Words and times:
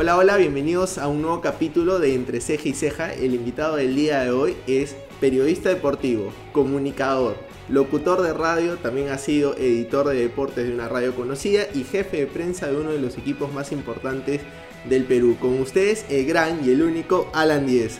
Hola, 0.00 0.16
hola, 0.16 0.38
bienvenidos 0.38 0.96
a 0.96 1.08
un 1.08 1.20
nuevo 1.20 1.42
capítulo 1.42 1.98
de 1.98 2.14
Entre 2.14 2.40
Ceja 2.40 2.70
y 2.70 2.72
Ceja. 2.72 3.12
El 3.12 3.34
invitado 3.34 3.76
del 3.76 3.94
día 3.94 4.20
de 4.20 4.30
hoy 4.30 4.56
es 4.66 4.96
periodista 5.20 5.68
deportivo, 5.68 6.32
comunicador, 6.52 7.36
locutor 7.68 8.22
de 8.22 8.32
radio, 8.32 8.78
también 8.78 9.10
ha 9.10 9.18
sido 9.18 9.54
editor 9.58 10.08
de 10.08 10.14
deportes 10.14 10.66
de 10.66 10.72
una 10.72 10.88
radio 10.88 11.14
conocida 11.14 11.64
y 11.74 11.84
jefe 11.84 12.16
de 12.16 12.26
prensa 12.26 12.68
de 12.68 12.76
uno 12.76 12.92
de 12.92 12.98
los 12.98 13.18
equipos 13.18 13.52
más 13.52 13.72
importantes 13.72 14.40
del 14.88 15.04
Perú. 15.04 15.36
Con 15.38 15.60
ustedes, 15.60 16.06
el 16.08 16.24
gran 16.24 16.66
y 16.66 16.70
el 16.70 16.82
único 16.82 17.28
Alan 17.34 17.66
Díez. 17.66 17.98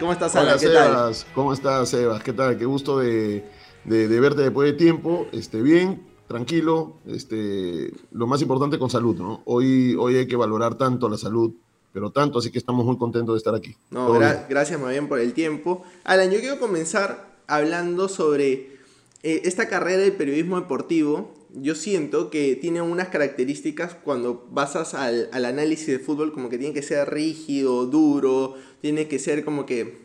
¿Cómo 0.00 0.12
estás, 0.12 0.34
Alan? 0.34 0.58
¿Qué 0.58 0.66
tal? 0.66 1.14
¿Cómo 1.32 1.52
estás, 1.52 1.90
Sebas? 1.90 2.24
¿Qué 2.24 2.32
tal? 2.32 2.58
Qué 2.58 2.64
gusto 2.64 2.98
de, 2.98 3.44
verte 3.84 4.42
después 4.42 4.72
de 4.72 4.76
tiempo. 4.76 5.28
Este, 5.30 5.62
bien, 5.62 6.02
tranquilo, 6.26 6.96
este, 7.06 7.92
lo 8.12 8.26
más 8.26 8.42
importante 8.42 8.78
con 8.78 8.90
salud, 8.90 9.16
¿no? 9.16 9.42
Hoy, 9.44 9.94
hoy 9.98 10.16
hay 10.16 10.26
que 10.26 10.36
valorar 10.36 10.76
tanto 10.76 11.08
la 11.08 11.18
salud, 11.18 11.52
pero 11.92 12.10
tanto, 12.10 12.38
así 12.38 12.50
que 12.50 12.58
estamos 12.58 12.84
muy 12.84 12.98
contentos 12.98 13.34
de 13.34 13.38
estar 13.38 13.54
aquí. 13.54 13.74
No, 13.90 14.12
gracias 14.12 14.80
más 14.80 14.90
bien 14.90 15.08
por 15.08 15.18
el 15.18 15.32
tiempo. 15.32 15.82
Alan, 16.04 16.30
yo 16.30 16.40
quiero 16.40 16.58
comenzar 16.58 17.36
hablando 17.46 18.08
sobre 18.08 18.76
eh, 19.22 19.42
esta 19.44 19.68
carrera 19.68 20.02
de 20.02 20.12
periodismo 20.12 20.60
deportivo. 20.60 21.32
Yo 21.54 21.74
siento 21.74 22.28
que 22.28 22.54
tiene 22.56 22.82
unas 22.82 23.08
características 23.08 23.94
cuando 23.94 24.46
basas 24.50 24.92
al, 24.92 25.30
al 25.32 25.46
análisis 25.46 25.86
de 25.86 25.98
fútbol, 25.98 26.32
como 26.32 26.50
que 26.50 26.58
tiene 26.58 26.74
que 26.74 26.82
ser 26.82 27.08
rígido, 27.08 27.86
duro, 27.86 28.56
tiene 28.82 29.08
que 29.08 29.18
ser 29.18 29.42
como 29.42 29.64
que, 29.64 30.00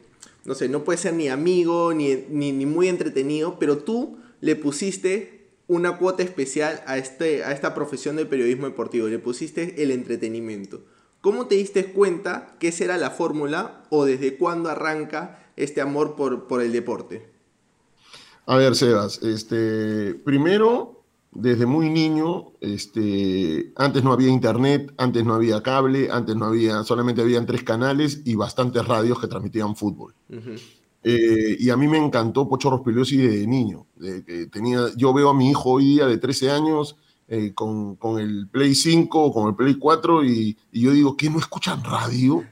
no 0.46 0.56
sé, 0.56 0.70
no 0.70 0.86
puede 0.86 0.98
ser 0.98 1.14
ni 1.14 1.28
amigo, 1.28 1.94
ni, 1.94 2.24
ni, 2.30 2.54
ni 2.54 2.66
muy 2.66 2.88
entretenido, 2.88 3.58
pero 3.60 3.80
tú 3.80 4.18
le 4.40 4.56
pusiste 4.56 5.41
una 5.72 5.98
cuota 5.98 6.22
especial 6.22 6.84
a, 6.86 6.98
este, 6.98 7.46
a 7.46 7.54
esta 7.54 7.74
profesión 7.74 8.18
del 8.18 8.28
periodismo 8.28 8.66
deportivo, 8.66 9.08
le 9.08 9.20
pusiste 9.20 9.82
el 9.82 9.92
entretenimiento. 9.92 10.82
¿Cómo 11.22 11.48
te 11.48 11.56
diste 11.56 11.94
cuenta 11.94 12.58
que 12.60 12.68
esa 12.68 12.84
era 12.84 12.98
la 12.98 13.10
fórmula 13.10 13.84
o 13.90 14.04
desde 14.04 14.36
cuándo 14.36 14.70
arranca 14.70 15.48
este 15.56 15.80
amor 15.80 16.18
por, 16.18 16.46
por 16.48 16.62
el 16.62 16.74
deporte? 16.74 17.26
A 18.48 18.58
ver, 18.58 18.76
Sebas, 18.76 19.24
este, 19.24 20.14
primero, 20.14 21.06
desde 21.32 21.66
muy 21.66 21.90
niño, 21.90 22.52
este, 22.60 23.72
antes 23.78 24.04
no 24.04 24.12
había 24.12 24.28
internet, 24.28 24.94
antes 24.98 25.24
no 25.24 25.36
había 25.36 25.64
cable, 25.64 26.10
antes 26.12 26.36
no 26.36 26.48
había, 26.48 26.84
solamente 26.84 27.22
habían 27.22 27.46
tres 27.46 27.64
canales 27.64 28.24
y 28.26 28.36
bastantes 28.36 28.86
radios 28.86 29.22
que 29.22 29.28
transmitían 29.28 29.78
fútbol. 29.78 30.14
Eh, 31.04 31.58
y 31.60 31.70
a 31.70 31.78
mí 31.78 31.88
me 31.88 31.98
encantó 31.98 32.48
Pocho 32.48 32.70
Rospigliosi 32.70 33.18
de 33.18 33.48
niño. 33.48 33.88
tenía, 34.52 34.88
yo 34.96 35.14
veo 35.14 35.30
a 35.30 35.34
mi 35.34 35.50
hijo 35.50 35.72
hoy 35.72 35.86
día 35.86 36.06
de 36.06 36.18
13 36.18 36.52
años 36.52 36.98
eh, 37.28 37.54
con, 37.54 37.96
con, 37.96 38.20
el 38.20 38.48
Play 38.50 38.76
5 38.76 39.24
o 39.24 39.34
con 39.34 39.48
el 39.48 39.56
Play 39.56 39.76
4 39.76 40.26
y, 40.26 40.58
y, 40.72 40.82
yo 40.82 40.92
digo, 40.92 41.18
¿qué 41.18 41.30
no 41.30 41.40
escuchan 41.40 41.84
radio? 41.84 42.44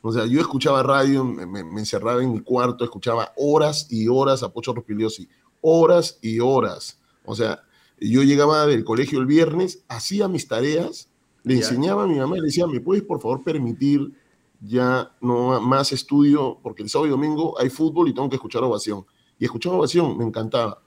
O 0.00 0.12
sea, 0.12 0.26
yo 0.26 0.40
escuchaba 0.40 0.82
radio, 0.82 1.24
me, 1.24 1.60
encerraba 1.60 2.22
en 2.22 2.32
mi 2.32 2.40
cuarto, 2.40 2.84
escuchaba 2.84 3.32
horas 3.36 3.88
y 3.90 4.08
horas 4.08 4.42
a 4.42 4.52
Pocho 4.52 4.72
Rospigliosi, 4.72 5.28
horas 5.60 6.18
y 6.22 6.38
horas. 6.38 7.00
O 7.24 7.34
sea, 7.34 7.62
yo 8.00 8.22
llegaba 8.22 8.66
del 8.66 8.84
colegio 8.84 9.18
el 9.18 9.26
viernes, 9.26 9.84
hacía 9.88 10.28
mis 10.28 10.46
tareas, 10.46 11.10
le 11.42 11.56
enseñaba 11.56 12.04
a 12.04 12.06
mi 12.06 12.16
mamá 12.18 12.36
y 12.36 12.40
le 12.40 12.46
decía, 12.46 12.66
¿me 12.66 12.80
puedes 12.80 13.02
por 13.02 13.20
favor 13.20 13.42
permitir 13.42 14.12
ya 14.60 15.12
no 15.20 15.60
más 15.60 15.92
estudio, 15.92 16.58
porque 16.62 16.82
el 16.82 16.88
sábado 16.88 17.06
y 17.06 17.10
domingo 17.10 17.58
hay 17.60 17.70
fútbol 17.70 18.08
y 18.08 18.14
tengo 18.14 18.28
que 18.28 18.36
escuchar 18.36 18.62
ovación. 18.64 19.04
Y 19.38 19.44
escuchar 19.44 19.74
ovación 19.74 20.18
me 20.18 20.24
encantaba. 20.24 20.82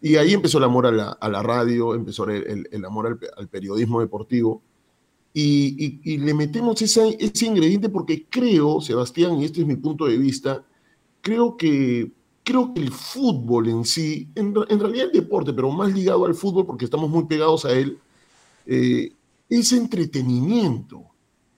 Y 0.00 0.16
ahí 0.16 0.32
empezó 0.32 0.58
el 0.58 0.64
amor 0.64 0.86
a 0.86 0.92
la, 0.92 1.42
radio, 1.42 1.94
empezó 1.94 2.24
el, 2.24 2.84
amor 2.84 3.18
al, 3.36 3.48
periodismo 3.48 4.00
deportivo. 4.00 4.62
Y, 5.34 6.18
le 6.18 6.34
metemos 6.34 6.80
ese, 6.82 7.16
ese 7.20 7.46
ingrediente 7.46 7.88
porque 7.88 8.26
creo, 8.28 8.80
Sebastián, 8.80 9.40
y 9.40 9.44
este 9.44 9.60
es 9.60 9.66
mi 9.66 9.76
punto 9.76 10.06
de 10.06 10.16
vista, 10.16 10.64
creo 11.20 11.56
que, 11.56 12.12
creo 12.42 12.72
que 12.72 12.80
el 12.80 12.90
fútbol 12.90 13.68
en 13.68 13.84
sí, 13.84 14.30
en, 14.34 14.54
realidad 14.54 15.06
el 15.06 15.12
deporte, 15.12 15.52
pero 15.52 15.70
más 15.70 15.92
ligado 15.92 16.24
al 16.24 16.34
fútbol 16.34 16.66
porque 16.66 16.86
estamos 16.86 17.10
muy 17.10 17.26
pegados 17.26 17.64
a 17.64 17.72
él, 17.72 17.98
eh, 18.66 19.12
es 19.48 19.72
entretenimiento 19.72 21.09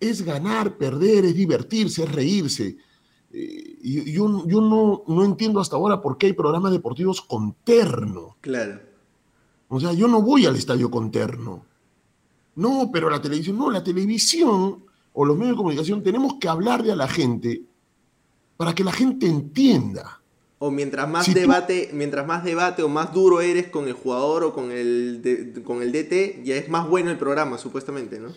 es 0.03 0.23
ganar, 0.23 0.77
perder, 0.77 1.25
es 1.25 1.35
divertirse, 1.37 2.03
es 2.03 2.13
reírse. 2.13 2.77
Eh, 3.33 3.79
yo, 3.83 4.47
yo 4.47 4.61
no, 4.61 5.05
no, 5.07 5.25
entiendo 5.25 5.61
hasta 5.61 5.77
ahora 5.77 6.03
por 6.03 6.19
qué 6.19 6.27
hay 6.27 6.33
programas 6.33 6.73
deportivos 6.73 7.23
con 7.23 7.55
terno. 7.65 8.37
Claro. 8.41 8.81
O 9.69 9.79
sea, 9.79 9.93
yo 9.93 10.09
no 10.09 10.21
voy 10.21 10.45
al 10.45 10.57
estadio 10.57 10.91
con 10.91 11.13
terno. 11.13 11.65
No, 12.57 12.91
pero 12.93 13.09
la 13.09 13.23
televisión, 13.23 13.57
no, 13.57 13.71
la 13.71 13.85
televisión 13.85 14.85
o 15.13 15.25
los 15.25 15.37
medios 15.37 15.53
de 15.53 15.59
comunicación 15.59 16.03
tenemos 16.03 16.35
que 16.41 16.49
hablarle 16.49 16.93
a 16.93 16.97
la 16.97 17.09
gente 17.09 17.63
para 18.57 18.75
que 18.75 18.85
la 18.85 18.93
gente 18.93 19.27
entienda. 19.27 20.21
O 20.59 20.71
mientras 20.71 21.09
más 21.09 21.33
debate, 21.33 21.91
mientras 21.93 22.27
más 22.27 22.45
debate 22.45 22.83
o 22.83 22.89
más 22.89 23.13
duro 23.13 23.41
eres 23.41 23.69
con 23.69 23.87
el 23.87 23.95
jugador 23.95 24.45
o 24.45 24.53
con 24.53 24.73
el, 24.73 25.63
con 25.65 25.81
el 25.81 25.93
DT, 25.93 26.45
ya 26.45 26.57
es 26.57 26.69
más 26.69 26.89
bueno 26.89 27.11
el 27.11 27.19
programa, 27.19 27.57
supuestamente, 27.57 28.19
¿no? 28.19 28.31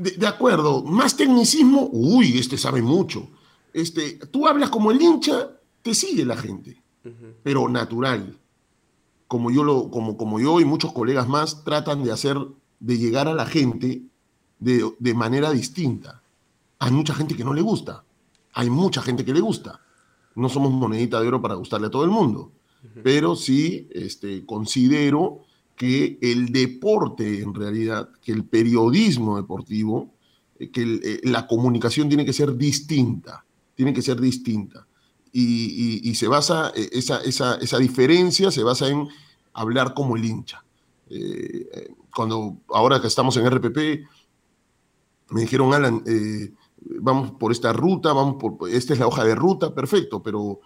De, 0.00 0.26
acuerdo, 0.26 0.82
más 0.82 1.16
tecnicismo, 1.16 1.88
uy, 1.92 2.38
este 2.38 2.56
sabe 2.56 2.80
mucho. 2.80 3.28
Este, 3.72 4.12
tú 4.30 4.46
hablas 4.46 4.70
como 4.70 4.90
el 4.90 5.00
hincha, 5.00 5.50
te 5.82 5.94
sigue 5.94 6.24
la 6.24 6.36
gente, 6.36 6.82
pero 7.42 7.68
natural. 7.68 8.38
Como 9.28 9.50
yo, 9.50 9.62
lo, 9.62 9.90
como, 9.90 10.16
como 10.16 10.40
yo 10.40 10.60
y 10.60 10.64
muchos 10.64 10.92
colegas 10.92 11.28
más 11.28 11.62
tratan 11.64 12.02
de 12.02 12.12
hacer, 12.12 12.36
de 12.80 12.98
llegar 12.98 13.28
a 13.28 13.34
la 13.34 13.46
gente 13.46 14.02
de, 14.58 14.90
de 14.98 15.14
manera 15.14 15.52
distinta. 15.52 16.22
Hay 16.78 16.90
mucha 16.90 17.14
gente 17.14 17.36
que 17.36 17.44
no 17.44 17.52
le 17.52 17.62
gusta, 17.62 18.04
hay 18.54 18.70
mucha 18.70 19.02
gente 19.02 19.24
que 19.24 19.34
le 19.34 19.40
gusta. 19.40 19.80
No 20.34 20.48
somos 20.48 20.72
monedita 20.72 21.20
de 21.20 21.28
oro 21.28 21.42
para 21.42 21.54
gustarle 21.54 21.88
a 21.88 21.90
todo 21.90 22.04
el 22.04 22.10
mundo, 22.10 22.52
pero 23.02 23.36
sí 23.36 23.88
este, 23.92 24.46
considero 24.46 25.42
que 25.80 26.18
el 26.20 26.52
deporte 26.52 27.40
en 27.40 27.54
realidad, 27.54 28.10
que 28.20 28.32
el 28.32 28.44
periodismo 28.44 29.38
deportivo, 29.38 30.12
eh, 30.58 30.70
que 30.70 30.82
eh, 31.02 31.20
la 31.22 31.46
comunicación 31.46 32.06
tiene 32.06 32.26
que 32.26 32.34
ser 32.34 32.54
distinta, 32.54 33.46
tiene 33.74 33.94
que 33.94 34.02
ser 34.02 34.20
distinta. 34.20 34.86
Y, 35.32 36.14
se 36.16 36.28
basa, 36.28 36.70
eh, 36.76 36.90
esa, 36.92 37.22
esa, 37.22 37.54
esa, 37.54 37.78
diferencia 37.78 38.50
se 38.50 38.62
basa 38.62 38.88
en 38.88 39.08
hablar 39.54 39.94
como 39.94 40.16
el 40.16 40.24
hincha. 40.26 40.62
cuando 42.14 42.58
ahora 42.68 43.00
que 43.00 43.06
estamos 43.06 43.34
en 43.38 43.50
RPP, 43.50 43.78
me 45.30 45.40
dijeron, 45.40 45.72
Alan, 45.72 46.04
vamos 47.00 47.30
por 47.30 47.52
esta 47.52 47.72
ruta, 47.72 48.12
vamos 48.12 48.36
por, 48.38 48.68
esta 48.68 48.92
es 48.92 48.98
la 48.98 49.06
hoja 49.06 49.24
de 49.24 49.34
ruta, 49.34 49.74
perfecto, 49.74 50.22
pero, 50.22 50.60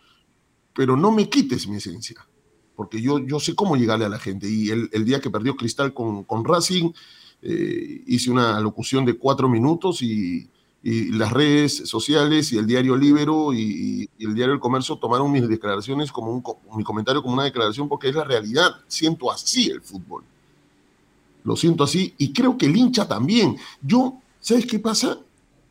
pero 0.75 0.97
no 0.97 1.13
me 1.13 1.31
quites 1.31 1.69
mi 1.69 1.77
esencia 1.77 2.27
porque 2.77 3.01
yo, 3.01 3.19
yo 3.19 3.41
sé 3.41 3.55
cómo 3.55 3.77
llegarle 3.77 4.05
a 4.05 4.09
la 4.09 4.19
gente. 4.19 4.49
Y 4.49 4.71
el, 4.71 5.05
día 5.05 5.21
que 5.21 5.31
perdió 5.31 5.57
Cristal 5.57 5.95
con, 5.95 6.25
con 6.25 6.45
Racing, 6.45 6.93
eh, 7.43 8.03
hice 8.07 8.31
una 8.31 8.59
locución 8.61 9.05
de 9.05 9.19
cuatro 9.19 9.49
minutos 9.49 10.03
y, 10.03 10.49
las 10.87 11.33
redes 11.33 11.89
sociales 11.89 12.53
y 12.53 12.59
el 12.59 12.67
diario 12.67 12.95
Libero 12.95 13.55
y, 13.55 14.07
el 14.19 14.35
diario 14.35 14.53
El 14.53 14.61
Comercio 14.61 14.97
tomaron 14.97 15.33
mis 15.33 15.49
declaraciones 15.49 16.13
como 16.13 16.31
un, 16.31 16.43
mi 16.77 16.85
comentario 16.85 17.23
como 17.23 17.33
una 17.33 17.45
declaración 17.45 17.89
porque 17.89 18.11
es 18.11 18.15
la 18.15 18.25
realidad. 18.25 18.71
Siento 18.87 19.33
así 19.33 19.71
el 19.71 19.81
fútbol. 19.81 20.25
Lo 21.43 21.57
siento 21.57 21.85
así 21.85 22.13
y 22.19 22.35
creo 22.35 22.59
que 22.59 22.67
el 22.67 22.77
hincha 22.77 23.09
también. 23.09 23.57
Yo, 23.81 24.19
¿sabes 24.41 24.67
qué 24.67 24.79
pasa? 24.79 25.19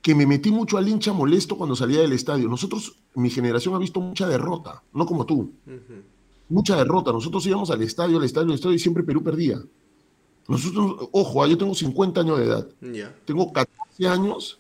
Que 0.02 0.16
me 0.16 0.26
metí 0.26 0.50
mucho 0.50 0.80
al 0.80 0.88
hincha 0.88 1.14
molesto 1.14 1.58
cuando 1.58 1.76
salía 1.76 2.02
del 2.02 2.14
estadio. 2.14 2.50
Nosotros, 2.50 2.96
mi 3.14 3.30
generación 3.30 3.76
ha 3.76 3.78
visto 3.78 4.02
mucha 4.02 4.28
derrota, 4.28 4.82
no 4.94 5.06
como 5.06 5.28
tú 5.28 5.52
mucha 6.50 6.76
derrota. 6.76 7.12
Nosotros 7.12 7.46
íbamos 7.46 7.70
al 7.72 7.82
estadio, 7.82 8.18
al 8.18 8.24
estadio, 8.24 8.50
al 8.50 8.56
estadio 8.56 8.76
y 8.76 8.80
siempre 8.80 9.04
Perú 9.04 9.24
perdía. 9.24 9.62
Nosotros, 10.48 11.10
ojo, 11.12 11.44
ah, 11.44 11.48
yo 11.48 11.58
tengo 11.58 11.74
50 11.74 12.22
años 12.22 12.38
de 12.38 12.46
edad. 12.46 12.68
Tengo 13.26 13.52
14 13.54 14.08
años, 14.08 14.60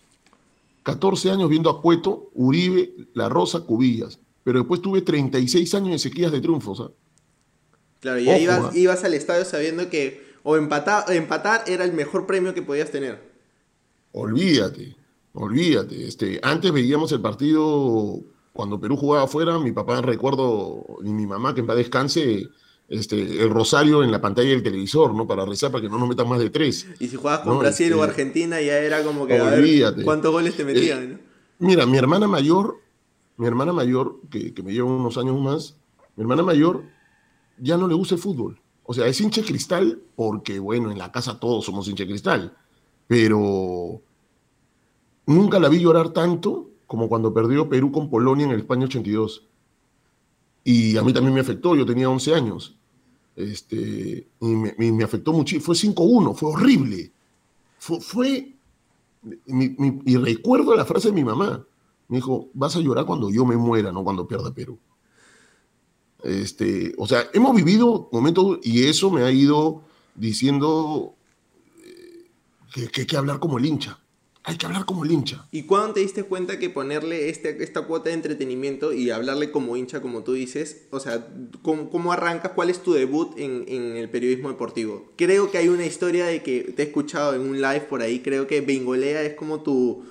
14 0.83 1.31
años 1.31 1.49
viendo 1.49 1.69
a 1.69 1.81
Cueto, 1.81 2.29
Uribe, 2.33 2.93
La 3.13 3.29
Rosa, 3.29 3.61
Cubillas. 3.61 4.19
Pero 4.43 4.59
después 4.59 4.81
tuve 4.81 5.01
36 5.01 5.73
años 5.75 5.91
de 5.91 5.99
sequías 5.99 6.31
de 6.31 6.41
triunfos. 6.41 6.91
Claro, 7.99 8.19
y 8.19 8.29
ahí 8.29 8.43
ibas, 8.43 8.63
ah. 8.65 8.71
ibas, 8.73 9.03
al 9.03 9.13
estadio 9.13 9.45
sabiendo 9.45 9.89
que 9.89 10.23
o 10.43 10.57
empatar, 10.57 11.09
empatar 11.11 11.63
era 11.67 11.85
el 11.85 11.93
mejor 11.93 12.25
premio 12.25 12.53
que 12.53 12.61
podías 12.61 12.91
tener. 12.91 13.31
Olvídate, 14.11 14.95
olvídate. 15.33 16.05
Este, 16.05 16.39
antes 16.43 16.71
veíamos 16.71 17.11
el 17.13 17.21
partido 17.21 18.21
cuando 18.53 18.79
Perú 18.79 18.95
jugaba 18.95 19.25
afuera, 19.25 19.57
mi 19.57 19.71
papá 19.71 20.01
recuerdo, 20.01 20.85
y 21.03 21.09
mi 21.09 21.25
mamá, 21.25 21.53
que 21.55 21.61
en 21.61 21.67
paz 21.67 21.75
descanse, 21.75 22.47
este, 22.87 23.43
el 23.43 23.49
rosario 23.49 24.03
en 24.03 24.11
la 24.11 24.21
pantalla 24.21 24.49
del 24.49 24.61
televisor, 24.61 25.13
¿no? 25.15 25.27
Para 25.27 25.43
rezar 25.43 25.71
para 25.71 25.81
que 25.81 25.89
no 25.89 25.97
nos 25.97 26.07
metan 26.07 26.29
más 26.29 26.39
de 26.39 26.51
tres. 26.51 26.87
Y 26.99 27.07
si 27.07 27.15
jugabas 27.15 27.41
con 27.41 27.57
Brasil 27.57 27.91
o 27.93 27.95
este, 27.95 28.09
Argentina, 28.09 28.61
ya 28.61 28.77
era 28.77 29.03
como 29.03 29.25
que, 29.25 29.39
a 29.39 29.45
ver, 29.45 29.95
¿cuántos 30.03 30.31
goles 30.31 30.55
te 30.55 30.63
metían? 30.63 31.13
Eh, 31.13 31.17
mira, 31.57 31.87
mi 31.87 31.97
hermana 31.97 32.27
mayor, 32.27 32.79
mi 33.37 33.47
hermana 33.47 33.73
mayor, 33.73 34.19
que, 34.29 34.53
que, 34.53 34.61
me 34.61 34.71
lleva 34.71 34.87
unos 34.87 35.17
años 35.17 35.39
más, 35.41 35.75
mi 36.15 36.21
hermana 36.21 36.43
mayor 36.43 36.83
ya 37.57 37.75
no 37.77 37.87
le 37.87 37.95
gusta 37.95 38.15
el 38.15 38.21
fútbol. 38.21 38.61
O 38.83 38.93
sea, 38.93 39.07
es 39.07 39.19
hincha 39.19 39.41
cristal 39.41 39.99
porque, 40.15 40.59
bueno, 40.59 40.91
en 40.91 40.99
la 40.99 41.11
casa 41.11 41.39
todos 41.39 41.65
somos 41.65 41.87
hincha 41.87 42.05
cristal. 42.05 42.55
Pero 43.07 44.01
nunca 45.25 45.59
la 45.59 45.69
vi 45.69 45.79
llorar 45.79 46.09
tanto 46.09 46.72
como 46.87 47.09
cuando 47.09 47.33
perdió 47.33 47.69
Perú 47.69 47.91
con 47.91 48.09
Polonia 48.09 48.45
en 48.45 48.51
el 48.51 48.59
España 48.59 48.85
82. 48.85 49.47
Y 50.63 50.97
a 50.97 51.03
mí 51.03 51.13
también 51.13 51.33
me 51.33 51.41
afectó, 51.41 51.75
yo 51.75 51.85
tenía 51.85 52.09
11 52.09 52.35
años. 52.35 52.75
Este, 53.35 54.27
y 54.39 54.45
me, 54.45 55.03
afectó 55.03 55.33
mucho. 55.33 55.59
Fue 55.59 55.75
5-1, 55.75 56.35
fue 56.35 56.51
horrible. 56.51 57.11
Fue. 57.79 58.53
y 59.45 60.17
recuerdo 60.17 60.75
la 60.75 60.85
frase 60.85 61.09
de 61.09 61.15
mi 61.15 61.23
mamá. 61.23 61.65
Me 62.07 62.17
dijo: 62.17 62.49
Vas 62.53 62.75
a 62.75 62.79
llorar 62.79 63.05
cuando 63.05 63.29
yo 63.29 63.45
me 63.45 63.57
muera, 63.57 63.91
no 63.91 64.03
cuando 64.03 64.27
pierda 64.27 64.53
Perú. 64.53 64.77
Este, 66.23 66.93
o 66.97 67.05
sea, 67.05 67.29
hemos 67.33 67.53
vivido 67.53 68.07
momentos 68.11 68.59
y 68.63 68.85
eso 68.85 69.11
me 69.11 69.23
ha 69.23 69.31
ido 69.31 69.83
diciendo 70.15 71.15
eh, 71.85 72.89
que, 72.91 73.01
hay 73.01 73.07
que 73.07 73.17
hablar 73.17 73.39
como 73.39 73.57
el 73.57 73.65
hincha. 73.65 73.99
Hay 74.45 74.57
que 74.57 74.65
hablar 74.65 74.83
como 74.85 75.05
el 75.05 75.11
hincha. 75.11 75.47
¿Y 75.51 75.63
cuándo 75.63 75.93
te 75.93 76.01
diste 76.01 76.23
cuenta 76.23 76.59
que 76.59 76.69
ponerle 76.69 77.29
este, 77.29 77.63
esta 77.63 77.83
cuota 77.83 78.09
de 78.09 78.15
entretenimiento 78.15 78.91
y 78.91 79.09
hablarle 79.09 79.51
como 79.51 79.77
hincha, 79.77 80.01
como 80.01 80.23
tú 80.23 80.33
dices, 80.33 80.85
o 80.91 80.99
sea, 80.99 81.25
¿cómo, 81.61 81.89
cómo 81.89 82.11
arrancas? 82.11 82.51
¿Cuál 82.53 82.69
es 82.69 82.83
tu 82.83 82.91
debut 82.91 83.37
en, 83.37 83.63
en, 83.69 83.95
el 83.95 84.09
periodismo 84.09 84.49
deportivo? 84.49 85.13
Creo 85.15 85.49
que 85.49 85.59
hay 85.59 85.69
una 85.69 85.85
historia 85.85 86.25
de 86.25 86.43
que 86.43 86.73
te 86.75 86.83
he 86.83 86.85
escuchado 86.87 87.35
en 87.35 87.41
un 87.41 87.61
live 87.61 87.87
por 87.89 88.01
ahí, 88.01 88.19
creo 88.19 88.45
que 88.45 88.59
Bengolea 88.59 89.21
es 89.23 89.35
como 89.35 89.61
tu, 89.63 90.03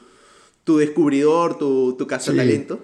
tu 0.64 0.78
descubridor, 0.78 1.58
tu, 1.58 1.94
tu 1.98 2.06
talento 2.06 2.80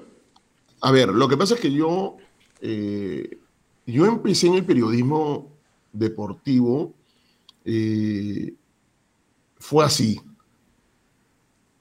A 0.83 0.93
ver, 0.93 1.09
lo 1.09 1.29
que 1.29 1.39
pasa 1.39 1.55
es 1.55 1.61
que 1.61 1.73
yo, 1.73 2.19
eh, 2.61 3.39
yo 3.87 4.05
empecé 4.05 4.49
en 4.49 4.55
el 4.55 4.67
periodismo 4.67 5.51
deportivo, 5.95 6.93
eh, 7.65 8.53
fue 9.59 9.87
así 9.87 10.21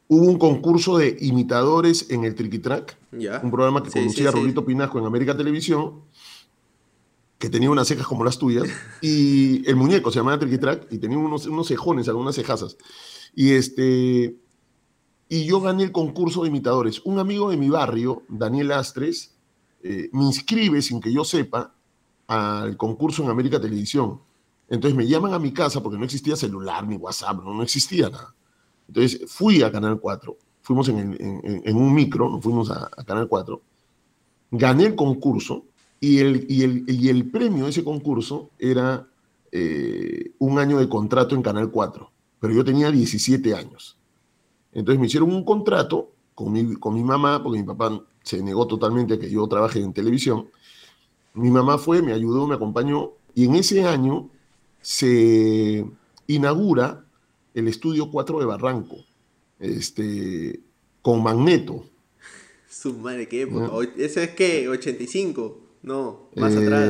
hubo 0.07 0.25
un 0.25 0.37
concurso 0.37 0.97
de 0.97 1.17
imitadores 1.19 2.09
en 2.09 2.23
el 2.23 2.35
Tricky 2.35 2.59
Track, 2.59 2.97
un 3.11 3.51
programa 3.51 3.83
que 3.83 3.91
conducía 3.91 4.31
Rolito 4.31 4.65
Pinasco 4.65 4.99
en 4.99 5.05
América 5.05 5.35
Televisión, 5.35 6.01
que 7.37 7.49
tenía 7.49 7.69
unas 7.69 7.87
cejas 7.87 8.07
como 8.07 8.23
las 8.23 8.37
tuyas, 8.37 8.67
y 9.01 9.67
el 9.69 9.75
muñeco 9.75 10.11
se 10.11 10.19
llamaba 10.19 10.39
Tricky 10.39 10.57
Track, 10.57 10.87
y 10.91 10.97
tenía 10.97 11.17
unos, 11.17 11.45
unos 11.45 11.67
cejones, 11.67 12.07
algunas 12.07 12.35
cejazas. 12.35 12.77
Y, 13.35 13.51
este, 13.51 14.37
y 15.29 15.45
yo 15.45 15.61
gané 15.61 15.83
el 15.83 15.91
concurso 15.91 16.43
de 16.43 16.49
imitadores. 16.49 17.01
Un 17.03 17.19
amigo 17.19 17.49
de 17.49 17.57
mi 17.57 17.69
barrio, 17.69 18.23
Daniel 18.29 18.71
Astres, 18.71 19.35
eh, 19.83 20.09
me 20.13 20.23
inscribe 20.23 20.81
sin 20.81 21.01
que 21.01 21.13
yo 21.13 21.23
sepa 21.23 21.73
al 22.27 22.77
concurso 22.77 23.23
en 23.23 23.29
América 23.29 23.59
Televisión. 23.59 24.21
Entonces 24.69 24.97
me 24.97 25.07
llaman 25.07 25.33
a 25.33 25.39
mi 25.39 25.53
casa 25.53 25.81
porque 25.81 25.97
no 25.97 26.05
existía 26.05 26.35
celular 26.35 26.87
ni 26.87 26.95
WhatsApp, 26.95 27.37
no, 27.43 27.53
no 27.53 27.63
existía 27.63 28.09
nada. 28.09 28.33
Entonces 28.87 29.21
fui 29.27 29.61
a 29.63 29.71
Canal 29.71 29.99
4, 29.99 30.37
fuimos 30.61 30.89
en, 30.89 31.75
un 31.75 31.93
micro, 31.93 32.29
nos 32.29 32.43
fuimos 32.43 32.71
a, 32.71 32.89
Canal 33.05 33.27
4, 33.27 33.61
gané 34.51 34.85
el 34.85 34.95
concurso 34.95 35.65
y 35.99 36.19
el, 36.19 36.45
y 36.49 37.09
el, 37.09 37.29
premio 37.29 37.65
de 37.65 37.71
ese 37.71 37.83
concurso 37.83 38.51
era 38.59 39.07
eh, 39.51 40.31
un 40.39 40.59
año 40.59 40.77
de 40.77 40.87
contrato 40.87 41.35
en 41.35 41.41
Canal 41.41 41.71
4, 41.71 42.11
pero 42.39 42.53
yo 42.53 42.63
tenía 42.63 42.91
17 42.91 43.55
años. 43.55 43.97
Entonces 44.71 44.99
me 44.99 45.07
hicieron 45.07 45.33
un 45.33 45.43
contrato 45.43 46.11
con 46.35 46.51
mi, 46.51 46.75
con 46.75 46.93
mi 46.93 47.03
mamá, 47.03 47.41
porque 47.41 47.59
mi 47.59 47.65
papá 47.65 47.99
se 48.21 48.43
negó 48.43 48.67
totalmente 48.67 49.15
a 49.15 49.19
que 49.19 49.29
yo 49.29 49.47
trabaje 49.47 49.81
en 49.81 49.91
televisión. 49.91 50.49
Mi 51.33 51.49
mamá 51.49 51.77
fue, 51.77 52.01
me 52.01 52.13
ayudó, 52.13 52.45
me 52.45 52.55
acompañó, 52.55 53.11
y 53.33 53.45
en 53.45 53.55
ese 53.55 53.85
año 53.85 54.29
se 54.81 55.85
inaugura 56.27 57.06
el 57.57 57.67
estudio 57.67 58.11
4 58.11 58.39
de 58.39 58.45
Barranco, 58.45 58.97
este, 59.59 60.59
con 61.01 61.23
Magneto. 61.23 61.85
Su 62.69 62.93
madre, 62.93 63.27
¿qué 63.27 63.41
época? 63.41 63.71
¿Ese 63.97 64.25
es 64.25 64.29
qué? 64.31 64.69
¿85? 64.69 65.55
No, 65.81 66.29
más 66.35 66.53
eh, 66.53 66.57
atrás. 66.57 66.89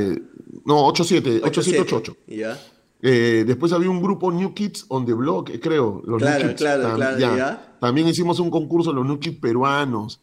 No, 0.66 0.88
87, 0.88 1.42
8788. 1.44 2.18
Ya. 2.28 2.60
Eh, 3.02 3.46
después 3.48 3.72
había 3.72 3.90
un 3.90 4.02
grupo 4.02 4.30
New 4.30 4.54
Kids 4.54 4.86
on 4.90 5.06
the 5.06 5.14
Block, 5.14 5.52
eh, 5.52 5.60
creo. 5.62 6.02
Los 6.06 6.22
claro, 6.22 6.40
New 6.40 6.48
Kids. 6.50 6.60
claro, 6.60 6.96
claro, 6.96 7.18
ya. 7.18 7.78
También 7.80 8.10
hicimos 8.10 8.40
un 8.42 8.50
concurso 8.50 8.92
los 8.92 9.06
New 9.06 9.20
Kids 9.20 9.40
peruanos. 9.40 10.20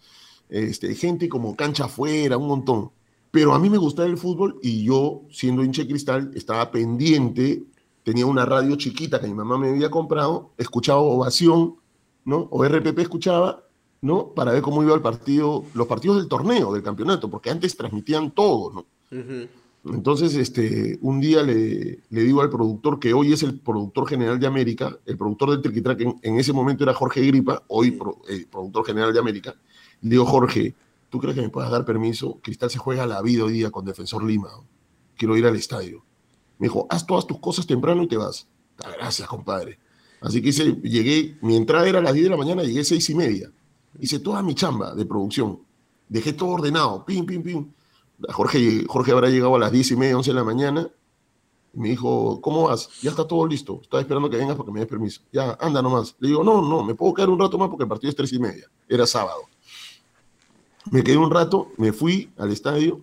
Este, 0.51 0.95
gente 0.95 1.27
como 1.27 1.57
cancha 1.57 1.87
afuera, 1.87 2.37
un 2.37 2.49
montón. 2.49 2.91
Pero 3.31 3.55
a 3.55 3.59
mí 3.59 3.71
me 3.71 3.79
gustaba 3.79 4.07
el 4.09 4.19
fútbol 4.19 4.59
y 4.63 4.85
yo, 4.85 5.23
siendo 5.31 5.65
hinche 5.65 5.87
cristal, 5.89 6.33
estaba 6.35 6.71
pendiente 6.71 7.65
tenía 8.05 8.27
una 8.27 8.45
radio 8.45 8.77
chiquita 8.77 9.21
que 9.21 9.27
mi 9.27 9.35
mamá 9.35 9.59
me 9.59 9.71
había 9.71 9.91
comprado, 9.91 10.51
escuchaba 10.59 11.01
Ovación, 11.01 11.77
¿no? 12.25 12.49
O 12.51 12.65
RPP 12.65 12.99
escuchaba, 13.01 13.65
¿no? 14.03 14.29
Para 14.29 14.53
ver 14.53 14.63
cómo 14.63 14.83
iba 14.83 14.95
el 14.95 15.01
partido, 15.01 15.65
los 15.75 15.87
partidos 15.87 16.19
del 16.19 16.29
torneo, 16.29 16.73
del 16.73 16.83
campeonato, 16.83 17.31
porque 17.31 17.51
antes 17.51 17.77
transmitían 17.77 18.31
todo, 18.31 18.71
¿no? 18.73 18.87
Entonces, 19.87 20.35
este, 20.35 20.99
un 21.03 21.21
día 21.21 21.43
le, 21.43 22.01
le, 22.09 22.23
digo 22.23 22.41
al 22.41 22.49
productor, 22.49 22.99
que 22.99 23.13
hoy 23.13 23.33
es 23.33 23.43
el 23.43 23.59
productor 23.61 24.09
general 24.09 24.41
de 24.41 24.47
América, 24.47 24.97
el 25.05 25.17
productor 25.17 25.51
del 25.51 25.61
Triquitrack 25.61 26.01
en, 26.01 26.19
en 26.23 26.39
ese 26.39 26.55
momento 26.55 26.85
era 26.85 26.95
Jorge 26.95 27.21
Gripa, 27.21 27.63
hoy 27.69 27.99
el 28.29 28.47
productor 28.47 28.87
general 28.87 29.13
de 29.13 29.21
América, 29.21 29.55
le 30.01 30.11
digo, 30.11 30.25
Jorge, 30.25 30.75
¿tú 31.11 31.19
crees 31.19 31.35
que 31.35 31.43
me 31.43 31.51
puedas 31.51 31.71
dar 31.71 31.85
permiso? 31.85 32.39
Cristal 32.43 32.71
se 32.71 32.79
juega 32.79 33.07
la 33.07 33.21
vida 33.23 33.45
hoy 33.45 33.53
día 33.53 33.71
con 33.71 33.85
Defensor 33.85 34.25
Lima. 34.25 34.49
Quiero 35.17 35.37
ir 35.37 35.47
al 35.47 35.57
estadio. 35.57 36.03
Me 36.59 36.67
dijo, 36.69 36.87
haz 36.89 37.07
todas 37.07 37.27
tus 37.27 37.39
cosas 37.39 37.67
temprano 37.67 38.03
y 38.03 38.09
te 38.09 38.17
vas. 38.17 38.47
Ah, 38.85 38.91
gracias, 38.97 39.29
compadre. 39.29 39.79
Así 40.21 40.41
que 40.41 40.53
llegué, 40.53 41.37
mi 41.43 41.57
entrada 41.57 41.89
era 41.89 41.99
a 41.99 42.03
las 42.03 42.15
10 42.15 42.25
de 42.25 42.31
la 42.31 42.37
mañana, 42.37 42.63
llegué 42.63 42.81
a 42.81 42.85
6 42.85 43.11
y 43.11 43.15
media. 43.15 43.53
Hice 44.01 44.19
toda 44.19 44.43
mi 44.43 44.55
chamba 44.55 44.95
de 44.95 45.05
producción. 45.05 45.61
Dejé 46.09 46.33
todo 46.33 46.51
ordenado, 46.51 47.05
pim, 47.05 47.27
pim, 47.27 47.43
pim. 47.43 47.73
Jorge, 48.31 48.85
Jorge 48.87 49.13
habrá 49.13 49.29
llegado 49.29 49.55
a 49.57 49.59
las 49.59 49.73
10 49.73 49.91
y 49.91 49.97
media, 49.97 50.17
11 50.17 50.31
de 50.31 50.35
la 50.35 50.45
mañana. 50.45 50.89
Me 51.75 51.89
dijo, 51.91 52.41
¿cómo 52.41 52.69
vas? 52.69 52.89
Ya 53.03 53.11
está 53.11 53.27
todo 53.27 53.47
listo. 53.47 53.81
Estaba 53.83 54.01
esperando 54.01 54.31
que 54.31 54.37
vengas 54.37 54.57
porque 54.57 54.73
me 54.73 54.81
des 54.81 54.89
permiso. 54.89 55.21
Ya, 55.33 55.59
anda 55.61 55.83
nomás. 55.83 56.15
Le 56.21 56.29
digo, 56.29 56.45
no, 56.45 56.63
no, 56.63 56.85
me 56.85 56.95
puedo 56.95 57.13
quedar 57.13 57.31
un 57.31 57.39
rato 57.39 57.59
más 57.59 57.69
porque 57.69 57.83
el 57.83 57.89
partido 57.89 58.11
es 58.11 58.17
3 58.17 58.33
y 58.33 58.39
media. 58.39 58.71
Era 58.89 59.07
sábado. 59.07 59.43
Me 60.91 61.03
quedé 61.03 61.17
un 61.17 61.31
rato, 61.31 61.73
me 61.79 61.93
fui 61.93 62.31
al 62.37 62.51
estadio, 62.53 63.01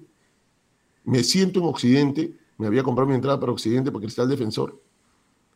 me 1.03 1.24
siento 1.24 1.59
en 1.59 1.65
Occidente, 1.65 2.33
me 2.61 2.67
había 2.67 2.83
comprado 2.83 3.09
mi 3.09 3.15
entrada 3.15 3.39
para 3.39 3.51
Occidente 3.51 3.91
porque 3.91 4.05
está 4.05 4.21
el 4.21 4.29
defensor. 4.29 4.79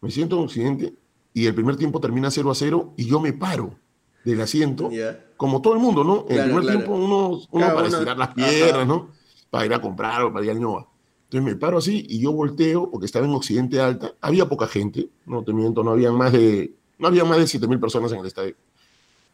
Me 0.02 0.10
siento 0.10 0.38
en 0.38 0.46
Occidente 0.46 0.96
y 1.36 1.46
el 1.46 1.54
primer 1.54 1.76
tiempo 1.76 2.00
termina 2.00 2.32
0 2.32 2.50
a 2.50 2.56
0 2.56 2.94
y 2.98 3.06
yo 3.06 3.20
me 3.20 3.32
paro 3.32 3.76
del 4.24 4.42
asiento, 4.42 4.90
como 5.38 5.62
todo 5.62 5.74
el 5.74 5.80
mundo, 5.80 6.04
¿no? 6.04 6.26
En 6.28 6.40
el 6.40 6.46
primer 6.46 6.66
tiempo 6.66 6.96
uno, 6.96 7.42
para 7.52 7.88
estirar 7.88 8.18
las 8.18 8.34
piernas, 8.34 8.88
¿no? 8.88 9.12
Para 9.52 9.68
ir 9.68 9.74
a 9.76 9.80
comprar 9.80 10.24
o 10.24 10.34
para 10.34 10.46
ir 10.46 10.50
al 10.50 10.60
Ñoa. 10.60 10.88
Entonces 11.26 11.54
me 11.54 11.56
paro 11.56 11.78
así 11.78 12.08
y 12.10 12.20
yo 12.20 12.32
volteo 12.32 12.90
porque 12.90 13.06
estaba 13.06 13.28
en 13.28 13.34
Occidente 13.34 13.80
Alta. 13.80 14.14
Había 14.20 14.50
poca 14.50 14.66
gente, 14.66 15.08
no 15.28 15.44
te 15.44 15.54
miento, 15.54 15.84
no 15.84 15.92
había 15.92 16.12
más 16.12 16.32
de, 16.32 16.74
no 16.98 17.08
había 17.08 17.24
más 17.24 17.38
de 17.38 17.46
7 17.46 17.68
mil 17.68 17.80
personas 17.80 18.12
en 18.14 18.20
el 18.20 18.26
estadio. 18.26 18.56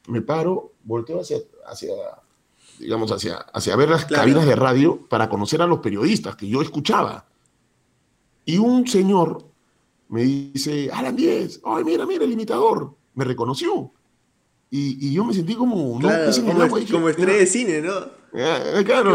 Me 0.10 0.22
paro, 0.22 0.74
volteo 0.84 1.22
hacia, 1.22 1.38
hacia 1.66 1.94
digamos, 2.80 3.14
hacia, 3.14 3.38
hacia 3.38 3.76
ver 3.78 3.90
las 3.90 4.06
cabinas 4.06 4.46
de 4.46 4.58
radio 4.58 5.08
para 5.08 5.30
conocer 5.30 5.62
a 5.62 5.68
los 5.68 5.80
periodistas 5.80 6.36
que 6.36 6.50
yo 6.50 6.62
escuchaba. 6.62 7.31
Y 8.46 8.58
un 8.58 8.88
señor 8.88 9.46
me 10.10 10.24
dice, 10.24 10.90
Alan 10.92 11.16
10, 11.16 11.62
ay, 11.64 11.84
mira, 11.84 12.06
mira, 12.06 12.26
el 12.26 12.32
imitador. 12.32 12.96
Me 13.14 13.26
reconoció. 13.26 13.92
Y, 14.70 15.14
yo 15.14 15.26
me 15.26 15.34
sentí 15.34 15.54
como, 15.56 16.00
claro, 16.00 16.32
como, 16.90 17.10
estrella 17.10 17.40
de 17.40 17.46
cine, 17.46 17.82
¿no? 17.82 17.94
Eh, 18.34 18.84
claro, 18.86 19.14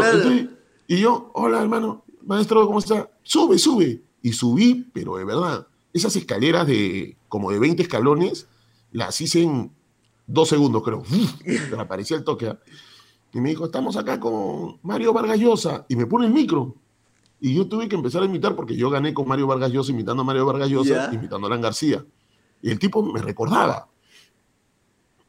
y 0.87 0.99
yo, 0.99 1.31
hola 1.33 1.61
hermano, 1.61 2.05
maestro, 2.21 2.65
¿cómo 2.67 2.79
está? 2.79 3.09
Sube, 3.23 3.57
sube. 3.57 4.01
Y 4.21 4.33
subí, 4.33 4.89
pero 4.93 5.17
de 5.17 5.25
verdad, 5.25 5.67
esas 5.93 6.15
escaleras 6.15 6.67
de 6.67 7.17
como 7.27 7.51
de 7.51 7.59
20 7.59 7.81
escalones, 7.81 8.47
las 8.91 9.19
hice 9.19 9.43
en 9.43 9.71
dos 10.25 10.49
segundos, 10.49 10.83
creo. 10.83 11.03
Me 11.71 11.81
aparecía 11.81 12.17
el 12.17 12.23
toque. 12.23 12.47
¿ah? 12.47 12.59
Y 13.33 13.41
me 13.41 13.49
dijo, 13.49 13.65
estamos 13.65 13.97
acá 13.97 14.19
con 14.19 14.79
Mario 14.83 15.13
Vargas 15.13 15.39
Llosa. 15.39 15.85
Y 15.89 15.95
me 15.95 16.05
pone 16.05 16.27
el 16.27 16.33
micro. 16.33 16.75
Y 17.39 17.53
yo 17.53 17.67
tuve 17.67 17.87
que 17.87 17.95
empezar 17.95 18.23
a 18.23 18.25
imitar 18.25 18.55
porque 18.55 18.75
yo 18.75 18.89
gané 18.89 19.13
con 19.13 19.27
Mario 19.27 19.47
Vargas 19.47 19.71
Llosa 19.71 19.91
imitando 19.91 20.21
a 20.21 20.25
Mario 20.25 20.45
Vargas 20.45 20.69
Llosa, 20.69 21.13
imitando 21.13 21.47
a 21.47 21.49
Alan 21.49 21.61
García. 21.61 22.03
Y 22.61 22.71
el 22.71 22.79
tipo 22.79 23.03
me 23.03 23.21
recordaba. 23.21 23.89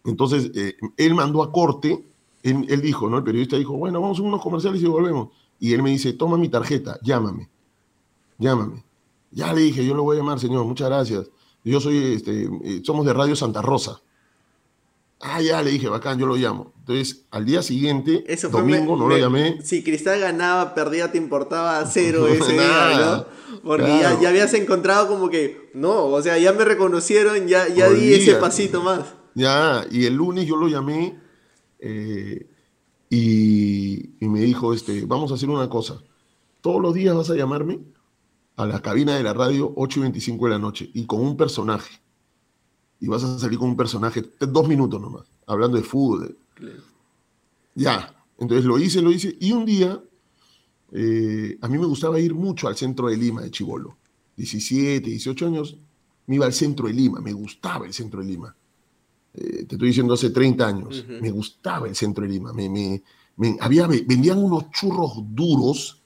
Entonces, 0.04 0.50
eh, 0.54 0.76
él 0.96 1.14
mandó 1.14 1.42
a 1.42 1.52
corte, 1.52 2.06
él, 2.42 2.80
dijo, 2.80 3.10
¿no? 3.10 3.18
El 3.18 3.24
periodista 3.24 3.56
dijo, 3.56 3.74
bueno, 3.76 4.00
vamos 4.00 4.18
a 4.18 4.22
unos 4.22 4.40
comerciales 4.40 4.82
y 4.82 4.86
volvemos. 4.86 5.28
Y 5.60 5.74
él 5.74 5.82
me 5.82 5.90
dice, 5.90 6.14
toma 6.14 6.38
mi 6.38 6.48
tarjeta, 6.48 6.98
llámame, 7.02 7.50
llámame. 8.38 8.84
Ya 9.30 9.52
le 9.52 9.60
dije, 9.60 9.84
yo 9.84 9.94
lo 9.94 10.04
voy 10.04 10.16
a 10.16 10.20
llamar, 10.20 10.40
señor, 10.40 10.64
muchas 10.64 10.88
gracias. 10.88 11.30
Yo 11.62 11.80
soy, 11.80 12.14
este, 12.14 12.44
eh, 12.44 12.80
somos 12.84 13.04
de 13.04 13.12
Radio 13.12 13.36
Santa 13.36 13.60
Rosa. 13.60 14.00
Ah, 15.20 15.42
ya 15.42 15.62
le 15.62 15.70
dije, 15.70 15.88
bacán, 15.88 16.18
yo 16.18 16.26
lo 16.26 16.36
llamo. 16.36 16.72
Entonces, 16.78 17.26
al 17.30 17.44
día 17.44 17.60
siguiente, 17.62 18.24
domingo, 18.50 18.96
no 18.96 19.08
lo 19.08 19.18
llamé. 19.18 19.60
Si 19.62 19.82
Cristal 19.82 20.20
ganaba, 20.20 20.74
perdía, 20.74 21.10
te 21.10 21.18
importaba 21.18 21.84
cero 21.90 22.28
ese 22.28 22.52
día, 22.52 22.98
¿no? 22.98 23.60
Porque 23.62 23.88
ya, 23.88 24.18
ya, 24.20 24.28
habías 24.28 24.54
encontrado 24.54 25.08
como 25.08 25.28
que, 25.28 25.70
no, 25.74 26.06
o 26.06 26.22
sea, 26.22 26.38
ya 26.38 26.52
me 26.52 26.64
reconocieron, 26.64 27.48
ya, 27.48 27.66
ya 27.68 27.90
di 27.90 28.14
ese 28.14 28.34
pasito 28.34 28.82
más. 28.82 29.00
Ya, 29.34 29.84
y 29.90 30.06
el 30.06 30.14
lunes 30.14 30.46
yo 30.46 30.56
lo 30.56 30.68
llamé 30.68 31.18
eh, 31.80 32.46
y, 33.10 34.24
y 34.24 34.28
me 34.28 34.40
dijo, 34.40 34.72
este, 34.72 35.04
vamos 35.04 35.32
a 35.32 35.34
hacer 35.34 35.48
una 35.48 35.68
cosa. 35.68 36.00
Todos 36.60 36.80
los 36.80 36.94
días 36.94 37.16
vas 37.16 37.30
a 37.30 37.34
llamarme 37.34 37.80
a 38.56 38.66
la 38.66 38.80
cabina 38.82 39.16
de 39.16 39.22
la 39.22 39.32
radio 39.32 39.72
8 39.76 40.00
y 40.00 40.02
25 40.02 40.44
de 40.44 40.50
la 40.50 40.58
noche 40.58 40.90
y 40.92 41.06
con 41.06 41.20
un 41.20 41.36
personaje. 41.36 42.00
Y 43.00 43.06
vas 43.06 43.22
a 43.24 43.38
salir 43.38 43.58
con 43.58 43.70
un 43.70 43.76
personaje, 43.76 44.22
dos 44.40 44.68
minutos 44.68 45.00
nomás, 45.00 45.26
hablando 45.46 45.76
de 45.76 45.82
fútbol. 45.84 46.36
Ya, 47.74 48.14
entonces 48.38 48.64
lo 48.64 48.78
hice, 48.78 49.00
lo 49.00 49.12
hice. 49.12 49.36
Y 49.40 49.52
un 49.52 49.64
día, 49.64 50.00
eh, 50.92 51.58
a 51.60 51.68
mí 51.68 51.78
me 51.78 51.86
gustaba 51.86 52.18
ir 52.18 52.34
mucho 52.34 52.66
al 52.66 52.76
centro 52.76 53.08
de 53.08 53.16
Lima, 53.16 53.42
de 53.42 53.50
Chivolo. 53.50 53.96
17, 54.36 55.08
18 55.08 55.46
años, 55.46 55.76
me 56.26 56.36
iba 56.36 56.46
al 56.46 56.52
centro 56.52 56.88
de 56.88 56.94
Lima, 56.94 57.20
me 57.20 57.32
gustaba 57.32 57.86
el 57.86 57.92
centro 57.92 58.20
de 58.20 58.26
Lima. 58.26 58.54
Eh, 59.34 59.64
te 59.64 59.74
estoy 59.76 59.88
diciendo 59.88 60.14
hace 60.14 60.30
30 60.30 60.66
años, 60.66 61.04
me 61.08 61.30
gustaba 61.30 61.86
el 61.86 61.94
centro 61.94 62.24
de 62.24 62.30
Lima. 62.30 62.52
Me, 62.52 62.68
me, 62.68 63.56
había, 63.60 63.86
vendían 63.86 64.38
unos 64.38 64.70
churros 64.70 65.12
duros 65.28 65.98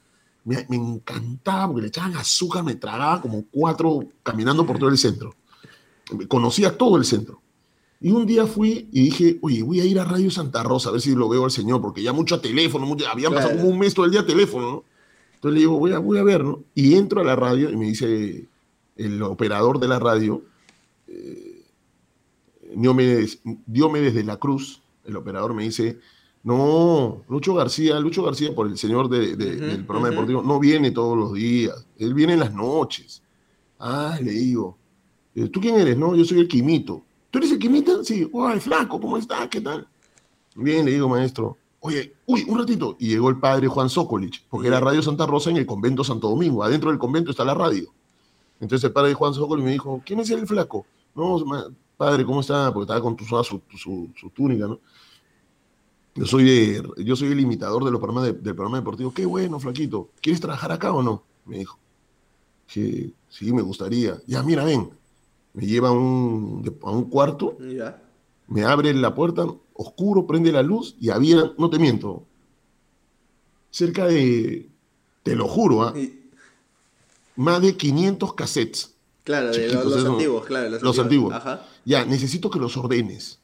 me, 0.44 0.66
encantaba 0.70 1.68
porque 1.68 1.82
le 1.82 1.88
echaban 1.88 2.16
azúcar, 2.16 2.64
me 2.64 2.74
tragaba 2.74 3.20
como 3.20 3.44
cuatro 3.50 4.00
caminando 4.22 4.66
por 4.66 4.78
todo 4.78 4.88
el 4.88 4.98
centro. 4.98 5.34
Conocía 6.28 6.76
todo 6.76 6.96
el 6.96 7.04
centro. 7.04 7.40
Y 8.00 8.10
un 8.10 8.26
día 8.26 8.46
fui 8.46 8.88
y 8.90 9.04
dije, 9.04 9.38
oye, 9.42 9.62
voy 9.62 9.80
a 9.80 9.84
ir 9.84 10.00
a 10.00 10.04
Radio 10.04 10.28
Santa 10.30 10.64
Rosa 10.64 10.88
a 10.88 10.92
ver 10.92 11.00
si 11.00 11.14
lo 11.14 11.28
veo 11.28 11.44
al 11.44 11.52
señor, 11.52 11.80
porque 11.80 12.02
ya 12.02 12.12
mucho 12.12 12.40
teléfono, 12.40 12.84
mucho, 12.84 13.06
habían 13.08 13.32
pasado 13.32 13.56
como 13.56 13.68
un 13.68 13.78
mes 13.78 13.94
todo 13.94 14.06
el 14.06 14.10
día 14.10 14.26
teléfono, 14.26 14.70
¿no? 14.70 14.84
Entonces 15.34 15.54
le 15.54 15.60
digo, 15.60 15.78
voy 15.78 15.92
a, 15.92 16.00
voy 16.00 16.18
a 16.18 16.24
ver, 16.24 16.42
¿no? 16.42 16.64
Y 16.74 16.94
entro 16.94 17.20
a 17.20 17.24
la 17.24 17.36
radio 17.36 17.70
y 17.70 17.76
me 17.76 17.86
dice 17.86 18.48
el 18.96 19.22
operador 19.22 19.78
de 19.78 19.88
la 19.88 20.00
radio, 20.00 20.42
eh, 21.06 21.64
Diomedes, 22.74 23.40
Diomedes 23.66 24.14
de 24.14 24.24
la 24.24 24.36
Cruz, 24.36 24.82
el 25.04 25.16
operador 25.16 25.54
me 25.54 25.62
dice, 25.62 25.98
no, 26.42 27.22
Lucho 27.28 27.54
García, 27.54 28.00
Lucho 28.00 28.24
García, 28.24 28.52
por 28.52 28.66
el 28.66 28.76
señor 28.76 29.08
del 29.08 29.84
programa 29.84 30.10
deportivo, 30.10 30.42
no 30.42 30.58
viene 30.58 30.90
todos 30.90 31.16
los 31.16 31.34
días, 31.34 31.86
él 31.98 32.14
viene 32.14 32.32
en 32.32 32.40
las 32.40 32.52
noches. 32.52 33.22
Ah, 33.78 34.18
le 34.20 34.32
digo, 34.32 34.76
¿tú 35.34 35.60
quién 35.60 35.76
eres? 35.76 35.96
No, 35.96 36.14
yo 36.14 36.24
soy 36.24 36.40
el 36.40 36.48
Quimito. 36.48 37.02
¿Tú 37.30 37.38
eres 37.38 37.52
el 37.52 37.58
Quimita? 37.58 38.04
Sí, 38.04 38.30
¡ay, 38.34 38.60
flaco! 38.60 39.00
¿Cómo 39.00 39.16
estás? 39.16 39.48
¿Qué 39.48 39.60
tal? 39.60 39.86
Bien, 40.54 40.84
le 40.84 40.92
digo, 40.92 41.08
maestro. 41.08 41.56
Oye, 41.80 42.14
uy, 42.26 42.44
un 42.48 42.58
ratito. 42.58 42.96
Y 42.98 43.08
llegó 43.08 43.28
el 43.28 43.38
padre 43.38 43.66
Juan 43.68 43.88
Sokolich, 43.88 44.44
porque 44.48 44.68
era 44.68 44.80
Radio 44.80 45.02
Santa 45.02 45.26
Rosa 45.26 45.50
en 45.50 45.56
el 45.56 45.66
convento 45.66 46.04
Santo 46.04 46.28
Domingo. 46.28 46.62
Adentro 46.62 46.90
del 46.90 46.98
convento 46.98 47.30
está 47.30 47.44
la 47.44 47.54
radio. 47.54 47.92
Entonces 48.60 48.84
el 48.84 48.92
padre 48.92 49.14
Juan 49.14 49.34
Sokolich 49.34 49.64
me 49.64 49.72
dijo, 49.72 50.02
¿quién 50.04 50.20
es 50.20 50.30
el 50.30 50.46
flaco? 50.46 50.86
No, 51.14 51.42
padre, 51.96 52.24
¿cómo 52.24 52.40
está? 52.40 52.72
Porque 52.72 52.84
estaba 52.84 53.00
con 53.00 53.16
tu, 53.16 53.24
su 53.24 54.30
túnica, 54.34 54.66
¿no? 54.66 54.78
Yo 56.14 56.26
soy, 56.26 56.44
de, 56.44 56.82
yo 56.98 57.16
soy 57.16 57.32
el 57.32 57.40
imitador 57.40 57.84
de 57.84 57.90
los 57.90 57.98
programas 57.98 58.24
del 58.24 58.54
programa 58.54 58.76
deportivo. 58.76 59.12
Qué 59.14 59.24
bueno, 59.24 59.58
flaquito. 59.58 60.10
¿Quieres 60.20 60.40
trabajar 60.40 60.70
acá 60.72 60.92
o 60.92 61.02
no? 61.02 61.24
Me 61.46 61.58
dijo. 61.58 61.78
Que 62.66 63.12
sí, 63.28 63.52
me 63.52 63.62
gustaría. 63.62 64.20
Ya, 64.26 64.42
mira, 64.42 64.64
ven. 64.64 64.90
Me 65.54 65.66
lleva 65.66 65.88
a 65.88 65.92
un, 65.92 66.78
a 66.82 66.90
un 66.90 67.04
cuarto. 67.04 67.58
Ya. 67.58 68.02
Me 68.48 68.64
abre 68.64 68.92
la 68.94 69.14
puerta, 69.14 69.46
oscuro, 69.74 70.26
prende 70.26 70.52
la 70.52 70.62
luz 70.62 70.96
y 71.00 71.10
había, 71.10 71.52
no 71.58 71.70
te 71.70 71.78
miento, 71.78 72.26
cerca 73.70 74.06
de, 74.06 74.68
te 75.22 75.34
lo 75.34 75.48
juro, 75.48 75.82
¿ah? 75.82 75.94
más 77.36 77.62
de 77.62 77.76
500 77.76 78.34
cassettes. 78.34 78.94
Claro, 79.24 79.52
de 79.52 79.72
los, 79.72 80.04
antiguos, 80.04 80.44
claro. 80.44 80.78
Los, 80.80 80.98
antiguos. 80.98 81.34
Ya, 81.84 82.04
necesito 82.04 82.50
que 82.50 82.58
los 82.58 82.76
ordenes 82.76 83.38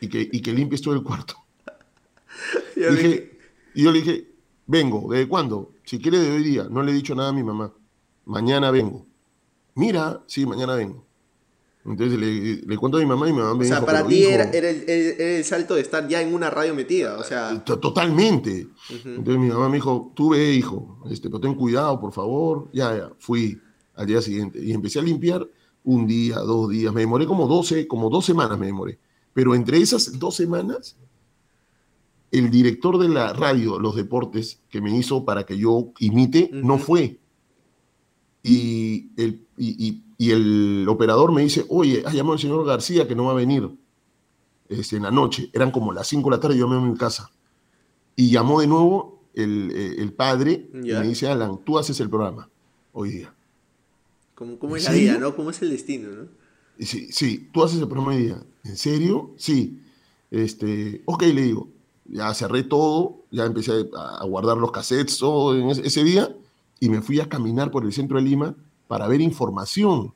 y 0.00 0.08
que, 0.08 0.28
y 0.30 0.40
que 0.40 0.52
limpies 0.52 0.80
todo 0.82 0.94
el 0.94 1.02
cuarto. 1.02 1.34
y 3.74 3.82
yo 3.82 3.90
le 3.90 3.98
dije, 3.98 4.30
vengo, 4.66 5.08
¿desde 5.10 5.28
cuándo? 5.28 5.72
Si 5.84 5.98
quiere 5.98 6.18
de 6.18 6.30
hoy 6.30 6.44
día, 6.44 6.68
no 6.70 6.82
le 6.82 6.92
he 6.92 6.94
dicho 6.94 7.14
nada 7.14 7.30
a 7.30 7.32
mi 7.32 7.42
mamá. 7.42 7.72
Mañana 8.24 8.70
vengo. 8.70 9.04
Mira, 9.74 10.22
sí, 10.26 10.46
mañana 10.46 10.76
vengo. 10.76 11.04
Entonces 11.90 12.18
le, 12.18 12.56
le 12.66 12.76
cuento 12.76 12.98
a 12.98 13.00
mi 13.00 13.06
mamá 13.06 13.28
y 13.28 13.32
mi 13.32 13.38
mamá 13.38 13.54
me 13.54 13.64
O 13.64 13.68
sea, 13.68 13.84
para 13.84 14.06
ti 14.06 14.24
era, 14.24 14.44
el, 14.44 15.44
salto 15.44 15.74
de 15.74 15.80
estar 15.80 16.06
ya 16.08 16.22
en 16.22 16.32
una 16.34 16.50
radio 16.50 16.74
metida, 16.74 17.18
o 17.18 17.24
sea... 17.24 17.62
Totalmente. 17.64 18.68
Entonces 19.04 19.38
mi 19.38 19.48
mamá 19.48 19.68
me 19.68 19.76
dijo, 19.76 20.12
tú 20.14 20.30
ve, 20.30 20.52
hijo, 20.52 21.00
este, 21.10 21.28
pero 21.28 21.40
ten 21.40 21.54
cuidado, 21.54 22.00
por 22.00 22.12
favor. 22.12 22.68
Ya, 22.72 22.96
ya, 22.96 23.10
fui 23.18 23.60
al 23.94 24.06
día 24.06 24.22
siguiente 24.22 24.62
y 24.62 24.72
empecé 24.72 24.98
a 24.98 25.02
limpiar 25.02 25.46
un 25.84 26.06
día, 26.06 26.38
dos 26.38 26.70
días. 26.70 26.92
Me 26.92 27.00
demoré 27.00 27.26
como 27.26 27.46
12, 27.46 27.86
como 27.86 28.08
dos 28.08 28.24
semanas 28.24 28.58
me 28.58 28.66
demoré. 28.66 28.98
Pero 29.32 29.54
entre 29.54 29.78
esas 29.78 30.18
dos 30.18 30.36
semanas 30.36 30.96
el 32.30 32.50
director 32.50 32.98
de 32.98 33.08
la 33.08 33.32
radio, 33.32 33.78
los 33.78 33.96
deportes, 33.96 34.60
que 34.68 34.80
me 34.80 34.96
hizo 34.96 35.24
para 35.24 35.44
que 35.44 35.58
yo 35.58 35.92
imite, 35.98 36.50
no 36.52 36.78
fue. 36.78 37.18
Y 38.42 39.10
el, 39.16 39.46
y, 39.56 40.02
el 40.32 40.86
operador 40.88 41.32
me 41.32 41.42
dice, 41.42 41.64
oye, 41.70 42.02
has 42.04 42.12
llamado 42.12 42.34
al 42.34 42.38
señor 42.38 42.66
García 42.66 43.08
que 43.08 43.14
no 43.14 43.24
va 43.24 43.32
a 43.32 43.36
venir 43.36 43.70
este, 44.68 44.96
en 44.96 45.04
la 45.04 45.10
noche. 45.10 45.48
Eran 45.52 45.70
como 45.70 45.92
las 45.92 46.08
5 46.08 46.28
de 46.28 46.36
la 46.36 46.40
tarde, 46.40 46.58
yo 46.58 46.68
me 46.68 46.76
voy 46.76 46.90
en 46.90 46.96
casa. 46.96 47.30
Y 48.16 48.30
llamó 48.30 48.60
de 48.60 48.66
nuevo 48.66 49.22
el, 49.32 49.72
eh, 49.74 50.12
padre 50.14 50.68
y 50.74 50.92
me 50.92 51.08
dice, 51.08 51.28
Alan, 51.28 51.60
tú 51.64 51.78
haces 51.78 51.98
el 52.00 52.10
programa 52.10 52.48
hoy 52.92 53.10
día. 53.10 53.34
¿Cómo, 54.34 54.76
es 54.76 54.84
la 54.84 54.92
vida, 54.92 55.18
no? 55.18 55.34
¿Cómo 55.34 55.50
es 55.50 55.60
el 55.62 55.70
destino, 55.70 56.10
no? 56.10 56.26
Sí, 56.78 57.08
sí, 57.12 57.48
tú 57.52 57.62
haces 57.62 57.78
el 57.80 57.86
programa 57.88 58.12
hoy 58.12 58.24
día. 58.24 58.42
¿En 58.64 58.76
serio? 58.76 59.32
Sí. 59.36 59.80
Este, 60.30 61.02
ok, 61.06 61.22
le 61.22 61.42
digo, 61.42 61.68
ya 62.06 62.32
cerré 62.34 62.62
todo, 62.62 63.24
ya 63.30 63.44
empecé 63.44 63.88
a 63.96 64.24
guardar 64.24 64.56
los 64.56 64.70
cassettes 64.72 65.18
todo 65.18 65.56
en 65.56 65.70
ese, 65.70 66.04
día 66.04 66.34
y 66.78 66.88
me 66.88 67.02
fui 67.02 67.20
a 67.20 67.28
caminar 67.28 67.70
por 67.70 67.84
el 67.84 67.92
centro 67.92 68.18
de 68.18 68.24
Lima 68.24 68.54
para 68.90 69.06
ver 69.06 69.20
información. 69.20 70.12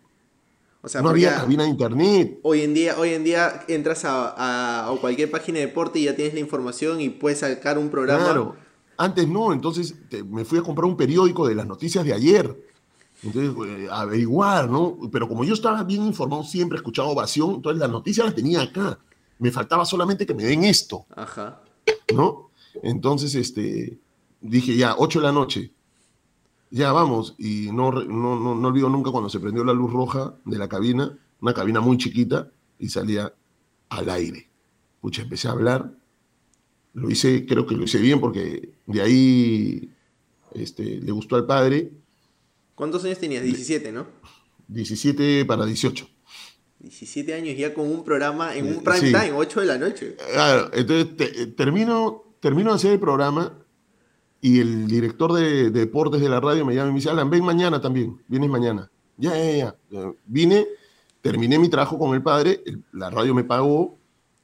O 0.83 0.89
sea, 0.89 1.01
no 1.01 1.11
había 1.11 1.37
cabina 1.37 1.63
de 1.63 1.69
internet. 1.69 2.41
Hoy 2.43 2.63
en 2.63 2.75
día, 2.75 2.97
hoy 2.99 3.11
en 3.11 3.23
día 3.23 3.65
entras 3.69 4.03
a, 4.05 4.93
cualquier 5.01 5.31
página 5.31 5.61
de 5.61 5.67
deporte 5.67 6.01
y 6.01 6.07
ya 6.07 6.17
tienes 6.17 6.35
la 6.35 6.41
información 6.41 7.01
y 7.01 7.09
puedes 7.09 7.39
sacar 7.39 7.79
un 7.79 7.89
programa. 7.89 8.25
Claro. 8.25 8.57
Antes 8.97 9.29
no, 9.29 9.53
entonces 9.53 9.95
me 10.27 10.45
fui 10.45 10.59
a 10.59 10.63
comprar 10.63 10.87
un 10.87 10.97
periódico 10.97 11.47
de 11.47 11.55
las 11.55 11.69
noticias 11.69 12.05
de 12.05 12.15
ayer. 12.15 12.53
Entonces, 13.23 13.55
eh, 13.65 13.89
averiguar, 13.93 14.69
¿no? 14.69 14.99
Pero 15.13 15.29
como 15.29 15.45
yo 15.45 15.55
estaba 15.55 15.85
bien 15.85 16.05
informado, 16.05 16.43
siempre 16.43 16.77
escuchaba 16.77 17.07
ovación, 17.07 17.55
entonces 17.55 17.79
las 17.79 17.91
noticias 17.91 18.27
las 18.27 18.35
tenía 18.35 18.63
acá. 18.63 18.99
Me 19.39 19.53
faltaba 19.53 19.85
solamente 19.85 20.27
que 20.27 20.35
me 20.35 20.43
den 20.43 20.65
esto. 20.65 21.07
Ajá. 21.15 21.63
¿no? 22.13 22.51
Entonces, 22.83 23.37
este, 23.37 24.01
dije, 24.41 24.77
ya, 24.77 24.97
8 24.99 25.21
de 25.21 25.25
la 25.25 25.33
noche, 25.33 25.74
ya 26.75 26.91
vamos, 26.91 27.37
y 27.39 27.71
no, 27.71 27.93
no, 27.93 28.57
no, 28.57 28.69
olvido 28.69 28.89
nunca 28.89 29.13
cuando 29.13 29.31
se 29.31 29.39
prendió 29.39 29.63
la 29.63 29.73
luz 29.73 29.93
roja 29.93 30.35
de 30.45 30.59
la 30.59 30.69
cabina, 30.69 31.17
una 31.41 31.55
cabina 31.55 31.81
muy 31.81 31.97
chiquita, 31.99 32.51
y 32.81 32.89
salía 32.89 33.33
al 33.91 34.11
aire. 34.11 34.49
Pucha, 35.01 35.23
empecé 35.23 35.47
a 35.47 35.53
hablar, 35.53 35.93
lo 36.95 37.09
hice, 37.09 37.47
creo 37.47 37.65
que 37.65 37.77
lo 37.77 37.85
hice 37.85 37.99
bien 37.99 38.19
porque 38.19 38.71
de 38.87 39.01
ahí 39.01 39.89
este, 40.53 41.01
le 41.01 41.13
gustó 41.13 41.37
al 41.37 41.47
padre. 41.47 41.93
¿Cuántos 42.75 43.05
años 43.05 43.21
tenías? 43.21 43.45
17, 43.45 43.93
¿no? 43.93 44.09
17 44.67 45.45
para 45.45 45.67
18. 45.67 46.09
17 46.81 47.35
años 47.35 47.57
ya 47.57 47.73
con 47.73 47.89
un 47.89 48.03
programa 48.03 48.57
en 48.57 48.67
un 48.67 48.83
prime 48.83 49.13
time, 49.13 49.33
8 49.33 49.61
de 49.61 49.67
la 49.67 49.79
noche. 49.79 50.17
Claro, 50.17 50.71
entonces 50.73 51.55
termino, 51.55 52.35
termino 52.41 52.71
de 52.71 52.77
hacer 52.77 52.91
el 52.91 52.99
programa 52.99 53.64
y 54.45 54.61
el 54.61 54.87
director 54.87 55.33
de, 55.33 55.71
deportes 55.71 56.21
de 56.21 56.29
la 56.29 56.39
radio 56.39 56.67
me 56.67 56.75
llama 56.75 56.91
y 56.91 56.93
me 56.93 56.99
dice, 56.99 57.09
Alan, 57.09 57.31
ven 57.31 57.43
mañana 57.43 57.81
también, 57.81 58.23
vienes 58.29 58.51
mañana. 58.51 58.91
Ya, 59.17 59.35
ya, 59.35 59.75
ya. 59.91 60.13
Vine, 60.27 60.67
terminé 61.23 61.59
mi 61.59 61.71
trabajo 61.71 61.99
con 61.99 62.15
el 62.15 62.23
padre, 62.23 62.63
la 62.93 63.09
radio 63.09 63.35
me 63.35 63.45
pagó, 63.45 63.97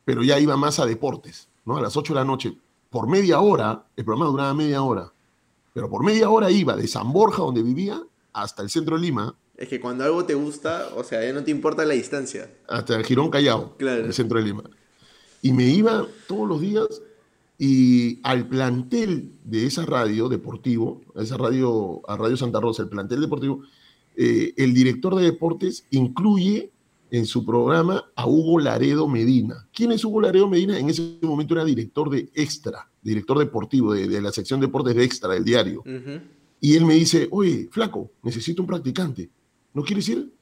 pero 0.07 0.23
ya 0.23 0.39
iba 0.39 0.57
más 0.57 0.79
a 0.79 0.87
deportes, 0.87 1.51
¿no? 1.67 1.77
A 1.77 1.83
las 1.83 1.99
8 1.99 2.15
de 2.15 2.19
la 2.19 2.25
noche. 2.25 2.57
Por 2.89 3.09
media 3.09 3.41
hora, 3.41 3.85
el 3.95 4.07
programa 4.07 4.31
duraba 4.31 4.55
media 4.55 4.81
hora, 4.81 5.13
pero 5.75 5.91
por 5.91 6.03
media 6.03 6.31
hora 6.31 6.51
iba 6.51 6.75
de 6.77 6.89
San 6.89 7.13
Borja, 7.13 7.43
donde 7.43 7.63
vivía, 7.63 8.03
hasta 8.33 8.63
el 8.63 8.71
centro 8.71 8.97
de 8.97 9.03
Lima, 9.03 9.37
es 9.55 9.69
que 9.69 9.81
cuando 9.81 10.05
algo 10.05 10.25
te 10.25 10.33
gusta, 10.33 10.89
o 10.97 11.05
sea, 11.05 11.23
ya 11.23 11.35
no 11.35 11.45
te 11.45 11.51
importa 11.51 11.85
la 11.85 11.93
distancia. 11.93 12.51
Hasta 12.67 12.97
el 12.97 13.05
Girón 13.05 13.29
Callao, 13.29 13.77
claro. 13.77 14.07
el 14.07 14.15
centro 14.15 14.39
de 14.39 14.47
Lima. 14.47 14.63
Y 15.43 15.53
me 15.53 15.65
iba 15.65 16.07
todos 16.27 16.49
los 16.49 16.63
días 16.63 16.87
y 17.63 18.21
al 18.23 18.49
plantel 18.49 19.33
de 19.45 19.67
esa 19.67 19.85
radio 19.85 20.31
deportivo, 20.31 21.03
a 21.15 21.21
esa 21.21 21.37
radio, 21.37 22.01
a 22.09 22.17
Radio 22.17 22.35
Santa 22.39 22.59
Rosa, 22.59 22.85
el 22.85 22.89
plantel 22.89 23.21
deportivo, 23.21 23.61
eh, 24.17 24.55
el 24.57 24.73
director 24.73 25.15
de 25.15 25.25
deportes 25.25 25.85
incluye 25.91 26.73
en 27.11 27.27
su 27.27 27.45
programa 27.45 28.07
a 28.17 28.27
Hugo 28.27 28.61
Laredo 28.61 29.07
Medina. 29.07 29.69
¿Quién 29.75 29.93
es 29.93 30.03
Hugo 30.07 30.23
Laredo 30.23 30.49
Medina? 30.49 30.79
En 30.79 30.89
ese 30.89 31.19
momento 31.21 31.53
era 31.53 31.67
director 31.67 32.09
de 32.09 32.31
Extra, 32.33 32.89
director 33.03 33.39
deportivo 33.39 33.93
de, 33.93 34.23
la 34.23 34.33
sección 34.33 34.59
deportes 34.59 34.95
de 34.95 35.05
Extra 35.05 35.35
del 35.35 35.45
diario. 35.45 35.85
Y 36.63 36.77
él 36.77 36.87
me 36.87 36.95
dice, 36.95 37.29
oye, 37.31 37.69
flaco, 37.71 38.11
necesito 38.23 38.63
un 38.63 38.69
practicante. 38.69 39.29
¿no 39.75 39.85
quieres 39.85 40.09
ir? 40.09 40.33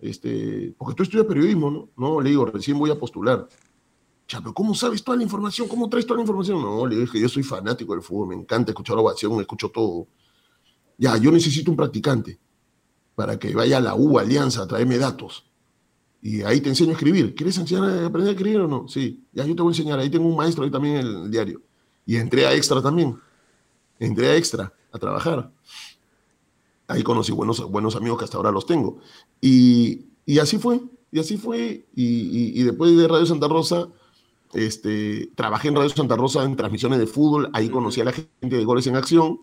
este, 0.00 0.74
porque 0.78 0.94
tú 0.94 1.02
estudias 1.02 1.26
periodismo, 1.26 1.70
¿no? 1.70 1.88
No, 1.96 2.20
le 2.20 2.30
digo, 2.30 2.46
recién 2.46 2.78
voy 2.78 2.90
a 2.90 2.98
postular. 2.98 3.48
Ya, 4.28 4.40
pero 4.40 4.52
¿cómo 4.52 4.74
sabes 4.74 5.02
toda 5.02 5.16
la 5.16 5.22
información? 5.22 5.68
¿Cómo 5.68 5.88
traes 5.88 6.06
toda 6.06 6.16
la 6.16 6.22
información? 6.22 6.60
No, 6.60 6.86
le 6.86 6.96
dije, 6.96 7.18
yo 7.18 7.28
soy 7.28 7.42
fanático 7.42 7.94
del 7.94 8.02
fútbol, 8.02 8.28
me 8.28 8.34
encanta 8.34 8.72
escuchar 8.72 8.96
la 8.96 9.02
ovación, 9.02 9.40
escucho 9.40 9.70
todo. 9.70 10.06
Ya, 10.98 11.16
yo 11.16 11.32
necesito 11.32 11.70
un 11.70 11.76
practicante 11.76 12.38
para 13.14 13.38
que 13.38 13.54
vaya 13.54 13.78
a 13.78 13.80
la 13.80 13.94
U, 13.94 14.18
Alianza, 14.18 14.62
a 14.62 14.66
traerme 14.66 14.98
datos. 14.98 15.48
Y 16.20 16.42
ahí 16.42 16.60
te 16.60 16.68
enseño 16.68 16.90
a 16.90 16.92
escribir. 16.92 17.34
¿Quieres 17.34 17.56
enseñar 17.58 17.84
a 17.84 18.06
aprender 18.06 18.28
a 18.28 18.32
escribir 18.32 18.60
o 18.60 18.68
no? 18.68 18.86
Sí, 18.88 19.24
ya 19.32 19.46
yo 19.46 19.54
te 19.54 19.62
voy 19.62 19.70
a 19.70 19.74
enseñar. 19.76 19.98
Ahí 19.98 20.10
tengo 20.10 20.28
un 20.28 20.36
maestro 20.36 20.64
ahí 20.64 20.70
también 20.70 20.96
en 20.96 21.06
el 21.06 21.30
diario. 21.30 21.62
Y 22.04 22.16
entré 22.16 22.46
a 22.46 22.54
Extra 22.54 22.82
también. 22.82 23.18
Entré 23.98 24.28
a 24.28 24.36
Extra 24.36 24.72
a 24.92 24.98
trabajar. 24.98 25.50
Ahí 26.86 27.02
conocí 27.02 27.32
buenos, 27.32 27.70
buenos 27.70 27.96
amigos 27.96 28.18
que 28.18 28.24
hasta 28.24 28.36
ahora 28.36 28.50
los 28.50 28.66
tengo. 28.66 28.98
Y, 29.40 30.06
y 30.26 30.38
así 30.38 30.58
fue, 30.58 30.80
y 31.12 31.18
así 31.18 31.36
fue. 31.36 31.86
Y, 31.94 32.60
y, 32.60 32.62
después 32.62 32.96
de 32.96 33.06
Radio 33.06 33.26
Santa 33.26 33.46
Rosa, 33.46 33.88
este, 34.54 35.30
trabajé 35.34 35.68
en 35.68 35.76
Radio 35.76 35.90
Santa 35.90 36.16
Rosa 36.16 36.44
en 36.44 36.56
transmisiones 36.56 36.98
de 36.98 37.06
fútbol. 37.06 37.50
Ahí 37.52 37.68
conocí 37.68 38.00
a 38.00 38.04
la 38.04 38.12
gente 38.12 38.56
de 38.56 38.64
Goles 38.64 38.86
en 38.86 38.96
Acción. 38.96 39.40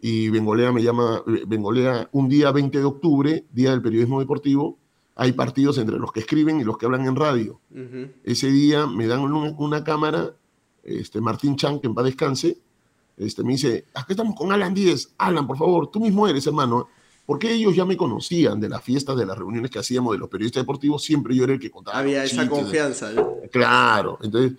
Y 0.00 0.28
Bengolea 0.28 0.70
me 0.70 0.82
llama, 0.82 1.22
Bengolea, 1.46 2.10
un 2.12 2.28
día 2.28 2.52
20 2.52 2.78
de 2.78 2.84
octubre, 2.84 3.44
día 3.52 3.70
del 3.70 3.80
periodismo 3.80 4.20
deportivo, 4.20 4.78
hay 5.16 5.32
partidos 5.32 5.78
entre 5.78 5.98
los 5.98 6.12
que 6.12 6.20
escriben 6.20 6.60
y 6.60 6.64
los 6.64 6.76
que 6.76 6.86
hablan 6.86 7.06
en 7.06 7.16
radio. 7.16 7.60
Ese 8.24 8.50
día 8.50 8.86
me 8.86 9.06
dan 9.06 9.20
una, 9.20 9.84
cámara, 9.84 10.34
este, 10.82 11.20
Martín 11.20 11.56
Chan, 11.56 11.80
que 11.80 11.86
en 11.86 11.94
paz 11.94 12.04
descanse, 12.04 12.58
este, 13.16 13.44
me 13.44 13.52
dice, 13.52 13.86
aquí 13.94 14.12
estamos 14.12 14.34
con 14.34 14.52
Alan 14.52 14.74
Díez. 14.74 15.14
Alan, 15.18 15.46
por 15.46 15.56
favor, 15.56 15.90
tú 15.90 16.00
mismo 16.00 16.26
eres, 16.26 16.46
hermano. 16.46 16.88
Porque 17.26 17.52
ellos 17.52 17.74
ya 17.74 17.84
me 17.84 17.96
conocían 17.96 18.60
de 18.60 18.68
las 18.68 18.82
fiestas, 18.82 19.16
de 19.16 19.24
las 19.24 19.38
reuniones 19.38 19.70
que 19.70 19.78
hacíamos 19.78 20.12
de 20.12 20.18
los 20.18 20.28
periodistas 20.28 20.62
deportivos, 20.62 21.02
siempre 21.02 21.34
yo 21.34 21.44
era 21.44 21.54
el 21.54 21.60
que 21.60 21.70
contaba. 21.70 21.98
Había 21.98 22.22
esa 22.24 22.46
confianza. 22.48 23.12
Claro, 23.50 24.18
entonces 24.22 24.58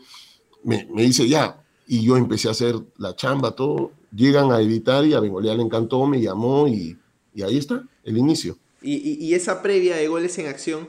me, 0.64 0.88
dice 0.96 1.28
ya, 1.28 1.64
y 1.88 2.04
yo 2.04 2.18
empecé 2.18 2.48
a 2.48 2.52
hacer 2.52 2.76
la 2.98 3.16
chamba, 3.16 3.52
todo. 3.52 3.92
Llegan 4.16 4.52
a 4.52 4.60
editar 4.62 5.06
y 5.06 5.14
a 5.14 5.20
Bengolea 5.20 5.54
le 5.54 5.62
encantó, 5.62 6.06
me 6.08 6.22
llamó 6.22 6.68
y, 6.68 6.98
y 7.34 7.42
ahí 7.44 7.58
está, 7.58 7.84
el 8.04 8.18
inicio. 8.18 8.58
Y, 8.82 9.26
y, 9.26 9.34
esa 9.34 9.62
previa 9.62 9.96
de 9.96 10.08
goles 10.08 10.38
en 10.38 10.48
acción 10.48 10.88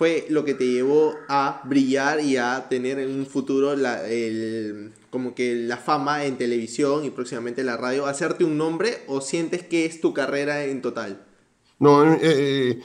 fue 0.00 0.24
lo 0.30 0.46
que 0.46 0.54
te 0.54 0.66
llevó 0.66 1.12
a 1.28 1.60
brillar 1.66 2.24
y 2.24 2.38
a 2.38 2.70
tener 2.70 2.98
en 2.98 3.10
un 3.10 3.26
futuro 3.26 3.76
la, 3.76 4.08
el, 4.08 4.92
como 5.10 5.34
que 5.34 5.54
la 5.54 5.76
fama 5.76 6.24
en 6.24 6.38
televisión 6.38 7.04
y 7.04 7.10
próximamente 7.10 7.60
en 7.60 7.66
la 7.66 7.76
radio, 7.76 8.06
hacerte 8.06 8.44
un 8.44 8.56
nombre 8.56 9.02
o 9.08 9.20
sientes 9.20 9.62
que 9.62 9.84
es 9.84 10.00
tu 10.00 10.14
carrera 10.14 10.64
en 10.64 10.80
total? 10.80 11.22
No, 11.78 12.14
eh, 12.14 12.18
eh, 12.22 12.80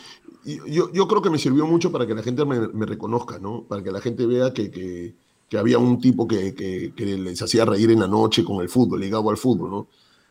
yo, 0.68 0.92
yo, 0.92 1.08
creo 1.08 1.22
que 1.22 1.30
me 1.30 1.38
sirvió 1.38 1.66
mucho 1.66 1.90
para 1.90 2.06
que 2.06 2.14
la 2.14 2.22
gente 2.22 2.44
me, 2.44 2.68
me 2.68 2.86
reconozca, 2.86 3.40
¿no? 3.40 3.64
Para 3.64 3.82
que 3.82 3.94
la 3.94 4.02
gente 4.02 4.26
vea 4.26 4.52
que, 4.52 4.70
que, 4.70 5.16
que 5.48 5.58
había 5.58 5.78
un 5.78 6.02
tipo 6.02 6.28
que, 6.28 6.54
que, 6.54 7.06
les 7.06 7.42
hacía 7.42 7.64
reír 7.64 7.92
en 7.92 8.02
la 8.02 8.10
noche 8.10 8.44
con 8.44 8.62
el 8.62 8.68
fútbol, 8.68 9.00
ligado 9.00 9.30
al 9.30 9.38
fútbol, 9.38 9.72
¿no? 9.72 9.88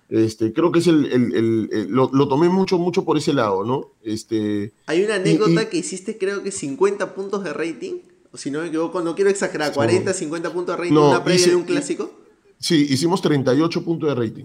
Este, 0.08 0.52
creo 0.52 0.70
que 0.70 0.80
es 0.80 0.86
el, 0.86 1.06
el, 1.06 1.68
el, 1.72 1.88
lo, 1.88 2.10
lo, 2.12 2.28
tomé 2.28 2.48
mucho, 2.48 2.78
mucho 2.78 3.04
por 3.04 3.16
ese 3.16 3.32
lado, 3.32 3.64
¿no? 3.64 3.92
Este, 4.02 4.72
Hay 4.86 5.02
una 5.02 5.16
anécdota 5.16 5.68
que 5.70 5.78
hiciste, 5.78 6.18
creo 6.18 6.42
que 6.42 6.50
50 6.50 7.14
puntos 7.14 7.42
de 7.42 7.52
rating 7.52 8.00
si 8.36 8.50
no 8.50 8.60
me 8.60 8.68
equivoco, 8.68 9.00
no 9.00 9.14
quiero 9.14 9.30
exagerar, 9.30 9.72
40, 9.72 10.12
50 10.12 10.52
puntos 10.52 10.76
de 10.76 10.82
rating, 10.82 10.96
una 10.96 11.22
previa 11.22 11.46
de 11.46 11.56
un 11.56 11.64
clásico. 11.64 12.10
Sí, 12.58 12.86
hicimos 12.90 13.20
38 13.22 13.84
puntos 13.84 14.08
de 14.08 14.14
rating, 14.14 14.44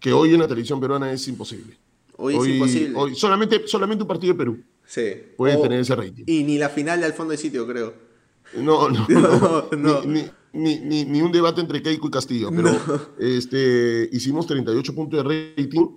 que 0.00 0.12
hoy 0.12 0.34
en 0.34 0.40
la 0.40 0.48
televisión 0.48 0.80
peruana 0.80 1.12
es 1.12 1.26
imposible. 1.28 1.76
Hoy, 2.16 2.36
es 2.36 2.46
imposible. 2.46 2.92
Hoy, 2.96 3.14
solamente, 3.14 3.66
solamente 3.66 4.02
un 4.02 4.08
partido 4.08 4.32
de 4.32 4.38
Perú 4.38 4.58
sí. 4.86 5.02
puede 5.36 5.56
tener 5.58 5.80
ese 5.80 5.94
rating. 5.94 6.24
Y 6.26 6.44
ni 6.44 6.58
la 6.58 6.68
final 6.68 7.00
de 7.00 7.06
al 7.06 7.12
fondo 7.12 7.32
de 7.32 7.38
sitio, 7.38 7.66
creo. 7.66 8.05
No, 8.56 8.88
no, 8.88 9.06
no. 9.08 9.68
no, 9.76 10.02
Ni, 10.02 10.80
ni, 10.80 11.04
ni, 11.04 11.20
un 11.20 11.32
debate 11.32 11.60
entre 11.60 11.82
Keiko 11.82 12.08
y 12.08 12.10
Castillo, 12.10 12.50
pero 12.50 12.70
este, 13.18 14.08
hicimos 14.12 14.46
38 14.46 14.94
puntos 14.94 15.22
de 15.22 15.56
rating. 15.56 15.88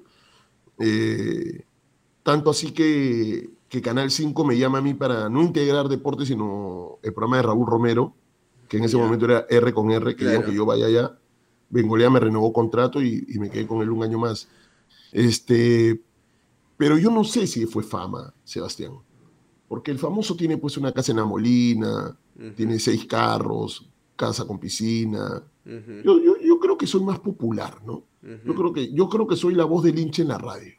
Eh, 0.80 1.66
tanto 2.24 2.50
así 2.50 2.72
que 2.72 3.50
que 3.70 3.82
Canal 3.82 4.10
5 4.10 4.44
me 4.44 4.58
llama 4.58 4.80
a 4.80 4.82
mí 4.82 4.96
para 4.96 5.30
no 5.30 5.44
integrar 5.44 5.88
deportes, 5.88 6.28
sino 6.28 6.98
el 7.04 7.14
programa 7.14 7.38
de 7.38 7.44
Raúl 7.44 7.68
Romero, 7.68 8.16
que 8.68 8.78
en 8.78 8.84
ese 8.84 8.98
momento 8.98 9.26
era 9.26 9.46
R 9.48 9.74
con 9.74 9.92
R, 9.92 10.16
que 10.16 10.44
que 10.44 10.54
yo 10.54 10.66
vaya 10.66 10.88
allá. 10.88 11.18
Bengolea 11.70 12.10
me 12.10 12.20
renovó 12.20 12.52
contrato 12.52 13.02
y, 13.02 13.26
me 13.40 13.50
quedé 13.52 13.68
con 13.68 13.84
él 13.84 13.92
un 13.92 14.04
año 14.04 14.18
más. 14.18 14.48
Este, 15.12 16.02
pero 16.78 16.98
yo 16.98 17.12
no 17.12 17.24
sé 17.24 17.46
si 17.46 17.68
fue 17.68 17.84
fama, 17.84 18.34
Sebastián, 18.44 18.94
porque 19.68 19.92
el 19.92 20.00
famoso 20.00 20.36
tiene 20.36 20.58
pues 20.58 20.76
una 20.78 20.92
casa 20.92 21.12
en 21.12 21.18
la 21.18 21.26
Molina, 21.26 22.18
tiene 22.56 22.80
seis 22.80 23.06
carros, 23.06 23.90
casa 24.16 24.46
con 24.46 24.60
piscina. 24.60 25.44
yo, 25.66 26.20
yo, 26.20 26.38
yo, 26.42 26.60
creo 26.60 26.78
que 26.78 26.88
soy 26.88 27.04
más 27.04 27.20
popular, 27.20 27.82
¿no? 27.86 28.04
yo, 28.22 28.56
creo 28.56 28.74
que, 28.74 28.92
yo 28.94 29.10
creo 29.10 29.28
que 29.28 29.36
soy 29.36 29.56
la 29.56 29.66
voz 29.66 29.84
del 29.84 29.98
hincha 29.98 30.22
en 30.22 30.28
la 30.30 30.38
radio. 30.38 30.74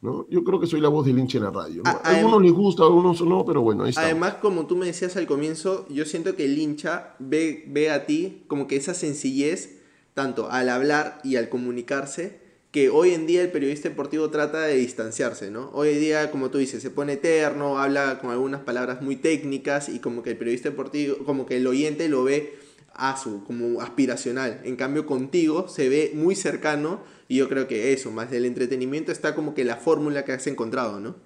Yo 0.00 0.44
creo 0.44 0.60
que 0.60 0.68
soy 0.68 0.80
la 0.80 0.88
voz 0.88 1.04
del 1.06 1.18
hincha 1.18 1.38
en 1.38 1.44
la 1.44 1.50
radio. 1.50 1.82
A, 1.84 1.90
algunos 1.90 2.40
les 2.42 2.52
gusta, 2.52 2.84
a 2.84 2.86
algunos 2.86 3.20
no, 3.22 3.44
pero 3.44 3.62
bueno, 3.62 3.84
ahí 3.84 3.90
está. 3.90 4.02
Además, 4.02 4.34
como 4.34 4.66
tú 4.66 4.76
me 4.76 4.86
decías 4.86 5.16
al 5.16 5.26
comienzo, 5.26 5.86
yo 5.88 6.04
siento 6.04 6.36
que 6.36 6.44
el 6.44 6.56
hincha 6.56 7.16
ve, 7.18 7.64
ve 7.68 7.90
a 7.90 8.06
ti 8.06 8.44
como 8.46 8.68
que 8.68 8.76
esa 8.76 8.94
sencillez, 8.94 9.80
tanto 10.14 10.50
al 10.50 10.68
hablar 10.68 11.20
y 11.24 11.36
al 11.36 11.48
comunicarse, 11.48 12.47
que 12.70 12.90
hoy 12.90 13.10
en 13.10 13.26
día 13.26 13.42
el 13.42 13.50
periodista 13.50 13.88
deportivo 13.88 14.28
trata 14.30 14.62
de 14.62 14.76
distanciarse, 14.76 15.50
¿no? 15.50 15.70
Hoy 15.72 15.90
en 15.90 16.00
día, 16.00 16.30
como 16.30 16.50
tú 16.50 16.58
dices, 16.58 16.82
se 16.82 16.90
pone 16.90 17.14
eterno, 17.14 17.78
habla 17.78 18.18
con 18.20 18.30
algunas 18.30 18.60
palabras 18.60 19.00
muy 19.00 19.16
técnicas 19.16 19.88
y 19.88 20.00
como 20.00 20.22
que 20.22 20.30
el 20.30 20.36
periodista 20.36 20.68
deportivo, 20.68 21.18
como 21.24 21.46
que 21.46 21.56
el 21.56 21.66
oyente 21.66 22.08
lo 22.08 22.24
ve 22.24 22.58
a 22.92 23.16
su, 23.16 23.42
como 23.44 23.80
aspiracional. 23.80 24.60
En 24.64 24.76
cambio, 24.76 25.06
contigo 25.06 25.68
se 25.68 25.88
ve 25.88 26.12
muy 26.14 26.34
cercano 26.34 27.00
y 27.26 27.36
yo 27.36 27.48
creo 27.48 27.68
que 27.68 27.92
eso, 27.92 28.10
más 28.10 28.30
del 28.30 28.44
entretenimiento, 28.44 29.12
está 29.12 29.34
como 29.34 29.54
que 29.54 29.64
la 29.64 29.76
fórmula 29.76 30.24
que 30.24 30.32
has 30.32 30.46
encontrado, 30.46 31.00
¿no? 31.00 31.16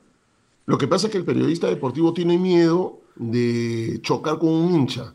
Lo 0.67 0.79
que 0.79 0.87
pasa 0.87 1.09
es 1.09 1.13
que 1.13 1.19
el 1.19 1.25
periodista 1.25 1.67
deportivo 1.67 2.15
tiene 2.15 2.39
miedo 2.39 3.01
de 3.17 3.99
chocar 4.03 4.39
con 4.39 4.51
un 4.51 4.75
hincha. 4.75 5.15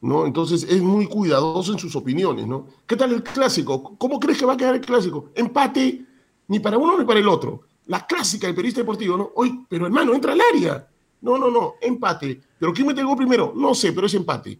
¿No? 0.00 0.26
Entonces 0.26 0.64
es 0.64 0.80
muy 0.80 1.06
cuidadoso 1.06 1.72
en 1.72 1.78
sus 1.78 1.94
opiniones, 1.96 2.46
¿no? 2.46 2.66
¿Qué 2.86 2.96
tal 2.96 3.12
el 3.12 3.22
clásico? 3.22 3.96
¿Cómo 3.98 4.18
crees 4.18 4.38
que 4.38 4.46
va 4.46 4.54
a 4.54 4.56
quedar 4.56 4.74
el 4.74 4.80
clásico? 4.80 5.30
Empate, 5.34 6.04
ni 6.48 6.60
para 6.60 6.78
uno 6.78 6.98
ni 6.98 7.04
para 7.04 7.20
el 7.20 7.28
otro. 7.28 7.62
La 7.86 8.06
clásica 8.06 8.46
del 8.46 8.56
periodista 8.56 8.80
deportivo, 8.80 9.16
¿no? 9.16 9.30
Hoy, 9.34 9.64
pero 9.68 9.86
hermano, 9.86 10.14
entra 10.14 10.32
al 10.32 10.40
área. 10.40 10.88
No, 11.22 11.36
no, 11.36 11.50
no, 11.50 11.74
empate. 11.80 12.40
¿Pero 12.58 12.72
quién 12.72 12.86
mete 12.86 13.00
el 13.00 13.06
gol 13.06 13.16
primero? 13.16 13.52
No 13.54 13.74
sé, 13.74 13.92
pero 13.92 14.06
es 14.06 14.14
empate. 14.14 14.58